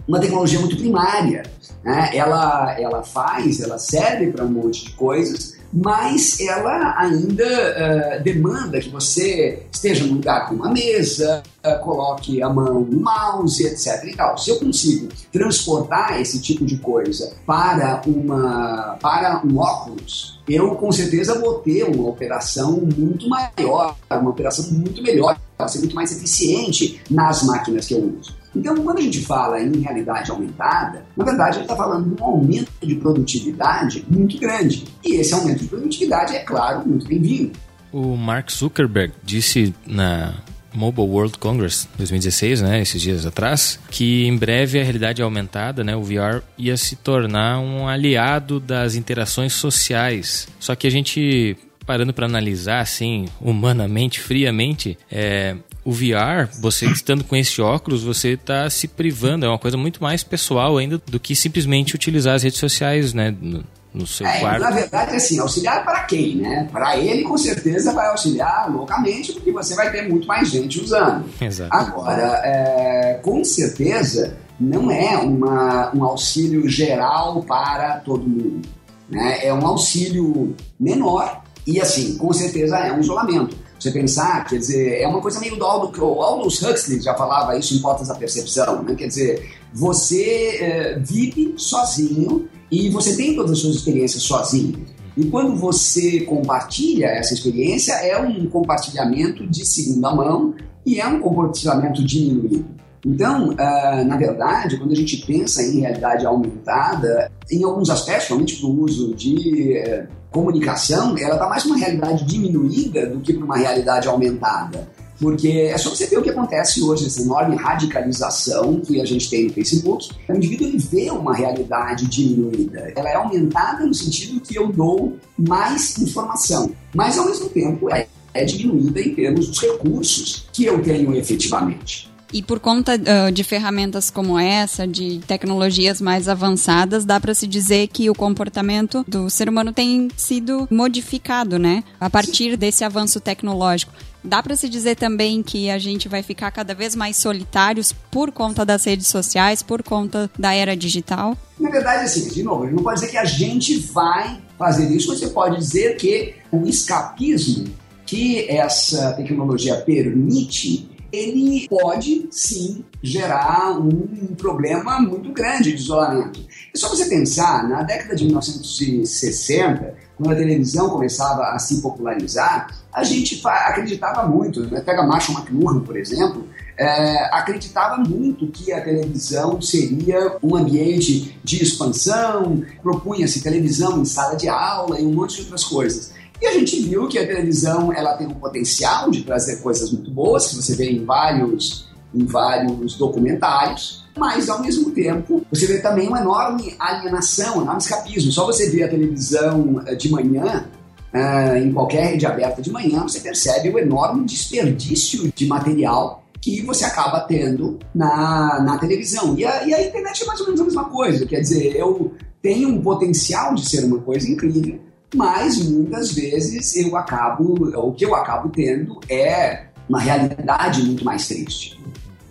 uma 0.06 0.20
tecnologia 0.20 0.58
muito 0.58 0.76
primária. 0.76 1.42
Né? 1.84 2.10
Ela, 2.14 2.78
ela 2.78 3.02
faz, 3.02 3.60
ela 3.60 3.78
serve 3.78 4.32
para 4.32 4.44
um 4.44 4.50
monte 4.50 4.86
de 4.86 4.90
coisas, 4.92 5.55
mas 5.72 6.40
ela 6.40 6.98
ainda 6.98 7.44
uh, 7.44 8.22
demanda 8.22 8.80
que 8.80 8.88
você 8.88 9.66
esteja 9.70 10.04
num 10.04 10.14
lugar 10.14 10.48
com 10.48 10.54
uma 10.54 10.70
mesa, 10.70 11.42
uh, 11.64 11.78
coloque 11.82 12.42
a 12.42 12.48
mão 12.48 12.80
no 12.80 13.00
mouse, 13.00 13.64
etc. 13.64 14.04
E 14.04 14.16
tal. 14.16 14.38
Se 14.38 14.50
eu 14.50 14.58
consigo 14.58 15.08
transportar 15.32 16.20
esse 16.20 16.40
tipo 16.40 16.64
de 16.64 16.78
coisa 16.78 17.32
para, 17.46 18.02
uma, 18.06 18.96
para 19.00 19.42
um 19.44 19.58
óculos, 19.58 20.40
eu 20.48 20.74
com 20.76 20.90
certeza 20.92 21.38
vou 21.38 21.54
ter 21.54 21.84
uma 21.84 22.08
operação 22.08 22.88
muito 22.96 23.28
maior, 23.28 23.96
uma 24.10 24.30
operação 24.30 24.70
muito 24.70 25.02
melhor, 25.02 25.38
ser 25.66 25.78
muito 25.78 25.94
mais 25.94 26.12
eficiente 26.12 27.00
nas 27.10 27.42
máquinas 27.42 27.86
que 27.86 27.94
eu 27.94 28.14
uso. 28.18 28.34
Então, 28.56 28.74
quando 28.76 28.98
a 28.98 29.02
gente 29.02 29.20
fala 29.20 29.60
em 29.60 29.80
realidade 29.80 30.30
aumentada, 30.30 31.04
na 31.16 31.24
verdade, 31.24 31.50
a 31.50 31.52
gente 31.52 31.62
está 31.62 31.76
falando 31.76 32.14
de 32.14 32.20
um 32.20 32.24
aumento 32.24 32.72
de 32.82 32.94
produtividade 32.94 34.04
muito 34.08 34.38
grande. 34.38 34.84
E 35.04 35.16
esse 35.16 35.34
aumento 35.34 35.60
de 35.62 35.68
produtividade 35.68 36.34
é, 36.34 36.40
claro, 36.40 36.88
muito 36.88 37.06
bem-vindo. 37.06 37.52
O 37.92 38.16
Mark 38.16 38.50
Zuckerberg 38.50 39.12
disse 39.22 39.74
na 39.86 40.34
Mobile 40.72 41.06
World 41.06 41.38
Congress 41.38 41.88
2016, 41.96 42.62
né, 42.62 42.80
esses 42.80 43.00
dias 43.00 43.24
atrás, 43.24 43.78
que 43.90 44.26
em 44.26 44.36
breve 44.36 44.78
a 44.78 44.82
realidade 44.82 45.22
aumentada, 45.22 45.82
né, 45.82 45.96
o 45.96 46.02
VR, 46.02 46.42
ia 46.58 46.76
se 46.76 46.96
tornar 46.96 47.58
um 47.58 47.88
aliado 47.88 48.60
das 48.60 48.94
interações 48.94 49.52
sociais. 49.54 50.46
Só 50.60 50.74
que 50.74 50.86
a 50.86 50.90
gente 50.90 51.56
parando 51.86 52.12
para 52.12 52.26
analisar 52.26 52.80
assim, 52.80 53.26
humanamente, 53.40 54.20
friamente, 54.20 54.98
é, 55.10 55.56
o 55.86 55.92
VR, 55.92 56.50
você 56.60 56.84
estando 56.86 57.22
com 57.22 57.36
esse 57.36 57.62
óculos, 57.62 58.02
você 58.02 58.30
está 58.30 58.68
se 58.68 58.88
privando. 58.88 59.46
É 59.46 59.48
uma 59.48 59.58
coisa 59.58 59.76
muito 59.76 60.02
mais 60.02 60.24
pessoal 60.24 60.76
ainda 60.76 61.00
do 61.06 61.20
que 61.20 61.36
simplesmente 61.36 61.94
utilizar 61.94 62.34
as 62.34 62.42
redes 62.42 62.58
sociais, 62.58 63.14
né? 63.14 63.32
No, 63.40 63.62
no 63.94 64.04
seu 64.04 64.26
é, 64.26 64.40
quarto. 64.40 64.60
Na 64.62 64.70
verdade, 64.72 65.14
assim, 65.14 65.38
auxiliar 65.38 65.84
para 65.84 66.02
quem, 66.02 66.38
né? 66.38 66.68
Para 66.72 66.98
ele, 66.98 67.22
com 67.22 67.38
certeza, 67.38 67.92
vai 67.92 68.08
auxiliar 68.08 68.68
loucamente, 68.68 69.32
porque 69.32 69.52
você 69.52 69.76
vai 69.76 69.92
ter 69.92 70.08
muito 70.08 70.26
mais 70.26 70.50
gente 70.50 70.82
usando. 70.82 71.24
Exato. 71.40 71.72
Agora, 71.72 72.42
é, 72.44 73.20
com 73.22 73.44
certeza, 73.44 74.36
não 74.58 74.90
é 74.90 75.16
uma, 75.18 75.94
um 75.94 76.02
auxílio 76.02 76.68
geral 76.68 77.44
para 77.44 78.00
todo 78.00 78.28
mundo. 78.28 78.68
Né? 79.08 79.46
É 79.46 79.54
um 79.54 79.64
auxílio 79.64 80.52
menor 80.80 81.44
e, 81.64 81.80
assim, 81.80 82.18
com 82.18 82.32
certeza 82.32 82.76
é 82.78 82.92
um 82.92 82.98
isolamento. 82.98 83.56
Você 83.86 83.92
pensar, 83.92 84.44
quer 84.44 84.58
dizer, 84.58 85.00
é 85.00 85.06
uma 85.06 85.20
coisa 85.20 85.38
meio 85.38 85.56
do 85.56 85.64
Aldo, 85.64 86.04
o 86.04 86.20
Aldous 86.20 86.60
Huxley 86.60 87.00
já 87.00 87.14
falava 87.14 87.56
isso 87.56 87.72
em 87.72 87.78
Portas 87.78 88.08
da 88.08 88.16
Percepção, 88.16 88.82
né? 88.82 88.96
Quer 88.96 89.06
dizer, 89.06 89.48
você 89.72 90.58
é, 90.60 90.98
vive 90.98 91.54
sozinho 91.56 92.48
e 92.68 92.90
você 92.90 93.16
tem 93.16 93.36
todas 93.36 93.52
as 93.52 93.58
suas 93.60 93.76
experiências 93.76 94.24
sozinho. 94.24 94.84
E 95.16 95.26
quando 95.26 95.54
você 95.54 96.22
compartilha 96.22 97.06
essa 97.06 97.32
experiência, 97.32 97.92
é 97.92 98.20
um 98.20 98.50
compartilhamento 98.50 99.46
de 99.46 99.64
segunda 99.64 100.12
mão 100.12 100.54
e 100.84 101.00
é 101.00 101.06
um 101.06 101.20
compartilhamento 101.20 102.04
diminuído. 102.04 102.66
Então, 103.06 103.50
uh, 103.50 104.04
na 104.04 104.16
verdade, 104.16 104.76
quando 104.78 104.90
a 104.90 104.96
gente 104.96 105.18
pensa 105.18 105.62
em 105.62 105.78
realidade 105.78 106.26
aumentada, 106.26 107.30
em 107.48 107.62
alguns 107.62 107.88
aspectos, 107.88 108.26
principalmente 108.26 108.56
para 108.56 108.66
o 108.66 108.82
uso 108.82 109.14
de 109.14 109.78
uh, 109.78 110.08
comunicação, 110.32 111.16
ela 111.16 111.34
está 111.34 111.48
mais 111.48 111.64
uma 111.64 111.76
realidade 111.76 112.24
diminuída 112.24 113.06
do 113.06 113.20
que 113.20 113.32
para 113.32 113.44
uma 113.44 113.56
realidade 113.56 114.08
aumentada. 114.08 114.88
Porque 115.20 115.48
é 115.72 115.78
só 115.78 115.88
você 115.88 116.06
ver 116.06 116.18
o 116.18 116.22
que 116.22 116.30
acontece 116.30 116.82
hoje, 116.82 117.06
essa 117.06 117.22
enorme 117.22 117.54
radicalização 117.54 118.80
que 118.80 119.00
a 119.00 119.04
gente 119.04 119.30
tem 119.30 119.44
no 119.44 119.52
Facebook. 119.52 120.10
O 120.28 120.34
indivíduo 120.34 120.66
ele 120.66 120.78
vê 120.78 121.08
uma 121.10 121.34
realidade 121.34 122.06
diminuída. 122.06 122.92
Ela 122.94 123.08
é 123.08 123.14
aumentada 123.14 123.86
no 123.86 123.94
sentido 123.94 124.40
que 124.40 124.58
eu 124.58 124.66
dou 124.66 125.16
mais 125.38 125.96
informação, 125.98 126.72
mas 126.92 127.16
ao 127.16 127.24
mesmo 127.24 127.48
tempo 127.48 127.88
é, 127.88 128.08
é 128.34 128.44
diminuída 128.44 129.00
em 129.00 129.14
termos 129.14 129.46
dos 129.46 129.60
recursos 129.60 130.48
que 130.52 130.64
eu 130.64 130.82
tenho 130.82 131.14
efetivamente. 131.14 132.15
E 132.32 132.42
por 132.42 132.58
conta 132.58 132.94
uh, 132.94 133.30
de 133.30 133.44
ferramentas 133.44 134.10
como 134.10 134.38
essa, 134.38 134.86
de 134.86 135.20
tecnologias 135.26 136.00
mais 136.00 136.28
avançadas, 136.28 137.04
dá 137.04 137.20
para 137.20 137.34
se 137.34 137.46
dizer 137.46 137.88
que 137.88 138.10
o 138.10 138.14
comportamento 138.14 139.04
do 139.06 139.30
ser 139.30 139.48
humano 139.48 139.72
tem 139.72 140.08
sido 140.16 140.66
modificado, 140.70 141.58
né? 141.58 141.84
A 142.00 142.10
partir 142.10 142.56
desse 142.56 142.84
avanço 142.84 143.20
tecnológico. 143.20 143.92
Dá 144.26 144.42
para 144.42 144.56
se 144.56 144.68
dizer 144.68 144.96
também 144.96 145.40
que 145.40 145.70
a 145.70 145.78
gente 145.78 146.08
vai 146.08 146.20
ficar 146.20 146.50
cada 146.50 146.74
vez 146.74 146.96
mais 146.96 147.16
solitários 147.16 147.92
por 148.10 148.32
conta 148.32 148.64
das 148.64 148.84
redes 148.84 149.06
sociais, 149.06 149.62
por 149.62 149.84
conta 149.84 150.28
da 150.36 150.52
era 150.52 150.76
digital? 150.76 151.36
Na 151.60 151.70
verdade, 151.70 152.06
assim, 152.06 152.28
de 152.28 152.42
novo, 152.42 152.66
não 152.66 152.82
pode 152.82 153.00
dizer 153.00 153.12
que 153.12 153.18
a 153.18 153.24
gente 153.24 153.78
vai 153.78 154.40
fazer 154.58 154.90
isso, 154.90 155.16
você 155.16 155.28
pode 155.28 155.58
dizer 155.58 155.96
que 155.96 156.34
o 156.50 156.66
escapismo 156.66 157.66
que 158.04 158.48
essa 158.48 159.12
tecnologia 159.12 159.76
permite 159.76 160.88
ele 161.16 161.66
pode 161.68 162.28
sim 162.30 162.84
gerar 163.02 163.78
um 163.78 164.34
problema 164.36 165.00
muito 165.00 165.32
grande 165.32 165.72
de 165.72 165.82
isolamento. 165.82 166.40
É 166.74 166.78
só 166.78 166.88
você 166.88 167.06
pensar, 167.06 167.68
na 167.68 167.82
década 167.82 168.14
de 168.14 168.24
1960, 168.24 169.94
quando 170.16 170.32
a 170.32 170.36
televisão 170.36 170.90
começava 170.90 171.44
a 171.48 171.58
se 171.58 171.80
popularizar, 171.80 172.74
a 172.92 173.04
gente 173.04 173.40
acreditava 173.46 174.26
muito, 174.26 174.60
né? 174.68 174.80
pega 174.80 175.06
Marshall 175.06 175.38
McLuhan, 175.38 175.80
por 175.80 175.96
exemplo, 175.96 176.46
é, 176.78 177.24
acreditava 177.34 177.96
muito 177.98 178.46
que 178.48 178.72
a 178.72 178.80
televisão 178.82 179.60
seria 179.60 180.36
um 180.42 180.56
ambiente 180.56 181.38
de 181.42 181.62
expansão, 181.62 182.62
propunha-se 182.82 183.42
televisão 183.42 184.00
em 184.00 184.04
sala 184.04 184.36
de 184.36 184.48
aula 184.48 185.00
e 185.00 185.04
um 185.04 185.12
monte 185.12 185.36
de 185.36 185.42
outras 185.42 185.64
coisas. 185.64 186.15
E 186.40 186.46
a 186.46 186.52
gente 186.52 186.80
viu 186.82 187.08
que 187.08 187.18
a 187.18 187.26
televisão 187.26 187.92
ela 187.92 188.14
tem 188.16 188.26
um 188.26 188.34
potencial 188.34 189.10
de 189.10 189.22
trazer 189.22 189.62
coisas 189.62 189.90
muito 189.90 190.10
boas, 190.10 190.48
que 190.48 190.56
você 190.56 190.74
vê 190.74 190.90
em 190.90 191.04
vários, 191.04 191.88
em 192.14 192.24
vários 192.24 192.96
documentários, 192.96 194.04
mas 194.16 194.48
ao 194.48 194.60
mesmo 194.60 194.90
tempo 194.90 195.44
você 195.50 195.66
vê 195.66 195.78
também 195.78 196.08
uma 196.08 196.20
enorme 196.20 196.74
alienação, 196.78 197.58
um 197.58 197.62
enorme 197.62 197.80
escapismo. 197.80 198.32
Só 198.32 198.46
você 198.46 198.70
vê 198.70 198.82
a 198.82 198.88
televisão 198.88 199.82
eh, 199.86 199.94
de 199.94 200.10
manhã, 200.10 200.66
uh, 201.12 201.56
em 201.56 201.72
qualquer 201.72 202.12
rede 202.12 202.26
aberta 202.26 202.60
de 202.60 202.70
manhã, 202.70 203.02
você 203.02 203.20
percebe 203.20 203.70
o 203.70 203.78
enorme 203.78 204.24
desperdício 204.24 205.32
de 205.34 205.46
material 205.46 206.22
que 206.40 206.62
você 206.62 206.84
acaba 206.84 207.20
tendo 207.20 207.78
na, 207.94 208.62
na 208.62 208.78
televisão. 208.78 209.34
E 209.36 209.44
a, 209.44 209.66
e 209.66 209.74
a 209.74 209.84
internet 209.84 210.22
é 210.22 210.26
mais 210.26 210.40
ou 210.40 210.46
menos 210.46 210.60
a 210.60 210.64
mesma 210.64 210.84
coisa, 210.84 211.26
quer 211.26 211.40
dizer, 211.40 211.74
eu 211.76 212.14
tenho 212.40 212.68
um 212.68 212.80
potencial 212.80 213.54
de 213.54 213.68
ser 213.68 213.84
uma 213.84 213.98
coisa 213.98 214.30
incrível, 214.30 214.78
mas 215.14 215.58
muitas 215.58 216.12
vezes 216.12 216.76
eu 216.76 216.96
acabo, 216.96 217.70
o 217.78 217.92
que 217.92 218.04
eu 218.04 218.14
acabo 218.14 218.48
tendo 218.48 219.00
é 219.08 219.66
uma 219.88 220.00
realidade 220.00 220.82
muito 220.82 221.04
mais 221.04 221.28
triste. 221.28 221.78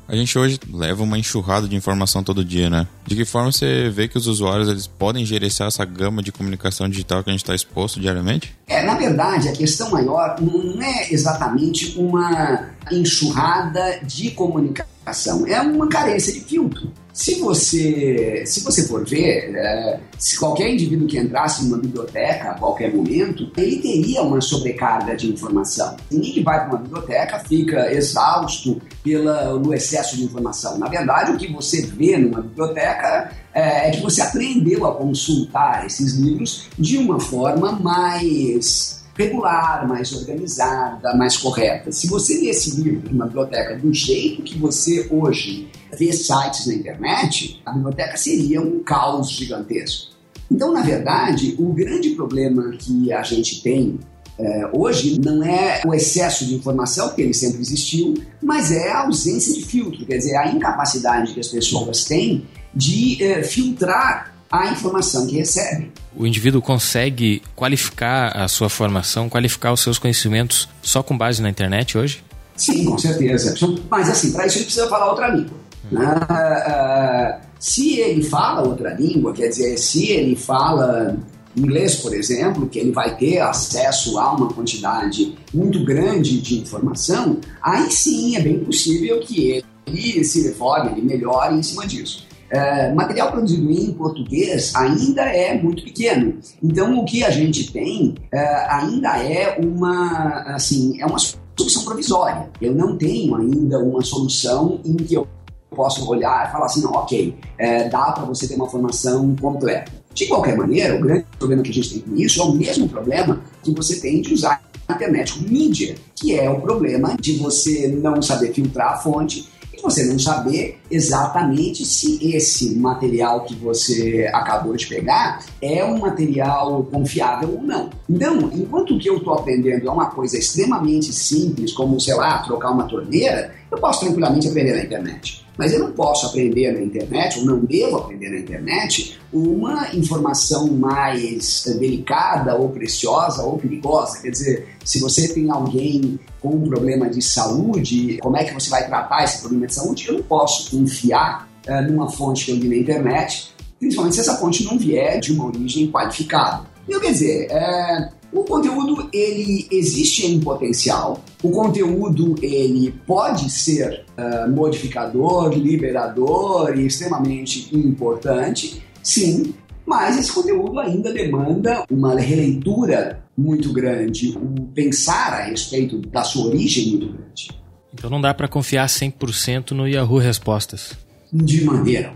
A 0.08 0.16
gente 0.16 0.38
hoje 0.38 0.60
leva 0.72 1.02
uma 1.02 1.18
enxurrada 1.18 1.68
de 1.68 1.76
informação 1.76 2.24
todo 2.24 2.46
dia, 2.46 2.70
né? 2.70 2.88
De 3.08 3.16
que 3.16 3.26
forma 3.26 3.52
você 3.52 3.90
vê 3.90 4.08
que 4.08 4.18
os 4.18 4.28
usuários 4.28 4.70
eles 4.70 4.86
podem 4.86 5.26
gerenciar 5.26 5.68
essa 5.68 5.84
gama 5.84 6.22
de 6.22 6.32
comunicação 6.32 6.88
digital 6.88 7.24
que 7.24 7.32
a 7.32 7.34
gente 7.34 7.42
está 7.42 7.56
exposto 7.56 8.00
diariamente? 8.00 8.56
É, 8.68 8.84
na 8.84 8.94
verdade, 8.94 9.50
a 9.50 9.52
questão 9.52 9.90
maior 9.90 10.36
não 10.40 10.80
é 10.80 11.12
exatamente 11.12 11.98
uma 11.98 12.70
enxurrada 12.92 14.00
de 14.04 14.30
comunicação, 14.32 15.48
é 15.48 15.60
uma 15.60 15.90
carência 15.90 16.32
de 16.32 16.42
filtro. 16.42 16.92
Se 17.16 17.36
você, 17.36 18.44
se 18.46 18.62
você 18.62 18.86
for 18.90 19.08
ver, 19.08 19.56
é, 19.56 20.02
se 20.20 20.38
qualquer 20.38 20.70
indivíduo 20.74 21.08
que 21.08 21.18
entrasse 21.18 21.64
numa 21.64 21.78
biblioteca 21.78 22.52
a 22.52 22.60
qualquer 22.60 22.94
momento, 22.94 23.50
ele 23.56 23.78
teria 23.78 24.22
uma 24.22 24.42
sobrecarga 24.42 25.16
de 25.16 25.32
informação. 25.32 25.96
Ninguém 26.12 26.34
que 26.34 26.44
vai 26.44 26.60
para 26.60 26.76
uma 26.76 26.78
biblioteca 26.78 27.40
fica 27.40 27.90
exausto 27.94 28.82
pela, 29.02 29.58
no 29.58 29.74
excesso 29.74 30.18
de 30.18 30.26
informação. 30.26 30.78
Na 30.78 30.90
verdade, 30.90 31.32
o 31.32 31.38
que 31.38 31.50
você 31.54 31.86
vê 31.86 32.18
numa 32.18 32.42
biblioteca 32.42 33.32
é, 33.54 33.88
é 33.88 33.92
que 33.92 34.02
você 34.02 34.20
aprendeu 34.20 34.86
a 34.86 34.94
consultar 34.96 35.86
esses 35.86 36.16
livros 36.16 36.68
de 36.78 36.98
uma 36.98 37.18
forma 37.18 37.72
mais 37.72 39.06
regular, 39.18 39.88
mais 39.88 40.12
organizada, 40.12 41.16
mais 41.16 41.38
correta. 41.38 41.94
Se 41.94 42.08
você 42.08 42.42
lê 42.42 42.50
esse 42.50 42.76
livro 42.82 43.10
numa 43.10 43.26
biblioteca 43.26 43.78
do 43.78 43.94
jeito 43.94 44.44
que 44.44 44.58
você 44.58 45.08
hoje 45.10 45.70
vê 45.98 46.12
sites 46.14 46.68
na 46.68 46.74
internet, 46.74 47.62
a 47.66 47.72
biblioteca 47.72 48.18
seria 48.18 48.62
um 48.62 48.84
caos 48.84 49.32
gigantesco. 49.32 50.14
Então, 50.52 50.72
na 50.72 50.82
verdade, 50.82 51.56
o 51.58 51.74
grande 51.74 52.12
problema 52.12 52.72
que 52.78 53.12
a 53.12 53.24
gente 53.24 53.62
tem 53.62 54.00
é, 54.38 54.70
hoje 54.74 55.20
não 55.20 55.44
é 55.44 55.82
o 55.86 55.94
excesso 55.94 56.46
de 56.46 56.56
informação, 56.56 57.10
que 57.14 57.22
ele 57.22 57.34
sempre 57.34 57.62
existiu, 57.62 58.16
mas 58.44 58.72
é 58.72 58.92
a 58.92 59.06
ausência 59.06 59.54
de 59.54 59.64
filtro, 59.64 60.06
quer 60.06 60.18
dizer, 60.18 60.36
a 60.36 60.52
incapacidade 60.52 61.34
que 61.34 61.40
as 61.40 61.48
pessoas 61.48 62.04
têm 62.04 62.46
de 62.74 63.24
é, 63.24 63.44
filtrar 63.44 64.34
a 64.52 64.72
informação 64.72 65.26
que 65.26 65.38
recebe. 65.38 65.92
O 66.16 66.28
indivíduo 66.28 66.62
consegue 66.62 67.42
qualificar 67.56 68.38
a 68.38 68.48
sua 68.48 68.70
formação, 68.70 69.30
qualificar 69.30 69.74
os 69.74 69.82
seus 69.82 69.98
conhecimentos 69.98 70.68
só 70.82 71.02
com 71.02 71.18
base 71.18 71.42
na 71.42 71.50
internet 71.50 71.98
hoje? 71.98 72.24
Sim, 72.56 72.86
com 72.86 72.98
certeza. 72.98 73.54
Mas 73.90 74.10
assim, 74.10 74.32
para 74.32 74.46
isso 74.48 74.58
ele 74.58 74.66
precisa 74.66 74.88
falar 74.88 75.10
outra 75.10 75.28
língua. 75.28 75.65
Hum. 75.92 75.98
Uh, 75.98 77.46
se 77.60 78.00
ele 78.00 78.24
fala 78.24 78.68
outra 78.68 78.94
língua, 78.94 79.34
quer 79.34 79.48
dizer, 79.48 79.78
se 79.78 80.10
ele 80.10 80.36
fala 80.36 81.18
inglês, 81.56 81.96
por 81.96 82.14
exemplo, 82.14 82.68
que 82.68 82.80
ele 82.80 82.92
vai 82.92 83.16
ter 83.16 83.40
acesso 83.40 84.20
a 84.20 84.34
uma 84.34 84.52
quantidade 84.52 85.38
muito 85.54 85.84
grande 85.86 86.42
de 86.42 86.60
informação, 86.60 87.40
aí 87.62 87.90
sim 87.90 88.36
é 88.36 88.42
bem 88.42 88.60
possível 88.60 89.20
que 89.22 89.64
ele 89.88 90.24
se 90.24 90.44
reforme, 90.44 90.92
ele 90.92 91.02
melhore 91.02 91.56
em 91.56 91.64
cima 91.64 91.88
disso. 91.88 92.26
É, 92.50 92.94
material 92.94 93.32
produzido 93.32 93.72
em 93.72 93.92
português 93.94 94.76
ainda 94.76 95.24
é 95.24 95.60
muito 95.60 95.84
pequeno. 95.84 96.38
Então, 96.62 97.00
o 97.00 97.06
que 97.06 97.24
a 97.24 97.32
gente 97.32 97.72
tem 97.72 98.16
é, 98.32 98.68
ainda 98.70 99.18
é 99.18 99.60
uma, 99.60 100.44
assim, 100.54 101.02
é 101.02 101.06
uma 101.06 101.18
solução 101.58 101.84
provisória. 101.84 102.50
Eu 102.62 102.76
não 102.76 102.98
tenho 102.98 103.36
ainda 103.36 103.80
uma 103.80 104.02
solução 104.04 104.80
em 104.86 104.96
que 104.96 105.16
eu 105.16 105.28
possa 105.76 106.04
olhar 106.04 106.48
e 106.48 106.52
falar 106.52 106.66
assim, 106.66 106.82
não, 106.82 106.92
ok, 106.94 107.36
é, 107.58 107.90
dá 107.90 108.12
para 108.12 108.24
você 108.24 108.48
ter 108.48 108.56
uma 108.56 108.70
formação 108.70 109.36
completa. 109.36 109.92
De 110.14 110.28
qualquer 110.28 110.56
maneira, 110.58 110.96
o 110.96 111.02
grande 111.02 111.26
problema 111.38 111.62
que 111.62 111.72
a 111.72 111.74
gente 111.74 111.90
tem 111.90 112.00
com 112.00 112.16
isso 112.16 112.42
é 112.42 112.46
o 112.46 112.54
mesmo 112.54 112.88
problema 112.88 113.42
que 113.62 113.72
você 113.72 114.00
tem 114.00 114.22
de 114.22 114.34
usar 114.34 114.64
a 114.88 114.94
internet 114.94 115.34
como 115.34 115.50
mídia, 115.50 115.96
que 116.16 116.38
é 116.40 116.50
o 116.50 116.62
problema 116.62 117.18
de 117.20 117.38
você 117.38 117.88
não 117.88 118.22
saber 118.22 118.54
filtrar 118.54 118.94
a 118.94 118.98
fonte 118.98 119.50
você 119.86 120.04
não 120.06 120.18
saber 120.18 120.80
exatamente 120.90 121.86
se 121.86 122.36
esse 122.36 122.76
material 122.76 123.46
que 123.46 123.56
você 123.56 124.30
acabou 124.34 124.76
de 124.76 124.88
pegar 124.88 125.46
é 125.62 125.86
um 125.86 126.00
material 126.00 126.84
confiável 126.92 127.56
ou 127.56 127.62
não. 127.62 127.90
Então, 128.10 128.50
enquanto 128.54 128.98
que 128.98 129.08
eu 129.08 129.18
estou 129.18 129.34
aprendendo 129.34 129.88
é 129.88 129.92
uma 129.92 130.08
coisa 130.08 130.38
extremamente 130.38 131.14
simples, 131.14 131.72
como, 131.72 132.00
sei 132.00 132.16
lá, 132.16 132.40
trocar 132.40 132.72
uma 132.72 132.86
torneira, 132.86 133.54
eu 133.72 133.78
posso 133.78 134.02
tranquilamente 134.02 134.48
aprender 134.48 134.74
na 134.74 134.84
internet. 134.84 135.46
Mas 135.58 135.72
eu 135.72 135.80
não 135.80 135.92
posso 135.92 136.26
aprender 136.26 136.72
na 136.74 136.82
internet, 136.82 137.40
ou 137.40 137.46
não 137.46 137.60
devo 137.60 137.98
aprender 137.98 138.30
na 138.30 138.40
internet, 138.40 139.18
uma 139.32 139.94
informação 139.94 140.68
mais 140.68 141.64
delicada, 141.80 142.56
ou 142.56 142.70
preciosa, 142.70 143.44
ou 143.44 143.58
perigosa. 143.58 144.22
Quer 144.22 144.32
dizer, 144.32 144.68
se 144.84 145.00
você 145.00 145.34
tem 145.34 145.50
alguém 145.50 146.20
com 146.46 146.58
um 146.58 146.70
problema 146.70 147.10
de 147.10 147.22
saúde, 147.22 148.20
como 148.22 148.38
é 148.38 148.44
que 148.44 148.54
você 148.54 148.70
vai 148.70 148.86
tratar 148.86 149.24
esse 149.24 149.40
problema 149.40 149.66
de 149.66 149.74
saúde? 149.74 150.06
Eu 150.08 150.14
não 150.14 150.22
posso 150.22 150.70
confiar 150.70 151.50
uh, 151.68 151.92
numa 151.92 152.08
fonte 152.10 152.46
que 152.46 152.52
eu 152.52 152.60
vi 152.60 152.70
na 152.70 152.76
internet, 152.76 153.50
principalmente 153.80 154.16
se 154.16 154.22
essa 154.22 154.36
fonte 154.36 154.64
não 154.64 154.78
vier 154.78 155.20
de 155.20 155.34
uma 155.34 155.48
origem 155.48 155.90
qualificada. 155.90 156.64
Então, 156.88 157.02
quer 157.02 157.12
dizer, 157.14 157.48
é, 157.50 158.12
o 158.32 158.44
conteúdo 158.44 159.10
ele 159.12 159.68
existe 159.72 160.28
em 160.28 160.40
potencial. 160.40 161.20
O 161.42 161.50
conteúdo 161.50 162.36
ele 162.44 162.94
pode 163.08 163.50
ser 163.50 164.06
uh, 164.16 164.52
modificador, 164.52 165.52
liberador 165.52 166.78
e 166.78 166.86
extremamente 166.86 167.76
importante, 167.76 168.84
sim. 169.02 169.56
Mas 169.86 170.18
esse 170.18 170.32
conteúdo 170.32 170.80
ainda 170.80 171.14
demanda 171.14 171.86
uma 171.90 172.20
releitura 172.20 173.24
muito 173.38 173.72
grande, 173.72 174.38
um 174.38 174.66
pensar 174.74 175.34
a 175.34 175.44
respeito 175.44 176.00
da 176.00 176.24
sua 176.24 176.48
origem 176.48 176.92
muito 176.92 177.08
grande. 177.08 177.52
Então 177.94 178.10
não 178.10 178.20
dá 178.20 178.34
para 178.34 178.48
confiar 178.48 178.88
100% 178.88 179.72
no 179.72 179.88
Yahoo 179.88 180.18
Respostas. 180.18 180.94
De 181.32 181.64
maneira. 181.64 182.14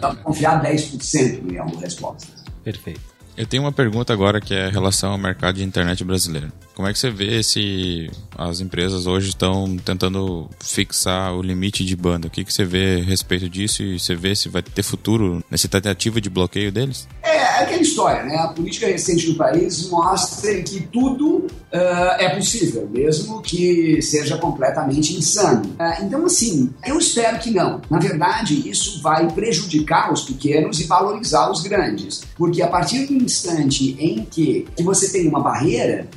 dá 0.00 0.10
para 0.14 0.22
confiar 0.22 0.62
10% 0.62 1.42
no 1.42 1.52
Yahoo 1.52 1.76
Respostas. 1.76 2.44
Perfeito. 2.62 3.00
Eu 3.36 3.46
tenho 3.46 3.62
uma 3.62 3.72
pergunta 3.72 4.12
agora 4.12 4.40
que 4.40 4.54
é 4.54 4.68
em 4.68 4.72
relação 4.72 5.12
ao 5.12 5.18
mercado 5.18 5.56
de 5.56 5.64
internet 5.64 6.04
brasileiro. 6.04 6.52
Como 6.74 6.88
é 6.88 6.92
que 6.92 6.98
você 6.98 7.10
vê 7.10 7.42
se 7.42 8.10
as 8.36 8.60
empresas 8.60 9.06
hoje 9.06 9.28
estão 9.28 9.76
tentando 9.76 10.48
fixar 10.58 11.34
o 11.34 11.42
limite 11.42 11.84
de 11.84 11.94
banda? 11.94 12.28
O 12.28 12.30
que, 12.30 12.44
que 12.44 12.52
você 12.52 12.64
vê 12.64 13.00
a 13.00 13.04
respeito 13.04 13.48
disso 13.48 13.82
e 13.82 13.98
você 13.98 14.14
vê 14.14 14.34
se 14.34 14.48
vai 14.48 14.62
ter 14.62 14.82
futuro 14.82 15.44
nessa 15.50 15.68
tentativa 15.68 16.20
de 16.20 16.30
bloqueio 16.30 16.72
deles? 16.72 17.06
É, 17.22 17.36
é 17.36 17.62
aquela 17.62 17.82
história, 17.82 18.24
né? 18.24 18.36
A 18.36 18.48
política 18.48 18.86
recente 18.86 19.26
do 19.26 19.34
país 19.34 19.88
mostra 19.90 20.62
que 20.62 20.80
tudo 20.80 21.46
uh, 21.72 22.18
é 22.18 22.34
possível, 22.34 22.88
mesmo 22.90 23.42
que 23.42 24.00
seja 24.00 24.38
completamente 24.38 25.14
insano. 25.14 25.66
Uh, 25.78 26.04
então, 26.04 26.24
assim, 26.24 26.72
eu 26.86 26.98
espero 26.98 27.38
que 27.38 27.50
não. 27.50 27.82
Na 27.90 27.98
verdade, 27.98 28.68
isso 28.68 29.02
vai 29.02 29.30
prejudicar 29.30 30.10
os 30.10 30.22
pequenos 30.22 30.80
e 30.80 30.84
valorizar 30.84 31.50
os 31.50 31.60
grandes. 31.60 32.22
Porque 32.34 32.62
a 32.62 32.68
partir 32.68 33.06
do 33.06 33.14
instante 33.14 33.94
em 33.98 34.24
que, 34.24 34.66
que 34.74 34.82
você 34.82 35.12
tem 35.12 35.28
uma 35.28 35.40
barreira, 35.40 36.08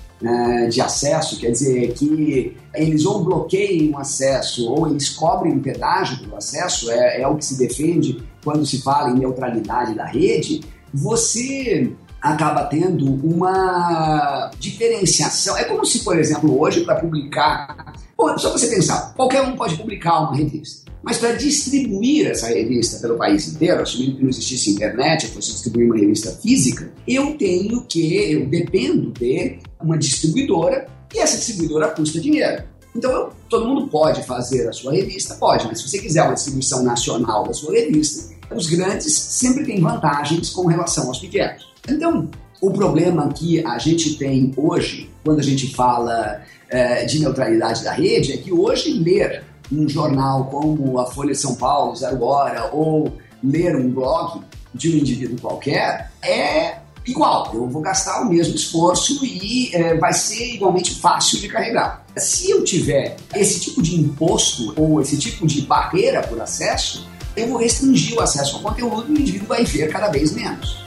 de 0.69 0.81
acesso, 0.81 1.37
quer 1.37 1.51
dizer, 1.51 1.93
que 1.93 2.55
eles 2.73 3.05
ou 3.05 3.23
bloqueiem 3.23 3.91
o 3.91 3.97
acesso 3.97 4.69
ou 4.71 4.87
eles 4.87 5.09
cobrem 5.09 5.53
um 5.53 5.59
pedágio 5.59 6.19
pelo 6.19 6.37
acesso, 6.37 6.89
é, 6.89 7.21
é 7.21 7.27
o 7.27 7.35
que 7.35 7.45
se 7.45 7.57
defende 7.57 8.23
quando 8.43 8.65
se 8.65 8.81
fala 8.81 9.09
em 9.09 9.19
neutralidade 9.19 9.93
da 9.93 10.05
rede, 10.05 10.61
você 10.93 11.91
acaba 12.21 12.63
tendo 12.65 13.05
uma 13.23 14.49
diferenciação. 14.59 15.57
É 15.57 15.63
como 15.65 15.85
se, 15.85 15.99
por 15.99 16.17
exemplo, 16.17 16.59
hoje, 16.59 16.83
para 16.83 16.95
publicar. 16.95 17.93
Só 18.37 18.51
você 18.51 18.67
pensar, 18.67 19.13
qualquer 19.13 19.41
um 19.41 19.55
pode 19.55 19.75
publicar 19.75 20.21
uma 20.21 20.35
revista. 20.35 20.84
Mas 21.05 21.19
para 21.19 21.33
distribuir 21.33 22.25
essa 22.25 22.47
revista 22.47 22.97
pelo 22.97 23.15
país 23.15 23.47
inteiro, 23.47 23.83
assumindo 23.83 24.15
que 24.15 24.23
não 24.23 24.29
existisse 24.29 24.71
internet, 24.71 25.25
eu 25.25 25.29
fosse 25.29 25.51
distribuir 25.51 25.85
uma 25.85 25.95
revista 25.95 26.31
física, 26.31 26.91
eu 27.07 27.37
tenho 27.37 27.81
que, 27.83 28.31
eu 28.31 28.47
dependo 28.47 29.11
de 29.11 29.59
uma 29.79 29.99
distribuidora 29.99 30.87
e 31.13 31.19
essa 31.19 31.37
distribuidora 31.37 31.89
custa 31.89 32.19
dinheiro. 32.19 32.63
Então, 32.95 33.11
eu, 33.11 33.29
todo 33.47 33.67
mundo 33.67 33.87
pode 33.87 34.23
fazer 34.23 34.67
a 34.67 34.73
sua 34.73 34.93
revista? 34.93 35.35
Pode, 35.35 35.67
mas 35.67 35.79
se 35.79 35.87
você 35.87 35.99
quiser 35.99 36.23
uma 36.23 36.33
distribuição 36.33 36.81
nacional 36.81 37.45
da 37.45 37.53
sua 37.53 37.73
revista, 37.73 38.33
os 38.55 38.65
grandes 38.65 39.13
sempre 39.13 39.63
têm 39.63 39.79
vantagens 39.79 40.49
com 40.49 40.65
relação 40.65 41.07
aos 41.07 41.19
pequenos. 41.19 41.67
Então, 41.87 42.27
o 42.59 42.71
problema 42.71 43.31
que 43.31 43.63
a 43.63 43.77
gente 43.77 44.15
tem 44.17 44.51
hoje, 44.57 45.11
quando 45.23 45.39
a 45.39 45.43
gente 45.43 45.71
fala 45.75 46.41
é, 46.67 47.05
de 47.05 47.19
neutralidade 47.19 47.83
da 47.83 47.91
rede, 47.91 48.33
é 48.33 48.37
que 48.37 48.51
hoje 48.51 48.91
ler 48.93 49.43
um 49.71 49.87
jornal 49.87 50.45
como 50.45 50.99
a 50.99 51.05
Folha 51.05 51.31
de 51.31 51.37
São 51.37 51.55
Paulo, 51.55 51.95
Zero 51.95 52.23
Hora, 52.23 52.69
ou 52.71 53.11
ler 53.43 53.75
um 53.75 53.89
blog 53.89 54.41
de 54.73 54.91
um 54.91 54.97
indivíduo 54.97 55.39
qualquer 55.39 56.11
é 56.21 56.77
igual. 57.05 57.51
Eu 57.53 57.67
vou 57.69 57.81
gastar 57.81 58.21
o 58.21 58.29
mesmo 58.29 58.55
esforço 58.55 59.23
e 59.23 59.69
é, 59.73 59.95
vai 59.95 60.13
ser 60.13 60.55
igualmente 60.55 60.95
fácil 60.95 61.39
de 61.39 61.47
carregar. 61.47 62.05
Se 62.17 62.49
eu 62.49 62.63
tiver 62.63 63.15
esse 63.35 63.59
tipo 63.59 63.81
de 63.81 63.95
imposto 63.95 64.73
ou 64.75 65.01
esse 65.01 65.17
tipo 65.17 65.45
de 65.45 65.61
barreira 65.61 66.21
por 66.23 66.41
acesso, 66.41 67.07
eu 67.35 67.47
vou 67.47 67.57
restringir 67.57 68.17
o 68.17 68.21
acesso 68.21 68.55
ao 68.57 68.61
conteúdo 68.61 69.11
e 69.11 69.17
o 69.17 69.21
indivíduo 69.21 69.47
vai 69.47 69.63
ver 69.63 69.89
cada 69.89 70.09
vez 70.09 70.31
menos. 70.33 70.84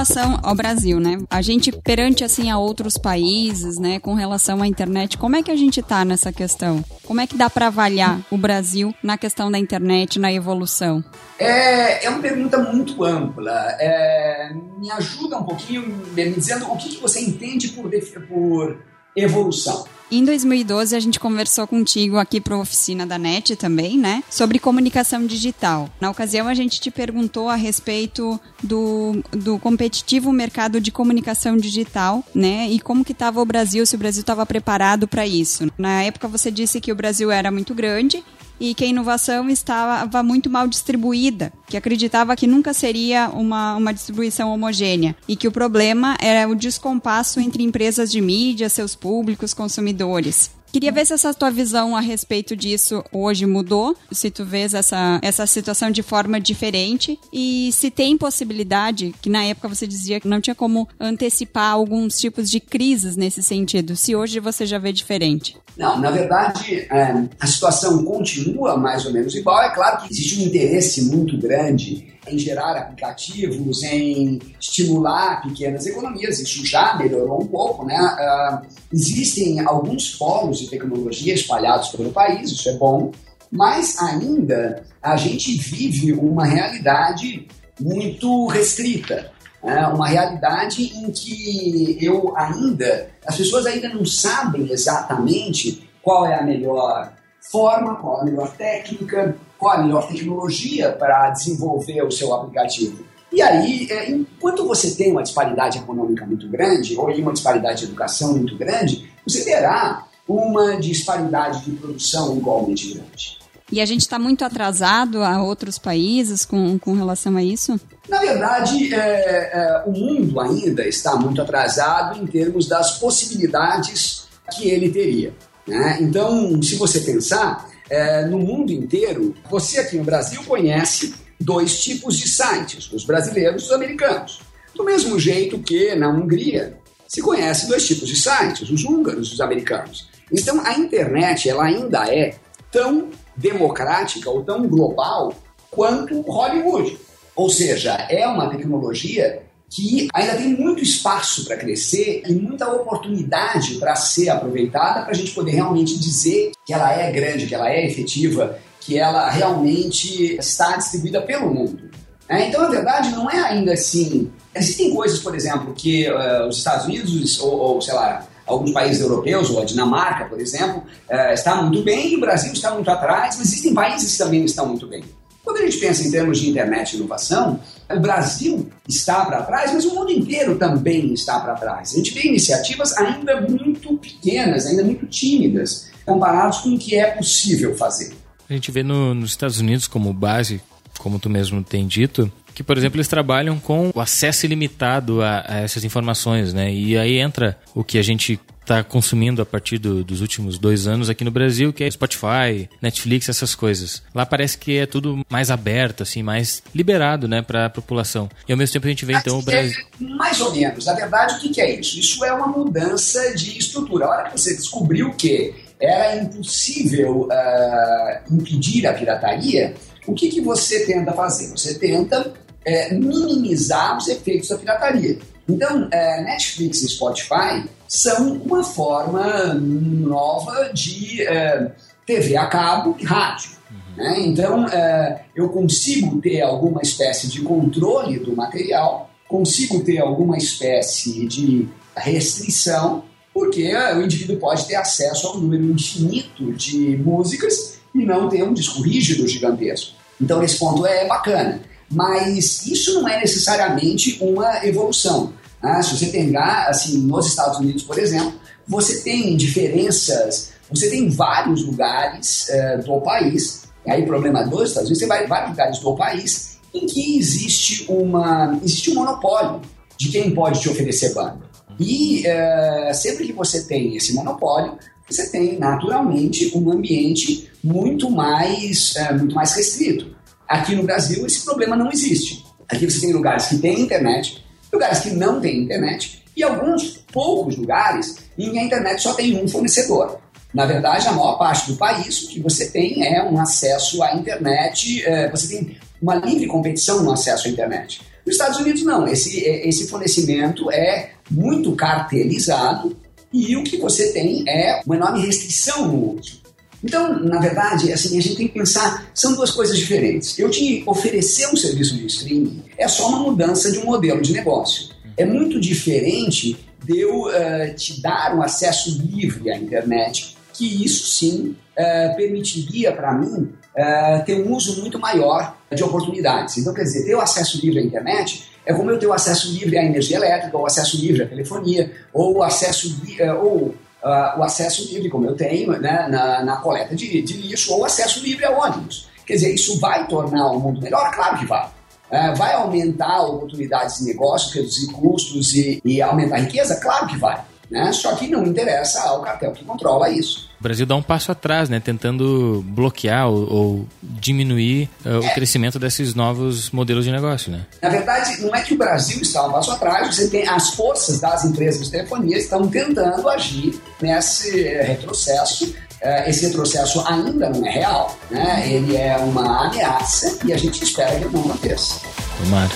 Relação 0.00 0.40
ao 0.42 0.54
Brasil, 0.54 0.98
né? 0.98 1.18
A 1.28 1.42
gente 1.42 1.70
perante 1.70 2.24
assim 2.24 2.50
a 2.50 2.56
outros 2.56 2.96
países, 2.96 3.78
né, 3.78 3.98
com 3.98 4.14
relação 4.14 4.62
à 4.62 4.66
internet, 4.66 5.18
como 5.18 5.36
é 5.36 5.42
que 5.42 5.50
a 5.50 5.56
gente 5.56 5.82
tá 5.82 6.06
nessa 6.06 6.32
questão? 6.32 6.82
Como 7.04 7.20
é 7.20 7.26
que 7.26 7.36
dá 7.36 7.50
para 7.50 7.66
avaliar 7.66 8.18
o 8.30 8.38
Brasil 8.38 8.94
na 9.02 9.18
questão 9.18 9.50
da 9.50 9.58
internet, 9.58 10.18
na 10.18 10.32
evolução? 10.32 11.04
É, 11.38 12.06
é 12.06 12.08
uma 12.08 12.20
pergunta 12.20 12.58
muito 12.58 13.04
ampla. 13.04 13.76
É, 13.78 14.54
me 14.78 14.90
ajuda 14.90 15.36
um 15.36 15.44
pouquinho 15.44 15.82
me 16.14 16.30
dizendo 16.30 16.70
o 16.70 16.76
que, 16.78 16.88
que 16.88 17.02
você 17.02 17.20
entende 17.20 17.68
por, 17.68 17.90
por 18.26 18.78
evolução. 19.16 19.84
Em 20.12 20.24
2012, 20.24 20.96
a 20.96 20.98
gente 20.98 21.20
conversou 21.20 21.68
contigo 21.68 22.16
aqui 22.16 22.40
para 22.40 22.56
a 22.56 22.58
oficina 22.58 23.06
da 23.06 23.16
NET 23.16 23.54
também, 23.54 23.96
né? 23.96 24.24
Sobre 24.28 24.58
comunicação 24.58 25.24
digital. 25.24 25.88
Na 26.00 26.10
ocasião, 26.10 26.48
a 26.48 26.54
gente 26.54 26.80
te 26.80 26.90
perguntou 26.90 27.48
a 27.48 27.54
respeito 27.54 28.40
do, 28.60 29.22
do 29.30 29.56
competitivo 29.60 30.32
mercado 30.32 30.80
de 30.80 30.90
comunicação 30.90 31.56
digital, 31.56 32.24
né? 32.34 32.68
E 32.68 32.80
como 32.80 33.04
que 33.04 33.12
estava 33.12 33.40
o 33.40 33.44
Brasil, 33.44 33.86
se 33.86 33.94
o 33.94 33.98
Brasil 33.98 34.22
estava 34.22 34.44
preparado 34.44 35.06
para 35.06 35.24
isso. 35.24 35.70
Na 35.78 36.02
época, 36.02 36.26
você 36.26 36.50
disse 36.50 36.80
que 36.80 36.90
o 36.90 36.96
Brasil 36.96 37.30
era 37.30 37.52
muito 37.52 37.72
grande 37.72 38.24
e 38.60 38.74
que 38.74 38.84
a 38.84 38.86
inovação 38.86 39.48
estava 39.48 40.22
muito 40.22 40.50
mal 40.50 40.68
distribuída, 40.68 41.52
que 41.66 41.76
acreditava 41.76 42.36
que 42.36 42.46
nunca 42.46 42.74
seria 42.74 43.30
uma, 43.30 43.74
uma 43.76 43.92
distribuição 43.92 44.52
homogênea 44.52 45.16
e 45.26 45.34
que 45.34 45.48
o 45.48 45.52
problema 45.52 46.16
era 46.20 46.48
o 46.48 46.54
descompasso 46.54 47.40
entre 47.40 47.62
empresas 47.62 48.12
de 48.12 48.20
mídia, 48.20 48.68
seus 48.68 48.94
públicos, 48.94 49.54
consumidores. 49.54 50.50
Queria 50.72 50.92
ver 50.92 51.04
se 51.04 51.12
essa 51.12 51.34
tua 51.34 51.50
visão 51.50 51.96
a 51.96 52.00
respeito 52.00 52.54
disso 52.54 53.02
hoje 53.12 53.44
mudou, 53.44 53.96
se 54.12 54.30
tu 54.30 54.44
vês 54.44 54.72
essa, 54.72 55.18
essa 55.20 55.44
situação 55.46 55.90
de 55.90 56.02
forma 56.02 56.40
diferente 56.40 57.18
e 57.32 57.70
se 57.72 57.90
tem 57.90 58.16
possibilidade, 58.16 59.12
que 59.20 59.28
na 59.28 59.44
época 59.44 59.68
você 59.68 59.86
dizia 59.86 60.20
que 60.20 60.28
não 60.28 60.40
tinha 60.40 60.54
como 60.54 60.88
antecipar 60.98 61.72
alguns 61.72 62.18
tipos 62.18 62.48
de 62.48 62.60
crises 62.60 63.16
nesse 63.16 63.42
sentido, 63.42 63.96
se 63.96 64.14
hoje 64.14 64.38
você 64.38 64.64
já 64.64 64.78
vê 64.78 64.92
diferente. 64.92 65.56
Não, 65.76 65.98
na 65.98 66.10
verdade, 66.10 66.86
é, 66.90 67.28
a 67.40 67.46
situação 67.46 68.04
continua 68.04 68.76
mais 68.76 69.04
ou 69.06 69.12
menos 69.12 69.34
igual. 69.34 69.62
É 69.62 69.74
claro 69.74 70.02
que 70.02 70.12
existe 70.12 70.38
um 70.38 70.46
interesse 70.46 71.06
muito 71.06 71.36
grande 71.36 72.10
em 72.32 72.38
gerar 72.38 72.76
aplicativos, 72.76 73.82
em 73.82 74.38
estimular 74.60 75.42
pequenas 75.42 75.86
economias. 75.86 76.40
Isso 76.40 76.64
já 76.66 76.96
melhorou 76.96 77.42
um 77.42 77.46
pouco, 77.46 77.84
né? 77.84 77.98
Uh, 77.98 78.66
existem 78.92 79.60
alguns 79.60 80.14
polos 80.16 80.58
de 80.58 80.68
tecnologia 80.68 81.34
espalhados 81.34 81.88
pelo 81.88 82.12
país, 82.12 82.50
isso 82.50 82.68
é 82.68 82.74
bom, 82.74 83.10
mas 83.50 83.98
ainda 83.98 84.82
a 85.02 85.16
gente 85.16 85.56
vive 85.56 86.12
uma 86.12 86.44
realidade 86.44 87.48
muito 87.80 88.46
restrita. 88.46 89.32
É 89.62 89.86
uma 89.88 90.08
realidade 90.08 90.82
em 90.96 91.10
que 91.10 91.98
eu 92.00 92.34
ainda, 92.34 93.10
as 93.26 93.36
pessoas 93.36 93.66
ainda 93.66 93.90
não 93.90 94.06
sabem 94.06 94.70
exatamente 94.72 95.86
qual 96.02 96.26
é 96.26 96.34
a 96.34 96.42
melhor 96.42 97.12
forma, 97.50 97.96
qual 97.96 98.18
é 98.18 98.22
a 98.22 98.24
melhor 98.24 98.56
técnica, 98.56 99.36
qual 99.60 99.76
a 99.76 99.82
melhor 99.82 100.08
tecnologia 100.08 100.90
para 100.90 101.30
desenvolver 101.30 102.02
o 102.02 102.10
seu 102.10 102.34
aplicativo. 102.34 103.04
E 103.30 103.40
aí, 103.42 103.86
é, 103.90 104.10
enquanto 104.10 104.66
você 104.66 104.90
tem 104.92 105.12
uma 105.12 105.22
disparidade 105.22 105.78
econômica 105.78 106.26
muito 106.26 106.48
grande, 106.48 106.96
ou 106.96 107.08
uma 107.10 107.32
disparidade 107.32 107.80
de 107.80 107.84
educação 107.84 108.32
muito 108.32 108.56
grande, 108.56 109.08
você 109.24 109.44
terá 109.44 110.06
uma 110.26 110.76
disparidade 110.76 111.64
de 111.64 111.72
produção 111.72 112.36
igualmente 112.36 112.94
grande. 112.94 113.38
E 113.70 113.80
a 113.80 113.84
gente 113.84 114.00
está 114.00 114.18
muito 114.18 114.44
atrasado 114.44 115.22
a 115.22 115.40
outros 115.42 115.78
países 115.78 116.44
com, 116.44 116.76
com 116.78 116.94
relação 116.94 117.36
a 117.36 117.42
isso? 117.42 117.78
Na 118.08 118.18
verdade, 118.18 118.92
é, 118.92 118.98
é, 118.98 119.84
o 119.86 119.92
mundo 119.92 120.40
ainda 120.40 120.84
está 120.88 121.14
muito 121.14 121.40
atrasado 121.40 122.20
em 122.20 122.26
termos 122.26 122.66
das 122.66 122.98
possibilidades 122.98 124.26
que 124.56 124.68
ele 124.68 124.90
teria. 124.90 125.32
Né? 125.68 125.98
Então, 126.00 126.60
se 126.60 126.74
você 126.74 126.98
pensar, 127.00 127.69
é, 127.90 128.24
no 128.24 128.38
mundo 128.38 128.72
inteiro, 128.72 129.34
você 129.50 129.80
aqui 129.80 129.96
no 129.96 130.04
Brasil 130.04 130.42
conhece 130.44 131.14
dois 131.40 131.82
tipos 131.82 132.16
de 132.16 132.28
sites, 132.28 132.90
os 132.92 133.04
brasileiros 133.04 133.62
e 133.62 133.66
os 133.66 133.72
americanos. 133.72 134.40
Do 134.74 134.84
mesmo 134.84 135.18
jeito 135.18 135.58
que 135.58 135.94
na 135.96 136.08
Hungria 136.08 136.78
se 137.08 137.20
conhece 137.20 137.66
dois 137.66 137.86
tipos 137.86 138.08
de 138.08 138.16
sites, 138.16 138.70
os 138.70 138.84
húngaros 138.84 139.30
e 139.30 139.34
os 139.34 139.40
americanos. 139.40 140.08
Então, 140.32 140.64
a 140.64 140.74
internet 140.78 141.48
ela 141.48 141.64
ainda 141.64 142.06
é 142.08 142.36
tão 142.70 143.08
democrática 143.36 144.30
ou 144.30 144.44
tão 144.44 144.68
global 144.68 145.34
quanto 145.70 146.20
Hollywood. 146.20 146.96
Ou 147.34 147.50
seja, 147.50 147.94
é 148.08 148.26
uma 148.26 148.48
tecnologia 148.48 149.42
que 149.70 150.08
ainda 150.12 150.34
tem 150.34 150.48
muito 150.48 150.82
espaço 150.82 151.44
para 151.44 151.56
crescer 151.56 152.22
e 152.26 152.32
muita 152.34 152.68
oportunidade 152.68 153.76
para 153.76 153.94
ser 153.94 154.28
aproveitada 154.28 155.02
para 155.02 155.12
a 155.12 155.14
gente 155.14 155.30
poder 155.30 155.52
realmente 155.52 155.96
dizer 155.96 156.50
que 156.66 156.74
ela 156.74 156.92
é 156.92 157.10
grande, 157.12 157.46
que 157.46 157.54
ela 157.54 157.70
é 157.70 157.86
efetiva, 157.86 158.58
que 158.80 158.98
ela 158.98 159.30
realmente 159.30 160.36
está 160.36 160.76
distribuída 160.76 161.22
pelo 161.22 161.54
mundo. 161.54 161.88
É, 162.28 162.48
então, 162.48 162.62
na 162.62 162.68
verdade, 162.68 163.10
não 163.10 163.30
é 163.30 163.38
ainda 163.40 163.72
assim. 163.72 164.30
Existem 164.54 164.92
coisas, 164.92 165.20
por 165.20 165.34
exemplo, 165.34 165.72
que 165.74 166.10
uh, 166.10 166.48
os 166.48 166.58
Estados 166.58 166.86
Unidos 166.86 167.38
ou, 167.40 167.56
ou, 167.56 167.82
sei 167.82 167.94
lá, 167.94 168.26
alguns 168.46 168.72
países 168.72 169.00
europeus, 169.00 169.50
ou 169.50 169.60
a 169.60 169.64
Dinamarca, 169.64 170.24
por 170.24 170.40
exemplo, 170.40 170.84
uh, 171.08 171.32
está 171.32 171.62
muito 171.62 171.82
bem 171.82 172.12
e 172.12 172.16
o 172.16 172.20
Brasil 172.20 172.52
está 172.52 172.72
muito 172.72 172.90
atrás, 172.90 173.36
mas 173.36 173.48
existem 173.48 173.74
países 173.74 174.12
que 174.12 174.18
também 174.18 174.44
estão 174.44 174.66
muito 174.66 174.86
bem. 174.86 175.04
Quando 175.50 175.62
a 175.62 175.66
gente 175.68 175.78
pensa 175.78 176.06
em 176.06 176.12
termos 176.12 176.38
de 176.38 176.48
internet 176.48 176.92
e 176.92 176.96
inovação, 176.96 177.58
o 177.90 177.98
Brasil 177.98 178.70
está 178.88 179.24
para 179.24 179.42
trás, 179.42 179.72
mas 179.72 179.84
o 179.84 179.96
mundo 179.96 180.12
inteiro 180.12 180.56
também 180.56 181.12
está 181.12 181.40
para 181.40 181.54
trás. 181.54 181.92
A 181.92 181.96
gente 181.96 182.14
vê 182.14 182.28
iniciativas 182.28 182.96
ainda 182.96 183.40
muito 183.40 183.98
pequenas, 183.98 184.64
ainda 184.64 184.84
muito 184.84 185.06
tímidas, 185.06 185.90
comparados 186.06 186.58
com 186.58 186.68
o 186.68 186.78
que 186.78 186.94
é 186.94 187.10
possível 187.10 187.76
fazer. 187.76 188.14
A 188.48 188.52
gente 188.52 188.70
vê 188.70 188.84
no, 188.84 189.12
nos 189.12 189.30
Estados 189.30 189.58
Unidos 189.58 189.88
como 189.88 190.12
base, 190.12 190.60
como 191.00 191.18
tu 191.18 191.28
mesmo 191.28 191.64
tem 191.64 191.84
dito, 191.84 192.30
que, 192.54 192.62
por 192.62 192.78
exemplo, 192.78 192.98
eles 192.98 193.08
trabalham 193.08 193.58
com 193.58 193.90
o 193.92 194.00
acesso 194.00 194.46
ilimitado 194.46 195.20
a, 195.20 195.44
a 195.48 195.58
essas 195.62 195.82
informações, 195.82 196.54
né? 196.54 196.72
E 196.72 196.96
aí 196.96 197.18
entra 197.18 197.58
o 197.74 197.82
que 197.82 197.98
a 197.98 198.02
gente 198.02 198.38
está 198.70 198.84
consumindo 198.84 199.42
a 199.42 199.46
partir 199.46 199.78
do, 199.78 200.04
dos 200.04 200.20
últimos 200.20 200.56
dois 200.56 200.86
anos 200.86 201.10
aqui 201.10 201.24
no 201.24 201.30
Brasil, 201.30 201.72
que 201.72 201.82
é 201.82 201.90
Spotify, 201.90 202.70
Netflix, 202.80 203.28
essas 203.28 203.54
coisas. 203.54 204.02
Lá 204.14 204.24
parece 204.24 204.56
que 204.56 204.78
é 204.78 204.86
tudo 204.86 205.24
mais 205.28 205.50
aberto, 205.50 206.04
assim, 206.04 206.22
mais 206.22 206.62
liberado, 206.72 207.26
né, 207.26 207.42
para 207.42 207.66
a 207.66 207.70
população. 207.70 208.30
E 208.48 208.52
ao 208.52 208.58
mesmo 208.58 208.72
tempo 208.72 208.86
a 208.86 208.90
gente 208.90 209.04
vê 209.04 209.14
então 209.14 209.38
o 209.38 209.42
Brasil. 209.42 209.76
É, 210.00 210.04
mais 210.04 210.40
ou 210.40 210.52
menos. 210.52 210.86
Na 210.86 210.94
verdade, 210.94 211.34
o 211.34 211.52
que 211.52 211.60
é 211.60 211.80
isso? 211.80 211.98
Isso 211.98 212.24
é 212.24 212.32
uma 212.32 212.46
mudança 212.46 213.34
de 213.34 213.58
estrutura. 213.58 214.06
A 214.06 214.10
hora 214.10 214.30
que 214.30 214.38
você 214.38 214.54
descobriu 214.54 215.10
que 215.14 215.52
era 215.80 216.16
impossível 216.16 217.22
uh, 217.22 218.34
impedir 218.34 218.86
a 218.86 218.92
pirataria, 218.92 219.74
o 220.06 220.14
que, 220.14 220.28
que 220.28 220.40
você 220.40 220.86
tenta 220.86 221.12
fazer? 221.12 221.50
Você 221.50 221.74
tenta 221.74 222.32
é, 222.64 222.94
minimizar 222.94 223.96
os 223.96 224.06
efeitos 224.06 224.48
da 224.48 224.58
pirataria. 224.58 225.18
Então, 225.48 225.88
é, 225.90 226.22
Netflix 226.22 226.82
e 226.82 226.88
Spotify 226.88 227.64
são 227.88 228.34
uma 228.34 228.62
forma 228.62 229.54
nova 229.54 230.70
de 230.72 231.22
é, 231.22 231.72
TV 232.06 232.36
a 232.36 232.46
cabo 232.46 232.96
e 232.98 233.04
rádio. 233.04 233.50
Uhum. 233.70 233.96
Né? 233.96 234.20
Então, 234.20 234.68
é, 234.68 235.24
eu 235.34 235.48
consigo 235.48 236.20
ter 236.20 236.40
alguma 236.40 236.82
espécie 236.82 237.28
de 237.28 237.42
controle 237.42 238.18
do 238.18 238.34
material, 238.34 239.10
consigo 239.28 239.82
ter 239.82 239.98
alguma 239.98 240.36
espécie 240.36 241.26
de 241.26 241.68
restrição, 241.96 243.04
porque 243.32 243.72
o 243.74 244.02
indivíduo 244.02 244.36
pode 244.36 244.66
ter 244.66 244.76
acesso 244.76 245.28
a 245.28 245.36
um 245.36 245.40
número 245.40 245.64
infinito 245.70 246.52
de 246.52 246.96
músicas 246.96 247.78
e 247.94 248.04
não 248.04 248.28
ter 248.28 248.42
um 248.42 248.52
disco 248.52 248.82
rígido 248.82 249.26
gigantesco. 249.26 249.94
Então, 250.20 250.42
esse 250.42 250.58
ponto 250.58 250.84
é 250.86 251.06
bacana. 251.06 251.60
Mas 251.90 252.66
isso 252.66 252.94
não 252.94 253.08
é 253.08 253.20
necessariamente 253.20 254.18
uma 254.20 254.64
evolução. 254.64 255.32
Né? 255.62 255.82
Se 255.82 255.96
você 255.96 256.06
pegar, 256.06 256.68
assim, 256.68 256.98
nos 256.98 257.26
Estados 257.26 257.58
Unidos, 257.58 257.82
por 257.82 257.98
exemplo, 257.98 258.34
você 258.66 259.00
tem 259.00 259.36
diferenças, 259.36 260.52
você 260.70 260.88
tem 260.88 261.08
vários 261.08 261.64
lugares 261.64 262.48
é, 262.48 262.78
do 262.78 263.00
país, 263.00 263.64
e 263.84 263.90
aí 263.90 264.06
problema 264.06 264.44
dos 264.44 264.68
Estados 264.68 264.88
Unidos, 264.88 264.98
você 264.98 265.06
vai 265.06 265.26
vários 265.26 265.50
lugares 265.50 265.78
do 265.80 265.96
país 265.96 266.58
em 266.72 266.86
que 266.86 267.18
existe, 267.18 267.86
uma, 267.88 268.58
existe 268.62 268.90
um 268.90 268.94
monopólio 268.94 269.60
de 269.96 270.08
quem 270.10 270.30
pode 270.32 270.60
te 270.60 270.68
oferecer 270.68 271.12
banda. 271.12 271.40
E 271.78 272.26
é, 272.26 272.92
sempre 272.92 273.26
que 273.26 273.32
você 273.32 273.64
tem 273.64 273.96
esse 273.96 274.14
monopólio, 274.14 274.78
você 275.08 275.28
tem 275.30 275.58
naturalmente 275.58 276.56
um 276.56 276.70
ambiente 276.70 277.50
muito 277.64 278.08
mais, 278.10 278.94
é, 278.96 279.12
muito 279.12 279.34
mais 279.34 279.54
restrito. 279.54 280.14
Aqui 280.50 280.74
no 280.74 280.82
Brasil, 280.82 281.24
esse 281.24 281.44
problema 281.44 281.76
não 281.76 281.92
existe. 281.92 282.44
Aqui 282.68 282.90
você 282.90 283.02
tem 283.02 283.12
lugares 283.12 283.46
que 283.46 283.58
têm 283.58 283.82
internet, 283.82 284.44
lugares 284.72 284.98
que 284.98 285.10
não 285.10 285.40
têm 285.40 285.62
internet 285.62 286.24
e 286.36 286.42
alguns 286.42 287.04
poucos 287.12 287.56
lugares 287.56 288.16
em 288.36 288.50
que 288.50 288.58
a 288.58 288.64
internet 288.64 289.00
só 289.00 289.14
tem 289.14 289.40
um 289.40 289.46
fornecedor. 289.46 290.18
Na 290.52 290.66
verdade, 290.66 291.06
a 291.06 291.12
maior 291.12 291.38
parte 291.38 291.70
do 291.70 291.76
país, 291.76 292.24
o 292.24 292.28
que 292.30 292.40
você 292.40 292.68
tem 292.68 293.06
é 293.06 293.22
um 293.22 293.40
acesso 293.40 294.02
à 294.02 294.12
internet, 294.12 295.06
é, 295.06 295.30
você 295.30 295.56
tem 295.56 295.76
uma 296.02 296.16
livre 296.16 296.48
competição 296.48 297.04
no 297.04 297.12
acesso 297.12 297.46
à 297.46 297.50
internet. 297.52 298.00
Nos 298.26 298.34
Estados 298.34 298.58
Unidos, 298.58 298.82
não. 298.82 299.06
Esse, 299.06 299.46
é, 299.46 299.68
esse 299.68 299.86
fornecimento 299.86 300.68
é 300.72 301.10
muito 301.30 301.76
cartelizado 301.76 302.96
e 303.32 303.56
o 303.56 303.62
que 303.62 303.76
você 303.76 304.12
tem 304.12 304.42
é 304.48 304.80
uma 304.84 304.96
enorme 304.96 305.24
restrição 305.24 305.86
no 305.86 306.18
uso. 306.18 306.39
Então, 306.82 307.18
na 307.20 307.38
verdade, 307.38 307.92
assim, 307.92 308.18
a 308.18 308.22
gente 308.22 308.36
tem 308.36 308.48
que 308.48 308.54
pensar, 308.54 309.10
são 309.14 309.34
duas 309.34 309.50
coisas 309.50 309.76
diferentes. 309.76 310.38
Eu 310.38 310.50
te 310.50 310.82
oferecer 310.86 311.48
um 311.48 311.56
serviço 311.56 311.94
de 311.96 312.06
streaming 312.06 312.62
é 312.76 312.88
só 312.88 313.08
uma 313.08 313.20
mudança 313.20 313.70
de 313.70 313.78
um 313.78 313.84
modelo 313.84 314.22
de 314.22 314.32
negócio. 314.32 314.88
É 315.16 315.24
muito 315.24 315.60
diferente 315.60 316.58
de 316.82 317.00
eu 317.00 317.24
uh, 317.24 317.74
te 317.76 318.00
dar 318.00 318.34
um 318.34 318.42
acesso 318.42 318.98
livre 319.02 319.50
à 319.50 319.56
internet, 319.56 320.36
que 320.54 320.84
isso 320.84 321.06
sim 321.06 321.54
uh, 321.76 322.16
permitiria 322.16 322.92
para 322.92 323.12
mim 323.12 323.52
uh, 323.76 324.24
ter 324.24 324.42
um 324.42 324.54
uso 324.54 324.80
muito 324.80 324.98
maior 324.98 325.56
de 325.70 325.84
oportunidades. 325.84 326.56
Então, 326.56 326.72
quer 326.72 326.82
dizer, 326.82 327.04
ter 327.04 327.14
o 327.14 327.20
acesso 327.20 327.60
livre 327.60 327.80
à 327.80 327.82
internet 327.82 328.44
é 328.64 328.72
como 328.72 328.90
eu 328.90 328.98
ter 328.98 329.06
o 329.06 329.12
acesso 329.12 329.52
livre 329.52 329.76
à 329.78 329.84
energia 329.84 330.16
elétrica, 330.16 330.56
ou 330.56 330.66
acesso 330.66 330.96
livre 331.00 331.22
à 331.22 331.26
telefonia, 331.26 331.92
ou 332.12 332.42
acesso, 332.42 332.94
ou 333.42 333.74
uh, 334.02 334.38
o 334.38 334.42
acesso 334.42 334.86
livre, 334.92 335.08
como 335.08 335.26
eu 335.26 335.34
tenho, 335.34 335.72
né, 335.78 336.06
na, 336.08 336.44
na 336.44 336.56
coleta 336.56 336.94
de, 336.94 337.22
de, 337.22 337.34
lixo, 337.34 337.72
ou 337.72 337.84
acesso 337.84 338.20
livre 338.20 338.44
a 338.44 338.50
ônibus. 338.50 339.08
Quer 339.26 339.34
dizer, 339.34 339.54
isso 339.54 339.78
vai 339.78 340.06
tornar 340.06 340.50
o 340.50 340.58
mundo 340.58 340.80
melhor? 340.80 341.10
Claro 341.12 341.38
que 341.38 341.46
vai. 341.46 341.66
Uh, 342.10 342.34
vai 342.36 342.54
aumentar 342.54 343.22
oportunidades 343.22 343.98
de 343.98 344.04
negócio, 344.06 344.54
reduzir 344.54 344.92
custos 344.92 345.54
e, 345.54 345.80
e 345.84 346.02
aumentar 346.02 346.36
a 346.36 346.40
riqueza? 346.40 346.76
Claro 346.80 347.06
que 347.06 347.16
vai. 347.16 347.40
Né? 347.70 347.92
Só 347.92 348.14
que 348.16 348.26
não 348.28 348.44
interessa 348.44 349.00
ao 349.02 349.22
cartel 349.22 349.52
que 349.52 349.64
controla 349.64 350.10
isso. 350.10 350.50
O 350.58 350.62
Brasil 350.62 350.84
dá 350.84 350.96
um 350.96 351.02
passo 351.02 351.32
atrás, 351.32 351.68
né? 351.68 351.80
tentando 351.80 352.64
bloquear 352.66 353.28
ou, 353.28 353.52
ou 353.52 353.88
diminuir 354.02 354.90
uh, 355.04 355.08
é. 355.08 355.18
o 355.18 355.34
crescimento 355.34 355.78
desses 355.78 356.14
novos 356.14 356.70
modelos 356.70 357.04
de 357.04 357.12
negócio. 357.12 357.50
Né? 357.50 357.64
Na 357.80 357.88
verdade, 357.88 358.42
não 358.42 358.54
é 358.54 358.60
que 358.60 358.74
o 358.74 358.76
Brasil 358.76 359.22
está 359.22 359.46
um 359.46 359.52
passo 359.52 359.70
atrás, 359.70 360.14
você 360.14 360.28
tem 360.28 360.48
as 360.48 360.70
forças 360.70 361.20
das 361.20 361.44
empresas 361.44 361.86
de 361.86 361.92
telefonia 361.92 362.36
estão 362.36 362.66
tentando 362.68 363.28
agir 363.28 363.80
nesse 364.02 364.68
retrocesso 364.82 365.74
é, 366.02 366.30
esse 366.30 366.46
retrocesso 366.46 367.04
ainda 367.06 367.50
não 367.50 367.66
é 367.66 367.70
real, 367.70 368.16
né? 368.30 368.66
ele 368.66 368.96
é 368.96 369.18
uma 369.18 369.66
ameaça 369.66 370.38
e 370.46 370.52
a 370.52 370.56
gente 370.56 370.82
espera 370.82 371.20
que 371.20 371.26
não 371.26 371.40
aconteça. 371.42 372.00
Tomara. 372.42 372.70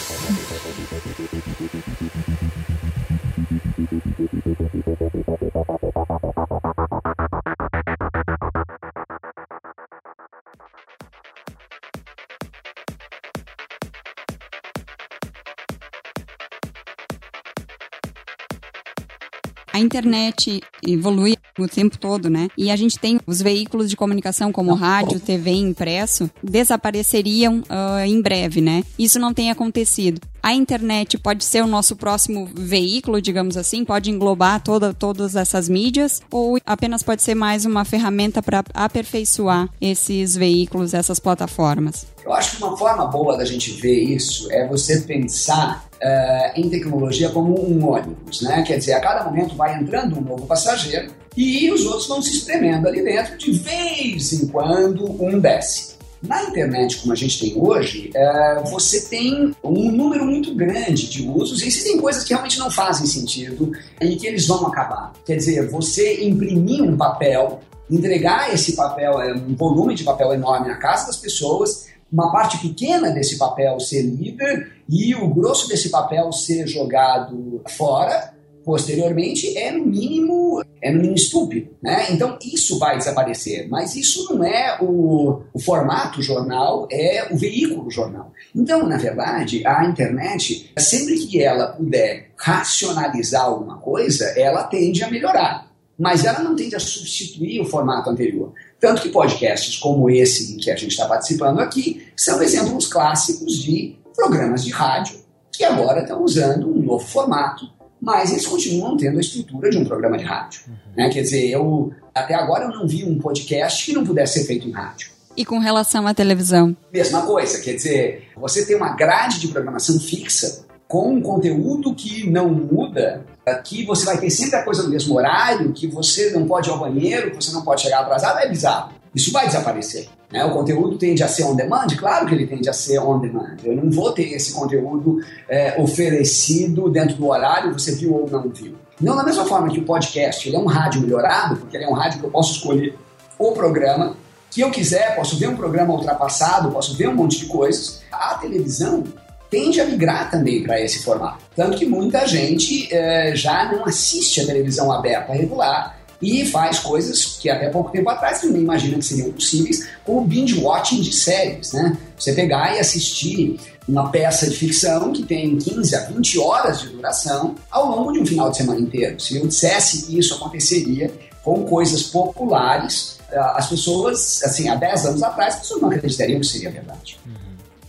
A 19.75 19.81
internet 19.81 20.61
evolui 20.87 21.37
o 21.59 21.67
tempo 21.67 21.99
todo, 21.99 22.31
né? 22.31 22.47
E 22.57 22.71
a 22.71 22.77
gente 22.77 22.97
tem 22.97 23.19
os 23.27 23.43
veículos 23.43 23.91
de 23.91 23.97
comunicação 23.97 24.53
como 24.53 24.73
rádio, 24.73 25.19
TV 25.19 25.51
impresso 25.51 26.31
desapareceriam 26.41 27.59
uh, 27.59 28.07
em 28.07 28.23
breve, 28.23 28.61
né? 28.61 28.85
Isso 28.97 29.19
não 29.19 29.35
tem 29.35 29.51
acontecido. 29.51 30.21
A 30.41 30.55
internet 30.55 31.19
pode 31.19 31.43
ser 31.43 31.65
o 31.65 31.67
nosso 31.67 31.97
próximo 31.97 32.49
veículo, 32.55 33.21
digamos 33.21 33.57
assim, 33.57 33.85
pode 33.85 34.11
englobar 34.11 34.63
toda, 34.63 34.95
todas 34.95 35.35
essas 35.35 35.69
mídias, 35.69 36.23
ou 36.31 36.59
apenas 36.65 37.03
pode 37.03 37.23
ser 37.23 37.35
mais 37.35 37.65
uma 37.65 37.85
ferramenta 37.85 38.41
para 38.41 38.63
aperfeiçoar 38.75 39.69
esses 39.81 40.37
veículos, 40.37 40.95
essas 40.95 41.19
plataformas? 41.19 42.07
Eu 42.25 42.33
acho 42.33 42.57
que 42.57 42.63
uma 42.63 42.77
forma 42.77 43.07
boa 43.07 43.37
da 43.37 43.45
gente 43.45 43.73
ver 43.73 44.03
isso 44.03 44.51
é 44.53 44.69
você 44.69 45.01
pensar 45.01 45.89
uh, 46.05 46.61
em 46.61 46.69
tecnologia 46.69 47.31
como 47.31 47.59
um 47.59 47.89
ônibus, 47.89 48.43
né? 48.43 48.63
Quer 48.63 48.79
dizer, 48.79 48.93
a 48.93 49.01
cada 49.01 49.25
momento 49.25 49.57
vai 49.57 49.81
entrando 49.81 50.19
um 50.19 50.21
novo 50.21 50.47
passageiro 50.47 51.11
e 51.37 51.71
os 51.73 51.85
outros 51.87 52.07
vão 52.07 52.21
se 52.21 52.37
espremendo 52.37 52.87
ali 52.87 53.03
dentro, 53.03 53.37
de 53.39 53.53
vez 53.53 54.33
em 54.33 54.47
quando 54.47 55.11
um 55.23 55.41
desce. 55.41 55.95
Na 56.23 56.43
internet, 56.45 56.99
como 56.99 57.13
a 57.13 57.17
gente 57.17 57.39
tem 57.39 57.53
hoje, 57.55 58.11
uh, 58.15 58.71
você 58.71 59.03
tem 59.03 59.55
um 59.63 59.91
número 59.91 60.25
muito 60.25 60.55
grande 60.55 61.09
de 61.09 61.29
usos 61.29 61.63
e 61.63 61.69
existem 61.69 61.99
coisas 61.99 62.25
que 62.25 62.31
realmente 62.31 62.59
não 62.59 62.71
fazem 62.71 63.07
sentido 63.07 63.73
e 64.01 64.17
que 64.17 64.27
eles 64.27 64.47
vão 64.47 64.67
acabar. 64.67 65.13
Quer 65.27 65.37
dizer, 65.37 65.69
você 65.69 66.25
imprimir 66.25 66.83
um 66.83 66.97
papel, 66.97 67.61
entregar 67.91 68.55
esse 68.55 68.73
papel, 68.75 69.19
um 69.47 69.55
volume 69.55 69.95
de 69.95 70.03
papel 70.03 70.33
enorme 70.33 70.69
na 70.69 70.77
casa 70.77 71.09
das 71.09 71.19
pessoas, 71.19 71.89
uma 72.15 72.31
parte 72.31 72.59
pequena 72.59 73.11
desse 73.11 73.37
papel 73.37 73.81
ser 73.81 74.03
líder 74.03 74.71
e 74.89 75.17
o 75.17 75.29
grosso 75.35 75.69
desse 75.69 75.91
papel 75.91 76.31
ser 76.31 76.65
jogado 76.69 77.61
fora 77.71 78.33
posteriormente 78.65 79.59
é 79.59 79.73
no 79.73 79.85
mínimo 79.85 80.63
é 80.81 80.91
no 80.91 80.99
mínimo 80.99 81.17
estúpido, 81.17 81.71
né? 81.83 82.07
Então 82.11 82.39
isso 82.41 82.79
vai 82.79 82.97
desaparecer, 82.97 83.69
mas 83.69 83.97
isso 83.97 84.33
não 84.33 84.45
é 84.45 84.79
o, 84.81 85.43
o 85.53 85.59
formato 85.59 86.23
jornal, 86.23 86.87
é 86.91 87.29
o 87.33 87.37
veículo 87.37 87.91
jornal. 87.91 88.33
Então, 88.55 88.87
na 88.87 88.97
verdade, 88.97 89.67
a 89.67 89.85
internet, 89.85 90.71
sempre 90.79 91.19
que 91.27 91.43
ela 91.43 91.69
puder 91.69 92.31
racionalizar 92.37 93.45
alguma 93.45 93.79
coisa, 93.79 94.27
ela 94.39 94.65
tende 94.65 95.03
a 95.03 95.11
melhorar 95.11 95.75
mas 95.99 96.25
ela 96.25 96.41
não 96.41 96.57
tende 96.57 96.75
a 96.75 96.81
substituir 96.81 97.61
o 97.61 97.65
formato 97.65 98.11
anterior. 98.11 98.53
Tanto 98.85 99.01
que 99.01 99.09
podcasts 99.09 99.79
como 99.79 100.11
esse 100.11 100.53
em 100.53 100.59
que 100.59 100.71
a 100.71 100.77
gente 100.77 100.91
está 100.91 101.07
participando 101.07 101.59
aqui 101.59 102.07
são 102.15 102.43
exemplos 102.43 102.87
clássicos 102.87 103.55
de 103.55 103.97
programas 104.15 104.63
de 104.63 104.71
rádio 104.71 105.17
que 105.51 105.65
agora 105.65 106.03
estão 106.03 106.23
usando 106.23 106.69
um 106.69 106.83
novo 106.83 107.03
formato, 107.03 107.67
mas 107.99 108.31
eles 108.31 108.47
continuam 108.47 108.95
tendo 108.95 109.17
a 109.17 109.23
estrutura 109.23 109.71
de 109.71 109.79
um 109.79 109.87
programa 109.87 110.19
de 110.19 110.25
rádio. 110.25 110.65
Uhum. 110.69 110.75
Né? 110.99 111.09
Quer 111.09 111.23
dizer, 111.23 111.49
eu 111.49 111.95
até 112.15 112.35
agora 112.35 112.65
eu 112.65 112.79
não 112.79 112.87
vi 112.87 113.05
um 113.05 113.19
podcast 113.19 113.87
que 113.87 113.95
não 113.95 114.05
pudesse 114.05 114.41
ser 114.41 114.47
feito 114.47 114.69
em 114.69 114.73
rádio. 114.73 115.09
E 115.35 115.47
com 115.47 115.59
relação 115.59 116.07
à 116.07 116.13
televisão? 116.13 116.77
Mesma 116.93 117.23
coisa, 117.23 117.63
quer 117.63 117.77
dizer, 117.77 118.29
você 118.37 118.67
tem 118.67 118.77
uma 118.77 118.95
grade 118.95 119.41
de 119.41 119.49
programação 119.49 119.99
fixa 119.99 120.67
com 120.87 121.15
um 121.15 121.23
conteúdo 121.23 121.95
que 121.95 122.29
não 122.29 122.51
muda, 122.51 123.25
que 123.53 123.85
você 123.85 124.07
vai 124.07 124.19
ter 124.19 124.31
sempre 124.31 124.57
a 124.57 124.63
coisa 124.63 124.83
no 124.83 124.89
mesmo 124.89 125.15
horário, 125.17 125.73
que 125.73 125.87
você 125.87 126.31
não 126.31 126.47
pode 126.47 126.69
ir 126.69 126.73
ao 126.73 126.79
banheiro, 126.79 127.31
que 127.31 127.37
você 127.37 127.53
não 127.53 127.63
pode 127.63 127.83
chegar 127.83 128.01
atrasado, 128.01 128.39
é 128.39 128.49
bizarro. 128.49 128.93
Isso 129.15 129.31
vai 129.33 129.47
desaparecer. 129.47 130.09
Né? 130.33 130.45
O 130.45 130.53
conteúdo 130.53 130.97
tende 130.97 131.23
a 131.23 131.29
ser 131.29 131.45
on 131.45 131.55
demand? 131.55 131.87
Claro 131.97 132.27
que 132.27 132.35
ele 132.35 132.47
tende 132.47 132.69
a 132.69 132.73
ser 132.73 132.99
on 132.99 133.21
demand. 133.21 133.57
Eu 133.63 133.77
não 133.77 133.91
vou 133.91 134.13
ter 134.13 134.33
esse 134.33 134.53
conteúdo 134.53 135.21
é, 135.49 135.81
oferecido 135.81 136.89
dentro 136.91 137.17
do 137.17 137.29
horário, 137.29 137.73
você 137.73 137.95
viu 137.95 138.15
ou 138.15 138.29
não 138.29 138.49
viu. 138.49 138.75
Não 139.01 139.17
da 139.17 139.25
mesma 139.25 139.45
forma 139.45 139.69
que 139.71 139.79
o 139.79 139.85
podcast, 139.85 140.49
ele 140.49 140.57
é 140.57 140.59
um 140.59 140.67
rádio 140.67 141.01
melhorado, 141.01 141.57
porque 141.57 141.77
ele 141.77 141.85
é 141.85 141.89
um 141.89 141.95
rádio 141.95 142.21
que 142.21 142.27
eu 142.27 142.31
posso 142.31 142.55
escolher 142.55 142.97
o 143.39 143.53
programa 143.53 144.17
que 144.51 144.61
eu 144.61 144.71
quiser, 144.71 145.17
posso 145.17 145.37
ver 145.37 145.49
um 145.49 145.57
programa 145.57 145.93
ultrapassado, 145.93 146.71
posso 146.71 146.97
ver 146.97 147.09
um 147.09 147.15
monte 147.15 147.41
de 147.41 147.47
coisas. 147.47 148.03
A 148.11 148.35
televisão, 148.35 149.03
tende 149.51 149.81
a 149.81 149.85
migrar 149.85 150.31
também 150.31 150.63
para 150.63 150.81
esse 150.81 151.03
formato. 151.03 151.45
Tanto 151.55 151.79
que 151.79 151.87
muita 151.87 152.27
gente 152.27 152.93
é, 152.93 153.35
já 153.35 153.71
não 153.73 153.85
assiste 153.85 154.41
a 154.41 154.47
televisão 154.47 154.91
aberta 154.91 155.33
regular 155.33 155.99
e 156.21 156.47
faz 156.47 156.79
coisas 156.79 157.37
que 157.41 157.51
até 157.51 157.69
pouco 157.69 157.91
tempo 157.91 158.09
atrás 158.09 158.43
ninguém 158.43 158.63
imagina 158.63 158.99
que 158.99 159.05
seriam 159.05 159.31
possíveis, 159.33 159.87
como 160.05 160.27
binge 160.27 160.59
watching 160.59 161.01
de 161.01 161.13
séries, 161.13 161.73
né? 161.73 161.97
Você 162.17 162.33
pegar 162.33 162.75
e 162.75 162.79
assistir 162.79 163.59
uma 163.87 164.11
peça 164.11 164.49
de 164.49 164.57
ficção 164.57 165.13
que 165.13 165.23
tem 165.23 165.57
15 165.59 165.95
a 165.95 166.01
20 166.07 166.39
horas 166.39 166.81
de 166.81 166.89
duração 166.89 167.55
ao 167.71 167.91
longo 167.91 168.13
de 168.13 168.21
um 168.21 168.27
final 168.27 168.51
de 168.51 168.57
semana 168.57 168.81
inteiro. 168.81 169.21
Se 169.21 169.37
eu 169.37 169.47
dissesse 169.47 170.07
que 170.07 170.19
isso 170.19 170.35
aconteceria 170.35 171.13
com 171.43 171.65
coisas 171.65 172.05
populares, 172.05 173.19
eh, 173.31 173.39
as 173.55 173.69
pessoas, 173.69 174.43
assim, 174.43 174.69
há 174.71 174.77
10 174.77 175.07
anos 175.07 175.23
atrás, 175.23 175.55
as 175.55 175.61
pessoas 175.61 175.83
não 175.83 175.91
acreditariam 175.91 176.41
que 176.41 176.47
seria 176.47 176.71
verdade. 176.71 177.19
Uhum. 177.27 177.44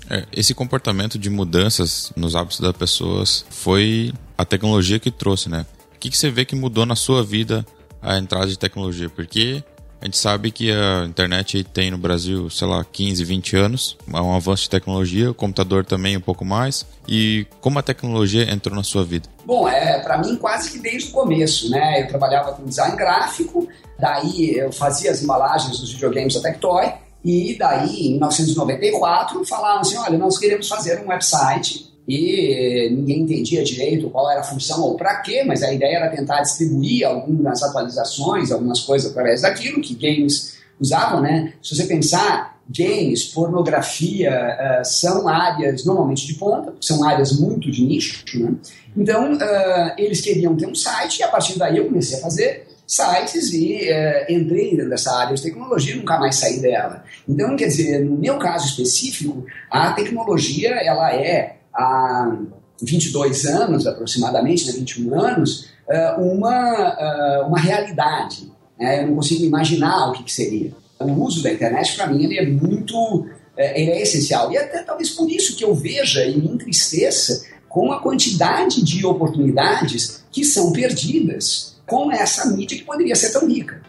É, 0.10 0.26
esse 0.32 0.54
comportamento 0.54 1.18
de 1.18 1.30
mudanças 1.30 2.12
nos 2.16 2.36
hábitos 2.36 2.60
das 2.60 2.76
pessoas 2.76 3.46
foi 3.50 4.14
a 4.38 4.46
tecnologia 4.46 5.00
que 5.00 5.12
trouxe, 5.12 5.50
né? 5.50 5.66
O 5.96 6.00
que, 6.00 6.10
que 6.10 6.18
você 6.18 6.30
vê 6.30 6.46
que 6.46 6.56
mudou 6.56 6.86
na 6.86 6.96
sua 6.96 7.24
vida 7.24 7.66
a 8.02 8.18
entrada 8.18 8.48
de 8.48 8.58
tecnologia? 8.58 9.10
Porque 9.10 9.64
a 10.02 10.06
gente 10.06 10.18
sabe 10.18 10.52
que 10.52 10.72
a 10.72 11.06
internet 11.06 11.64
tem 11.64 11.90
no 11.90 11.98
Brasil, 11.98 12.48
sei 12.50 12.68
lá, 12.68 12.86
15, 12.86 13.24
20 13.24 13.56
anos, 13.56 13.98
é 14.14 14.22
um 14.22 14.36
avanço 14.36 14.64
de 14.64 14.70
tecnologia, 14.70 15.32
o 15.32 15.34
computador 15.34 15.84
também 15.84 16.16
um 16.16 16.22
pouco 16.22 16.46
mais. 16.46 16.86
E 17.08 17.48
como 17.60 17.80
a 17.80 17.82
tecnologia 17.82 18.52
entrou 18.52 18.76
na 18.76 18.84
sua 18.84 19.04
vida? 19.04 19.28
Bom, 19.44 19.68
é 19.68 20.00
para 20.02 20.20
mim 20.20 20.36
quase 20.36 20.72
que 20.72 20.78
desde 20.78 21.10
o 21.10 21.12
começo, 21.12 21.72
né? 21.72 22.04
Eu 22.04 22.08
trabalhava 22.08 22.52
com 22.52 22.66
design 22.66 22.96
gráfico, 22.96 23.68
daí 23.98 24.56
eu 24.56 24.72
fazia 24.72 25.10
as 25.10 25.24
embalagens 25.24 25.80
dos 25.80 25.92
videogames 25.92 26.36
da 26.36 26.42
Tectoy, 26.42 26.94
e 27.26 27.58
daí, 27.58 28.10
em 28.10 28.12
1994, 28.12 29.44
falaram 29.46 29.82
assim: 29.82 29.98
olha, 29.98 30.16
nós 30.16 30.38
queremos 30.38 30.68
fazer 30.68 31.04
um 31.04 31.08
website 31.08 31.92
e 32.08 32.88
ninguém 32.92 33.22
entendia 33.22 33.64
direito 33.64 34.12
qual 34.12 34.30
era 34.30 34.42
a 34.42 34.44
função 34.44 34.84
ou 34.84 34.96
para 34.96 35.22
quê, 35.22 35.44
mas 35.44 35.64
a 35.64 35.74
ideia 35.74 35.98
era 35.98 36.16
tentar 36.16 36.42
distribuir 36.42 37.04
algumas 37.04 37.64
atualizações, 37.64 38.52
algumas 38.52 38.82
coisas 38.82 39.10
através 39.10 39.42
daquilo 39.42 39.82
que 39.82 39.96
games 39.96 40.60
usavam, 40.80 41.20
né? 41.20 41.54
Se 41.64 41.76
você 41.76 41.86
pensar, 41.86 42.60
games, 42.70 43.26
pornografia, 43.26 44.32
uh, 44.32 44.86
são 44.86 45.28
áreas 45.28 45.84
normalmente 45.84 46.28
de 46.28 46.36
ponta, 46.36 46.76
são 46.80 47.04
áreas 47.04 47.40
muito 47.40 47.72
de 47.72 47.84
nicho. 47.84 48.24
Né? 48.38 48.54
Então, 48.96 49.34
uh, 49.34 49.92
eles 49.98 50.22
queriam 50.22 50.56
ter 50.56 50.68
um 50.68 50.76
site 50.76 51.20
e 51.20 51.24
a 51.24 51.28
partir 51.28 51.58
daí 51.58 51.78
eu 51.78 51.86
comecei 51.86 52.20
a 52.20 52.22
fazer 52.22 52.68
sites 52.88 53.52
e 53.54 53.90
uh, 53.90 54.32
entrei 54.32 54.72
dentro 54.72 54.90
dessa 54.90 55.12
área 55.12 55.36
de 55.36 55.42
tecnologia 55.42 55.94
e 55.94 55.98
nunca 55.98 56.20
mais 56.20 56.36
saí 56.36 56.60
dela. 56.60 57.04
Então, 57.28 57.56
quer 57.56 57.68
dizer, 57.68 58.04
no 58.04 58.18
meu 58.18 58.38
caso 58.38 58.68
específico, 58.68 59.46
a 59.70 59.92
tecnologia 59.94 60.70
ela 60.70 61.14
é 61.14 61.58
há 61.74 62.38
22 62.82 63.46
anos 63.46 63.88
aproximadamente, 63.88 64.68
né, 64.68 64.74
21 64.74 65.20
anos, 65.20 65.70
uma, 66.18 67.44
uma 67.48 67.60
realidade. 67.60 68.52
Né? 68.78 69.04
Eu 69.04 69.08
não 69.08 69.16
consigo 69.16 69.44
imaginar 69.46 70.10
o 70.10 70.14
que, 70.14 70.24
que 70.24 70.34
seria 70.34 70.74
o 71.00 71.24
uso 71.24 71.44
da 71.44 71.52
internet, 71.52 71.96
para 71.96 72.08
mim, 72.08 72.24
ele 72.24 72.38
é 72.38 72.46
muito 72.46 73.28
é, 73.58 73.82
ele 73.82 73.92
é 73.92 74.02
essencial. 74.02 74.52
E 74.52 74.58
até 74.58 74.84
talvez 74.84 75.10
por 75.10 75.30
isso 75.30 75.56
que 75.56 75.64
eu 75.64 75.74
veja 75.74 76.26
e 76.26 76.38
me 76.38 76.48
entristeça 76.48 77.46
com 77.68 77.92
a 77.92 78.02
quantidade 78.02 78.82
de 78.84 79.06
oportunidades 79.06 80.24
que 80.32 80.44
são 80.44 80.72
perdidas 80.72 81.75
com 81.86 82.12
essa 82.12 82.46
mídia 82.50 82.78
que 82.78 82.84
poderia 82.84 83.16
ser 83.16 83.32
tão 83.32 83.48
rica. 83.48 83.82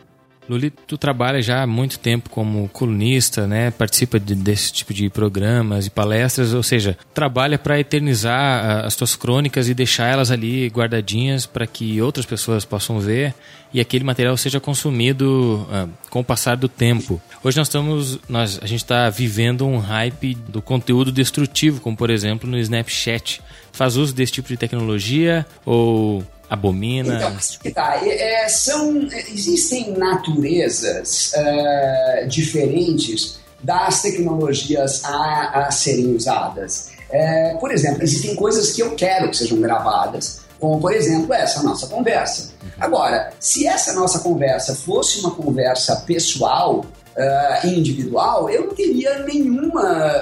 Luli, 0.49 0.70
tu 0.70 0.97
trabalha 0.97 1.42
já 1.42 1.62
há 1.62 1.66
muito 1.66 1.99
tempo 1.99 2.30
como 2.30 2.68
colunista, 2.68 3.49
né? 3.49 3.72
Participa 3.72 4.20
de, 4.20 4.34
desse 4.34 4.72
tipo 4.72 4.94
de 4.94 5.11
programas 5.11 5.86
e 5.86 5.90
palestras, 5.90 6.55
ou 6.55 6.62
seja, 6.62 6.97
trabalha 7.12 7.59
para 7.59 7.80
eternizar 7.80 8.64
ah, 8.64 8.86
as 8.86 8.94
tuas 8.94 9.16
crônicas 9.16 9.68
e 9.68 9.74
deixar 9.74 10.07
elas 10.07 10.30
ali 10.30 10.68
guardadinhas 10.68 11.47
para 11.47 11.66
que 11.66 12.01
outras 12.01 12.24
pessoas 12.24 12.64
possam 12.64 13.01
ver 13.01 13.34
e 13.74 13.80
aquele 13.80 14.05
material 14.05 14.36
seja 14.36 14.61
consumido 14.61 15.66
uh, 15.68 15.90
com 16.09 16.20
o 16.20 16.24
passar 16.24 16.57
do 16.57 16.68
tempo. 16.68 17.20
Hoje 17.42 17.59
nós 17.59 17.66
estamos, 17.66 18.18
nós, 18.28 18.61
a 18.62 18.66
gente 18.66 18.82
está 18.82 19.11
vivendo 19.11 19.66
um 19.66 19.78
hype 19.78 20.34
do 20.34 20.62
conteúdo 20.62 21.11
destrutivo, 21.11 21.80
como 21.80 21.97
por 21.97 22.09
exemplo 22.09 22.49
no 22.49 22.59
Snapchat. 22.59 23.42
Faz 23.72 23.97
uso 23.97 24.14
desse 24.14 24.32
tipo 24.32 24.49
de 24.49 24.57
tecnologia 24.57 25.44
ou 25.64 26.24
abomina? 26.49 27.16
Então, 27.16 27.72
tá, 27.72 28.01
é, 28.05 28.49
são, 28.49 29.03
existem 29.32 29.92
naturezas 29.92 31.32
uh, 31.34 32.28
diferentes 32.28 33.38
das 33.62 34.03
tecnologias 34.03 35.05
a, 35.05 35.66
a 35.66 35.70
serem 35.70 36.14
usadas. 36.14 36.92
É, 37.11 37.55
por 37.61 37.70
exemplo, 37.72 38.03
existem 38.03 38.34
coisas 38.34 38.72
que 38.72 38.82
eu 38.82 38.94
quero 38.94 39.30
que 39.30 39.36
sejam 39.36 39.61
gravadas, 39.61 40.40
como 40.59 40.80
por 40.80 40.92
exemplo 40.92 41.32
essa 41.32 41.62
nossa 41.62 41.86
conversa. 41.86 42.53
Uhum. 42.62 42.70
Agora, 42.78 43.32
se 43.38 43.66
essa 43.66 43.92
nossa 43.94 44.20
conversa 44.20 44.74
fosse 44.74 45.20
uma 45.20 45.30
conversa 45.30 45.97
pessoal, 46.07 46.84
uh, 47.16 47.66
individual, 47.66 48.51
eu 48.51 48.66
não 48.66 48.74
teria 48.74 49.18
nenhuma, 49.20 50.12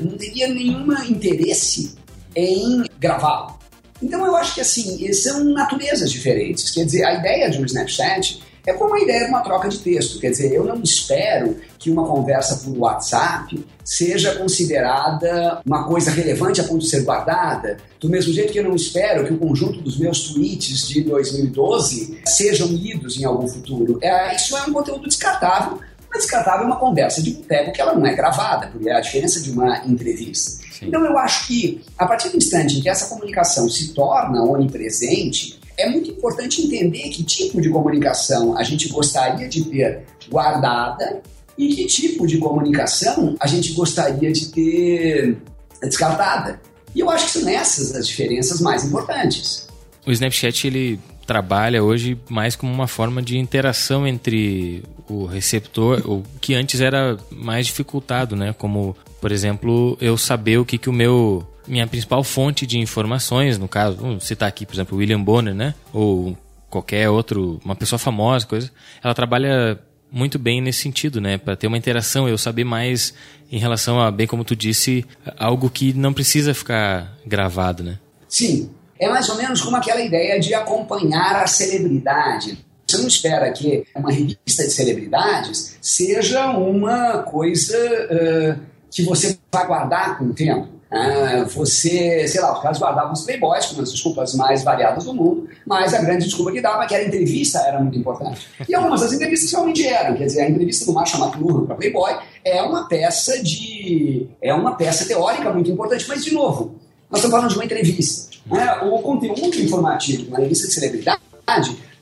não 0.00 0.16
teria 0.16 0.48
nenhuma 0.48 1.04
interesse 1.06 1.94
em 2.34 2.84
gravá-lo. 2.98 3.61
Então 4.02 4.26
eu 4.26 4.36
acho 4.36 4.54
que 4.54 4.60
assim, 4.60 5.12
são 5.12 5.44
naturezas 5.44 6.10
diferentes. 6.10 6.70
Quer 6.70 6.84
dizer, 6.84 7.04
a 7.04 7.14
ideia 7.14 7.50
de 7.50 7.58
um 7.58 7.64
Snapchat 7.64 8.42
é 8.66 8.72
como 8.72 8.94
a 8.94 9.00
ideia 9.00 9.24
de 9.24 9.30
uma 9.30 9.40
troca 9.40 9.68
de 9.68 9.78
texto. 9.78 10.18
Quer 10.20 10.30
dizer, 10.30 10.52
eu 10.52 10.64
não 10.64 10.80
espero 10.82 11.56
que 11.78 11.90
uma 11.90 12.06
conversa 12.06 12.56
por 12.64 12.76
WhatsApp 12.78 13.64
seja 13.84 14.36
considerada 14.36 15.60
uma 15.66 15.84
coisa 15.84 16.10
relevante 16.10 16.60
a 16.60 16.64
ponto 16.64 16.80
de 16.80 16.88
ser 16.88 17.02
guardada, 17.02 17.78
do 18.00 18.08
mesmo 18.08 18.32
jeito 18.32 18.52
que 18.52 18.60
eu 18.60 18.64
não 18.64 18.76
espero 18.76 19.26
que 19.26 19.32
o 19.32 19.38
conjunto 19.38 19.80
dos 19.80 19.98
meus 19.98 20.32
tweets 20.32 20.88
de 20.88 21.02
2012 21.02 22.20
sejam 22.24 22.68
lidos 22.68 23.20
em 23.20 23.24
algum 23.24 23.48
futuro. 23.48 23.98
É, 24.00 24.36
isso 24.36 24.56
é 24.56 24.62
um 24.62 24.72
conteúdo 24.72 25.08
descartável, 25.08 25.80
mas 26.12 26.22
descartável 26.22 26.64
é 26.64 26.66
uma 26.66 26.76
conversa 26.76 27.22
de 27.22 27.30
boteco 27.30 27.72
que 27.72 27.80
ela 27.80 27.94
não 27.94 28.06
é 28.06 28.14
gravada, 28.14 28.66
porque 28.66 28.88
é 28.88 28.94
a 28.94 29.00
diferença 29.00 29.40
de 29.40 29.50
uma 29.50 29.78
entrevista. 29.86 30.62
Sim. 30.70 30.88
Então 30.88 31.04
eu 31.04 31.16
acho 31.16 31.46
que 31.46 31.80
a 31.96 32.06
partir 32.06 32.28
do 32.28 32.36
instante 32.36 32.78
em 32.78 32.82
que 32.82 32.88
essa 32.88 33.06
comunicação 33.06 33.68
se 33.68 33.94
torna 33.94 34.42
onipresente, 34.42 35.58
é 35.78 35.88
muito 35.88 36.10
importante 36.10 36.60
entender 36.60 37.08
que 37.08 37.24
tipo 37.24 37.60
de 37.62 37.70
comunicação 37.70 38.56
a 38.58 38.62
gente 38.62 38.88
gostaria 38.88 39.48
de 39.48 39.64
ter 39.64 40.04
guardada 40.30 41.22
e 41.56 41.74
que 41.74 41.86
tipo 41.86 42.26
de 42.26 42.36
comunicação 42.36 43.34
a 43.40 43.46
gente 43.46 43.72
gostaria 43.72 44.30
de 44.30 44.48
ter 44.48 45.38
descartada. 45.82 46.60
E 46.94 47.00
eu 47.00 47.08
acho 47.08 47.24
que 47.26 47.38
são 47.38 47.48
essas 47.48 47.94
as 47.94 48.06
diferenças 48.06 48.60
mais 48.60 48.84
importantes. 48.84 49.66
O 50.06 50.12
Snapchat 50.12 50.66
ele 50.66 51.00
trabalha 51.26 51.82
hoje 51.82 52.18
mais 52.28 52.56
como 52.56 52.72
uma 52.72 52.86
forma 52.86 53.22
de 53.22 53.38
interação 53.38 54.06
entre 54.06 54.82
o 55.08 55.24
receptor, 55.24 56.02
o 56.04 56.22
que 56.40 56.54
antes 56.54 56.80
era 56.80 57.18
mais 57.30 57.66
dificultado, 57.66 58.34
né? 58.36 58.52
Como, 58.52 58.96
por 59.20 59.32
exemplo, 59.32 59.96
eu 60.00 60.16
saber 60.16 60.58
o 60.58 60.64
que, 60.64 60.78
que 60.78 60.90
o 60.90 60.92
meu 60.92 61.46
minha 61.66 61.86
principal 61.86 62.24
fonte 62.24 62.66
de 62.66 62.78
informações, 62.78 63.56
no 63.56 63.68
caso, 63.68 63.96
vamos 63.96 64.24
citar 64.24 64.48
aqui, 64.48 64.66
por 64.66 64.74
exemplo, 64.74 64.98
William 64.98 65.22
Bonner, 65.22 65.54
né? 65.54 65.74
Ou 65.92 66.36
qualquer 66.68 67.08
outro, 67.08 67.60
uma 67.64 67.76
pessoa 67.76 67.98
famosa, 67.98 68.46
coisa, 68.46 68.70
ela 69.02 69.14
trabalha 69.14 69.78
muito 70.10 70.38
bem 70.38 70.60
nesse 70.60 70.80
sentido, 70.80 71.20
né? 71.20 71.38
Para 71.38 71.56
ter 71.56 71.66
uma 71.66 71.78
interação, 71.78 72.28
eu 72.28 72.36
saber 72.36 72.64
mais 72.64 73.14
em 73.50 73.58
relação 73.58 74.00
a, 74.00 74.10
bem 74.10 74.26
como 74.26 74.44
tu 74.44 74.56
disse, 74.56 75.04
algo 75.38 75.70
que 75.70 75.92
não 75.92 76.12
precisa 76.12 76.52
ficar 76.52 77.16
gravado, 77.24 77.82
né? 77.82 77.98
Sim, 78.28 78.70
é 79.02 79.08
mais 79.08 79.28
ou 79.28 79.36
menos 79.36 79.60
como 79.60 79.76
aquela 79.76 80.00
ideia 80.00 80.38
de 80.38 80.54
acompanhar 80.54 81.42
a 81.42 81.46
celebridade. 81.48 82.64
Você 82.86 82.98
não 82.98 83.08
espera 83.08 83.50
que 83.50 83.84
uma 83.96 84.12
revista 84.12 84.62
de 84.62 84.70
celebridades 84.70 85.76
seja 85.80 86.50
uma 86.50 87.18
coisa 87.18 87.76
uh, 87.76 88.60
que 88.90 89.02
você 89.02 89.36
vai 89.50 89.66
guardar 89.66 90.18
com 90.18 90.26
o 90.26 90.32
tempo. 90.32 90.68
Uh, 90.92 91.46
você, 91.48 92.28
sei 92.28 92.40
lá, 92.40 92.52
os 92.52 92.62
caras 92.62 92.78
guardavam 92.78 93.12
os 93.12 93.22
playboys 93.22 93.66
com 93.66 93.80
as 93.80 93.90
desculpas 93.90 94.34
mais 94.34 94.62
variadas 94.62 95.04
do 95.04 95.14
mundo, 95.14 95.48
mas 95.66 95.94
a 95.94 96.02
grande 96.02 96.26
desculpa 96.26 96.52
que 96.52 96.60
dava 96.60 96.84
é 96.84 96.86
que 96.86 96.94
a 96.94 97.02
entrevista 97.02 97.58
era 97.60 97.80
muito 97.80 97.98
importante. 97.98 98.46
E 98.68 98.74
algumas 98.74 99.00
das 99.00 99.12
entrevistas 99.12 99.50
realmente 99.50 99.84
eram, 99.84 100.14
quer 100.14 100.26
dizer, 100.26 100.42
a 100.42 100.50
entrevista 100.50 100.84
do 100.84 100.92
Marshall 100.92 101.26
McLuhan 101.26 101.64
para 101.64 101.74
Playboy 101.76 102.14
é 102.44 102.62
uma 102.62 102.86
peça 102.86 103.42
de. 103.42 104.28
é 104.40 104.54
uma 104.54 104.76
peça 104.76 105.06
teórica 105.06 105.50
muito 105.50 105.70
importante, 105.70 106.04
mas 106.06 106.22
de 106.22 106.32
novo, 106.32 106.74
nós 107.10 107.18
estamos 107.18 107.34
falando 107.34 107.50
de 107.50 107.56
uma 107.56 107.64
entrevista. 107.64 108.31
Né? 108.46 108.72
O 108.82 108.98
conteúdo 109.00 109.56
informativo 109.56 110.24
de 110.24 110.28
uma 110.28 110.38
revista 110.38 110.66
de 110.66 110.74
celebridade 110.74 111.22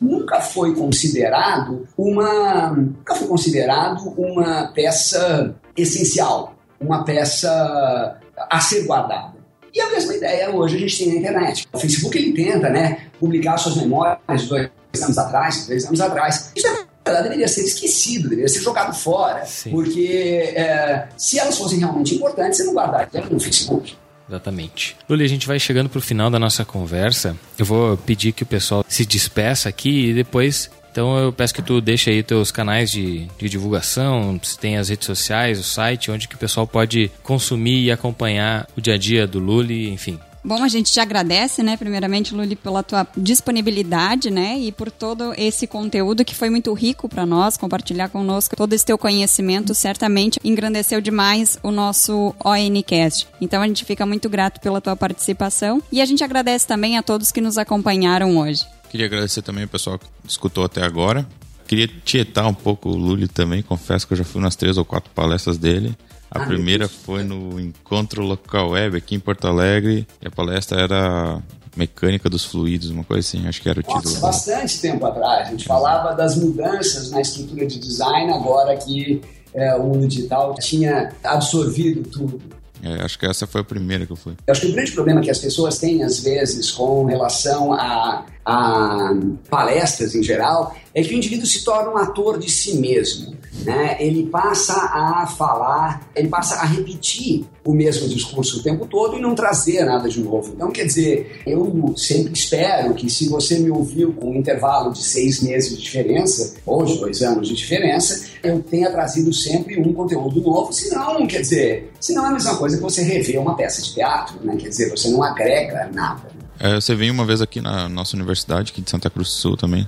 nunca 0.01 0.41
foi 0.41 0.75
considerado 0.75 1.87
uma 1.97 2.71
nunca 2.71 3.15
foi 3.15 3.29
considerado 3.29 4.15
uma 4.17 4.69
peça 4.69 5.55
essencial, 5.77 6.55
uma 6.81 7.05
peça 7.05 8.19
a 8.37 8.61
ser 8.61 8.87
guardada. 8.87 9.39
E 9.73 9.81
a 9.81 9.91
mesma 9.91 10.15
ideia 10.15 10.51
hoje 10.51 10.77
a 10.77 10.79
gente 10.81 10.99
tem 10.99 11.09
na 11.09 11.21
internet. 11.21 11.69
O 11.73 11.79
Facebook 11.79 12.17
ele 12.19 12.33
tenta, 12.33 12.69
né, 12.71 13.07
publicar 13.21 13.57
suas 13.57 13.77
memórias 13.77 14.49
dois 14.49 14.69
anos 15.03 15.19
atrás, 15.19 15.67
três 15.67 15.85
anos 15.85 16.01
atrás. 16.01 16.53
Isso 16.57 16.67
ela 17.05 17.23
deveria 17.23 17.49
ser 17.49 17.65
esquecido, 17.65 18.29
deveria 18.29 18.49
ser 18.49 18.61
jogado 18.61 18.95
fora, 18.95 19.45
Sim. 19.45 19.71
porque 19.71 20.53
é, 20.55 21.09
se 21.17 21.39
elas 21.39 21.57
fossem 21.57 21.79
realmente 21.79 22.15
importantes, 22.15 22.59
você 22.59 22.65
não 22.65 22.75
guardaria 22.75 23.21
no 23.29 23.41
Facebook. 23.41 23.97
Exatamente. 24.31 24.97
Luli, 25.09 25.25
a 25.25 25.29
gente 25.29 25.47
vai 25.47 25.59
chegando 25.59 25.89
para 25.89 25.99
o 25.99 26.03
final 26.03 26.31
da 26.31 26.39
nossa 26.39 26.65
conversa. 26.65 27.37
Eu 27.59 27.67
vou 27.67 27.97
pedir 27.97 28.31
que 28.31 28.45
o 28.45 28.47
pessoal 28.47 28.85
se 28.89 29.05
despeça 29.05 29.69
aqui 29.69 30.11
e 30.11 30.15
depois. 30.15 30.71
Então 30.93 31.19
eu 31.19 31.33
peço 31.33 31.53
que 31.53 31.63
tu 31.63 31.81
deixe 31.81 32.11
aí 32.11 32.23
teus 32.23 32.53
canais 32.53 32.91
de, 32.91 33.27
de 33.39 33.49
divulgação, 33.49 34.39
se 34.43 34.59
tem 34.59 34.77
as 34.77 34.89
redes 34.89 35.07
sociais, 35.07 35.59
o 35.59 35.63
site, 35.63 36.11
onde 36.11 36.29
que 36.29 36.35
o 36.35 36.39
pessoal 36.39 36.67
pode 36.67 37.11
consumir 37.23 37.85
e 37.85 37.91
acompanhar 37.91 38.69
o 38.77 38.81
dia 38.81 38.95
a 38.95 38.99
dia 38.99 39.27
do 39.27 39.39
Luli, 39.39 39.91
enfim. 39.91 40.19
Bom, 40.43 40.63
a 40.63 40.69
gente 40.69 40.91
te 40.91 40.99
agradece, 40.99 41.63
né, 41.63 41.77
primeiramente, 41.77 42.35
Luli, 42.35 42.57
pela 42.57 42.83
tua 42.83 43.07
disponibilidade, 43.17 44.31
né, 44.31 44.59
e 44.59 44.73
por 44.73 44.91
todo 44.91 45.35
esse 45.37 45.67
conteúdo 45.67 46.25
que 46.25 46.35
foi 46.35 46.49
muito 46.49 46.73
rico 46.73 47.09
para 47.09 47.27
nós, 47.27 47.59
compartilhar 47.59 48.09
conosco 48.09 48.57
todo 48.57 48.73
esse 48.73 48.87
teu 48.87 48.97
conhecimento, 48.97 49.75
certamente 49.75 50.41
engrandeceu 50.43 51.01
demais 51.01 51.59
o 51.63 51.71
nosso 51.71 52.35
ONCast. 52.43 53.29
Então 53.41 53.61
a 53.61 53.67
gente 53.67 53.85
fica 53.85 54.07
muito 54.07 54.31
grato 54.31 54.61
pela 54.61 54.81
tua 54.81 54.97
participação 54.97 55.83
e 55.93 56.01
a 56.01 56.07
gente 56.07 56.25
agradece 56.25 56.67
também 56.67 56.97
a 56.97 57.03
todos 57.03 57.31
que 57.31 57.41
nos 57.41 57.59
acompanharam 57.59 58.39
hoje. 58.39 58.65
Queria 58.89 59.07
agradecer 59.07 59.43
também 59.43 59.65
o 59.65 59.69
pessoal 59.69 59.99
que 59.99 60.07
escutou 60.27 60.65
até 60.65 60.83
agora. 60.83 61.29
Queria 61.67 61.87
tietar 61.87 62.49
um 62.49 62.55
pouco 62.55 62.89
o 62.89 62.97
Luli 62.97 63.29
também, 63.29 63.63
confesso 63.63 64.07
que 64.07 64.15
eu 64.15 64.19
já 64.19 64.25
fui 64.25 64.41
nas 64.41 64.57
três 64.57 64.79
ou 64.79 64.85
quatro 64.85 65.11
palestras 65.15 65.59
dele. 65.59 65.95
A 66.31 66.47
primeira 66.47 66.89
foi 66.89 67.25
no 67.25 67.59
Encontro 67.59 68.23
Local 68.23 68.71
Web 68.71 68.97
aqui 68.97 69.17
em 69.17 69.21
Porto 69.21 69.47
Alegre. 69.49 70.07
E 70.23 70.29
a 70.29 70.31
palestra 70.31 70.81
era 70.81 71.43
mecânica 71.77 72.29
dos 72.29 72.45
fluidos, 72.45 72.91
uma 72.91 73.05
coisa 73.05 73.27
assim, 73.27 73.47
acho 73.47 73.61
que 73.61 73.69
era 73.69 73.81
o 73.81 73.83
título. 73.83 74.03
Nossa, 74.05 74.21
bastante 74.21 74.81
tempo 74.81 75.05
atrás. 75.07 75.49
A 75.49 75.51
gente 75.51 75.65
falava 75.65 76.15
das 76.15 76.37
mudanças 76.37 77.11
na 77.11 77.21
estrutura 77.21 77.67
de 77.67 77.79
design, 77.79 78.33
agora 78.33 78.77
que 78.77 79.21
é, 79.55 79.75
o 79.75 79.85
mundo 79.85 80.07
digital 80.07 80.55
tinha 80.55 81.13
absorvido 81.25 82.09
tudo. 82.09 82.41
É, 82.83 83.03
acho 83.03 83.19
que 83.19 83.27
essa 83.27 83.47
foi 83.47 83.61
a 83.61 83.65
primeira 83.65 84.07
que 84.07 84.13
eu 84.13 84.17
fui. 84.17 84.35
Eu 84.47 84.53
acho 84.53 84.63
que 84.63 84.69
o 84.69 84.73
grande 84.73 84.93
problema 84.93 85.21
que 85.21 85.31
as 85.31 85.39
pessoas 85.39 85.79
têm, 85.79 86.03
às 86.03 86.21
vezes, 86.21 86.71
com 86.71 87.05
relação 87.05 87.73
a, 87.75 88.25
a 88.45 89.11
palestras 89.51 90.15
em 90.15 90.23
geral, 90.23 90.75
é 90.95 91.03
que 91.03 91.15
o 91.15 91.17
indivíduo 91.17 91.47
se 91.47 91.65
torna 91.65 91.91
um 91.91 91.97
ator 91.97 92.39
de 92.39 92.51
si 92.51 92.77
mesmo. 92.77 93.39
Né? 93.65 93.97
Ele 94.01 94.27
passa 94.27 94.73
a 94.73 95.27
falar, 95.27 96.09
ele 96.15 96.29
passa 96.29 96.57
a 96.57 96.65
repetir 96.65 97.45
o 97.65 97.75
mesmo 97.75 98.09
discurso 98.09 98.61
o 98.61 98.63
tempo 98.63 98.87
todo 98.87 99.19
e 99.19 99.21
não 99.21 99.35
trazer 99.35 99.85
nada 99.85 100.09
de 100.09 100.21
novo. 100.21 100.53
Então, 100.55 100.71
quer 100.71 100.87
dizer, 100.87 101.43
eu 101.47 101.93
sempre 101.97 102.33
espero 102.33 102.95
que 102.95 103.11
se 103.11 103.29
você 103.29 103.59
me 103.59 103.71
ouviu 103.71 104.13
com 104.15 104.31
um 104.31 104.37
intervalo 104.37 104.93
de 104.93 105.03
seis 105.03 105.43
meses 105.43 105.77
de 105.77 105.83
diferença, 105.83 106.55
ou 106.65 106.85
de 106.85 106.97
dois 106.99 107.21
anos 107.23 107.49
de 107.49 107.55
diferença, 107.55 108.29
eu 108.43 108.63
tenha 108.63 108.91
trazido 108.91 109.33
sempre 109.33 109.79
um 109.79 109.93
conteúdo 109.93 110.41
novo, 110.41 110.73
senão, 110.73 111.27
quer 111.27 111.41
dizer, 111.41 111.93
senão 112.01 112.25
é 112.25 112.29
a 112.29 112.33
mesma 112.33 112.57
coisa 112.57 112.77
que 112.77 112.83
você 112.83 113.03
rever 113.03 113.41
uma 113.41 113.57
peça 113.57 113.83
de 113.83 113.93
teatro, 113.93 114.39
né? 114.43 114.57
quer 114.57 114.69
dizer, 114.69 114.91
você 114.91 115.09
não 115.11 115.23
agrega 115.23 115.91
nada. 115.93 116.31
É, 116.59 116.75
você 116.75 116.95
veio 116.95 117.13
uma 117.13 117.25
vez 117.25 117.43
aqui 117.43 117.61
na 117.61 117.89
nossa 117.89 118.17
universidade, 118.17 118.73
aqui 118.73 118.81
de 118.81 118.91
Santa 118.91 119.11
Cruz 119.11 119.29
do 119.29 119.33
Sul 119.33 119.57
também. 119.57 119.87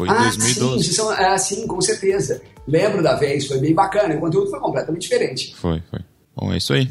Foi 0.00 0.08
em 0.08 0.12
ah, 0.12 0.22
2012. 0.22 0.84
Sim, 0.84 0.92
são, 0.92 1.10
ah, 1.10 1.38
sim, 1.38 1.66
com 1.66 1.80
certeza. 1.80 2.40
Lembro 2.66 3.02
da 3.02 3.16
vez, 3.16 3.46
foi 3.46 3.58
bem 3.58 3.74
bacana. 3.74 4.14
O 4.14 4.20
conteúdo 4.20 4.48
foi 4.48 4.58
completamente 4.58 5.02
diferente. 5.02 5.54
Foi, 5.56 5.82
foi. 5.90 6.00
Bom, 6.34 6.52
é 6.52 6.56
isso 6.56 6.72
aí. 6.72 6.88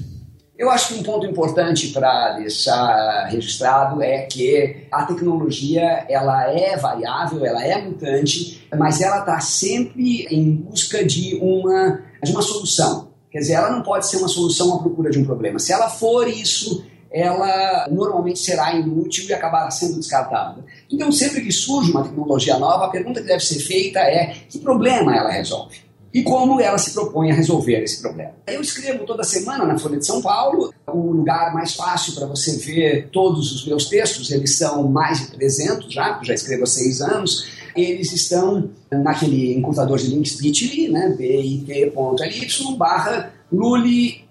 Eu 0.58 0.70
acho 0.70 0.90
que 0.90 1.00
um 1.00 1.04
ponto 1.04 1.26
importante 1.26 1.88
para 1.88 2.34
deixar 2.34 3.30
registrado 3.32 4.04
é 4.04 4.24
que 4.24 4.88
a 4.92 5.06
tecnologia 5.06 6.06
ela 6.10 6.52
é 6.52 6.76
variável, 6.76 7.46
ela 7.46 7.64
é 7.64 7.82
mutante, 7.82 8.68
mas 8.78 9.00
ela 9.00 9.20
está 9.20 9.40
sempre 9.40 10.28
em 10.30 10.52
busca 10.52 11.04
de 11.04 11.40
uma, 11.42 12.02
de 12.22 12.32
uma 12.32 12.42
solução. 12.42 13.08
Quer 13.32 13.40
dizer, 13.40 13.54
ela 13.54 13.72
não 13.72 13.82
pode 13.82 14.06
ser 14.08 14.18
uma 14.18 14.28
solução 14.28 14.76
à 14.76 14.80
procura 14.80 15.10
de 15.10 15.18
um 15.18 15.24
problema. 15.24 15.60
Se 15.60 15.72
ela 15.72 15.90
for 15.90 16.28
isso, 16.28 16.86
ela 17.12 17.88
normalmente 17.90 18.40
será 18.40 18.74
inútil 18.74 19.26
e 19.28 19.34
acabará 19.34 19.70
sendo 19.72 19.96
descartada. 19.96 20.64
Então, 20.92 21.12
sempre 21.12 21.42
que 21.42 21.52
surge 21.52 21.92
uma 21.92 22.04
tecnologia 22.04 22.58
nova, 22.58 22.86
a 22.86 22.90
pergunta 22.90 23.22
que 23.22 23.28
deve 23.28 23.44
ser 23.44 23.60
feita 23.60 24.00
é 24.00 24.36
que 24.48 24.60
problema 24.60 25.16
ela 25.16 25.32
resolve? 25.32 25.78
E 26.14 26.24
como 26.24 26.60
ela 26.60 26.78
se 26.78 26.92
propõe 26.92 27.32
a 27.32 27.36
resolver 27.36 27.84
esse 27.84 28.02
problema. 28.02 28.34
Eu 28.48 28.62
escrevo 28.62 29.06
toda 29.06 29.24
semana 29.24 29.64
na 29.66 29.78
Folha 29.78 29.98
de 29.98 30.06
São 30.06 30.22
Paulo, 30.22 30.74
o 30.88 31.12
lugar 31.12 31.54
mais 31.54 31.76
fácil 31.76 32.14
para 32.14 32.26
você 32.26 32.58
ver 32.58 33.10
todos 33.12 33.52
os 33.52 33.68
meus 33.68 33.86
textos, 33.86 34.32
eles 34.32 34.58
são 34.58 34.88
mais 34.88 35.20
de 35.20 35.32
300 35.32 35.94
já, 35.94 36.20
já 36.24 36.34
escrevo 36.34 36.64
há 36.64 36.68
seis 36.68 37.00
anos, 37.00 37.48
eles 37.76 38.12
estão 38.12 38.72
naquele 38.92 39.54
encurtador 39.56 40.00
de 40.00 40.08
links 40.08 40.36
bit.ly, 40.36 40.90
né, 40.90 41.10
bit.ly 41.16 42.76
barra 42.76 43.32
luli 43.52 44.26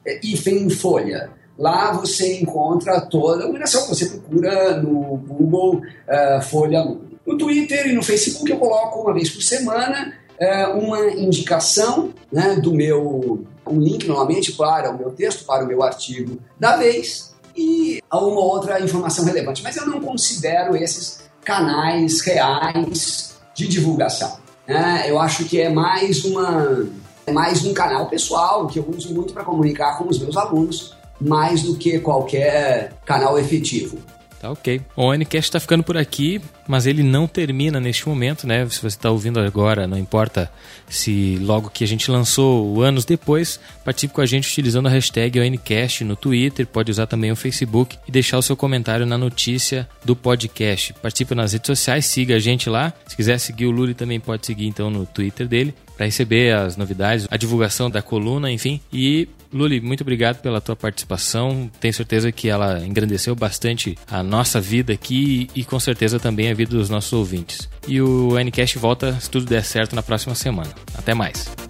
folha. 0.80 1.37
Lá 1.58 1.90
você 1.90 2.40
encontra 2.40 3.00
toda 3.00 3.42
a 3.42 3.44
iluminação 3.44 3.82
que 3.82 3.88
você 3.88 4.06
procura 4.06 4.80
no 4.80 5.16
Google 5.16 5.76
uh, 5.76 6.42
Folha 6.42 6.82
Luli. 6.82 7.18
No 7.26 7.36
Twitter 7.36 7.88
e 7.88 7.92
no 7.92 8.02
Facebook 8.02 8.48
eu 8.48 8.58
coloco 8.58 9.00
uma 9.00 9.12
vez 9.12 9.28
por 9.28 9.42
semana 9.42 10.14
uh, 10.40 10.78
uma 10.78 11.10
indicação 11.10 12.14
né, 12.32 12.54
do 12.54 12.72
meu, 12.72 13.44
um 13.66 13.80
link 13.80 14.06
normalmente 14.06 14.52
para 14.52 14.90
o 14.92 14.96
meu 14.96 15.10
texto, 15.10 15.44
para 15.44 15.64
o 15.64 15.66
meu 15.66 15.82
artigo 15.82 16.38
da 16.60 16.76
vez 16.76 17.34
e 17.56 18.00
uma 18.12 18.40
outra 18.40 18.80
informação 18.80 19.24
relevante. 19.24 19.62
Mas 19.64 19.76
eu 19.76 19.84
não 19.84 20.00
considero 20.00 20.76
esses 20.76 21.28
canais 21.44 22.20
reais 22.20 23.36
de 23.52 23.66
divulgação. 23.66 24.38
Né? 24.66 25.06
Eu 25.08 25.18
acho 25.18 25.44
que 25.44 25.60
é 25.60 25.68
mais 25.68 26.24
uma 26.24 26.86
é 27.26 27.32
mais 27.32 27.64
um 27.64 27.74
canal 27.74 28.06
pessoal 28.08 28.66
que 28.68 28.78
eu 28.78 28.88
uso 28.88 29.12
muito 29.12 29.34
para 29.34 29.44
comunicar 29.44 29.98
com 29.98 30.08
os 30.08 30.18
meus 30.18 30.36
alunos 30.36 30.96
mais 31.20 31.62
do 31.62 31.76
que 31.76 31.98
qualquer 31.98 32.92
canal 33.04 33.38
efetivo. 33.38 33.98
Tá 34.40 34.52
ok. 34.52 34.80
O 34.94 35.12
Ncast 35.12 35.48
está 35.48 35.58
ficando 35.58 35.82
por 35.82 35.96
aqui, 35.96 36.40
mas 36.66 36.86
ele 36.86 37.02
não 37.02 37.26
termina 37.26 37.80
neste 37.80 38.08
momento, 38.08 38.46
né? 38.46 38.68
Se 38.68 38.78
você 38.78 38.86
está 38.86 39.10
ouvindo 39.10 39.40
agora, 39.40 39.86
não 39.86 39.98
importa 39.98 40.50
se 40.88 41.36
logo 41.42 41.70
que 41.70 41.82
a 41.82 41.86
gente 41.86 42.08
lançou, 42.08 42.80
anos 42.82 43.04
depois, 43.04 43.58
participe 43.84 44.14
com 44.14 44.20
a 44.20 44.26
gente 44.26 44.48
utilizando 44.48 44.86
a 44.86 44.90
hashtag 44.90 45.40
ONCast 45.40 46.04
no 46.04 46.14
Twitter, 46.14 46.66
pode 46.66 46.90
usar 46.90 47.06
também 47.06 47.32
o 47.32 47.36
Facebook 47.36 47.98
e 48.06 48.12
deixar 48.12 48.38
o 48.38 48.42
seu 48.42 48.56
comentário 48.56 49.04
na 49.04 49.18
notícia 49.18 49.88
do 50.04 50.14
podcast. 50.14 50.92
Participe 50.94 51.34
nas 51.34 51.52
redes 51.52 51.66
sociais, 51.66 52.06
siga 52.06 52.36
a 52.36 52.38
gente 52.38 52.70
lá. 52.70 52.92
Se 53.08 53.16
quiser 53.16 53.38
seguir 53.38 53.66
o 53.66 53.72
Luli, 53.72 53.92
também 53.92 54.20
pode 54.20 54.46
seguir 54.46 54.66
então 54.66 54.88
no 54.88 55.04
Twitter 55.04 55.48
dele 55.48 55.74
para 55.96 56.06
receber 56.06 56.54
as 56.54 56.76
novidades, 56.76 57.26
a 57.28 57.36
divulgação 57.36 57.90
da 57.90 58.00
coluna, 58.00 58.52
enfim. 58.52 58.80
E 58.92 59.28
Luli, 59.52 59.80
muito 59.80 60.02
obrigado 60.02 60.40
pela 60.40 60.60
tua 60.60 60.76
participação. 60.76 61.70
Tenho 61.80 61.94
certeza 61.94 62.30
que 62.30 62.48
ela 62.48 62.84
engrandeceu 62.84 63.34
bastante 63.34 63.96
a 64.10 64.22
nossa 64.22 64.60
vida 64.60 64.92
aqui 64.92 65.48
e 65.54 65.64
com 65.64 65.80
certeza 65.80 66.18
também 66.18 66.50
a 66.50 66.54
vida 66.54 66.76
dos 66.76 66.90
nossos 66.90 67.12
ouvintes. 67.12 67.68
E 67.86 68.00
o 68.00 68.38
Ncast 68.38 68.78
volta, 68.78 69.18
se 69.20 69.30
tudo 69.30 69.46
der 69.46 69.64
certo, 69.64 69.94
na 69.94 70.02
próxima 70.02 70.34
semana. 70.34 70.70
Até 70.94 71.14
mais. 71.14 71.67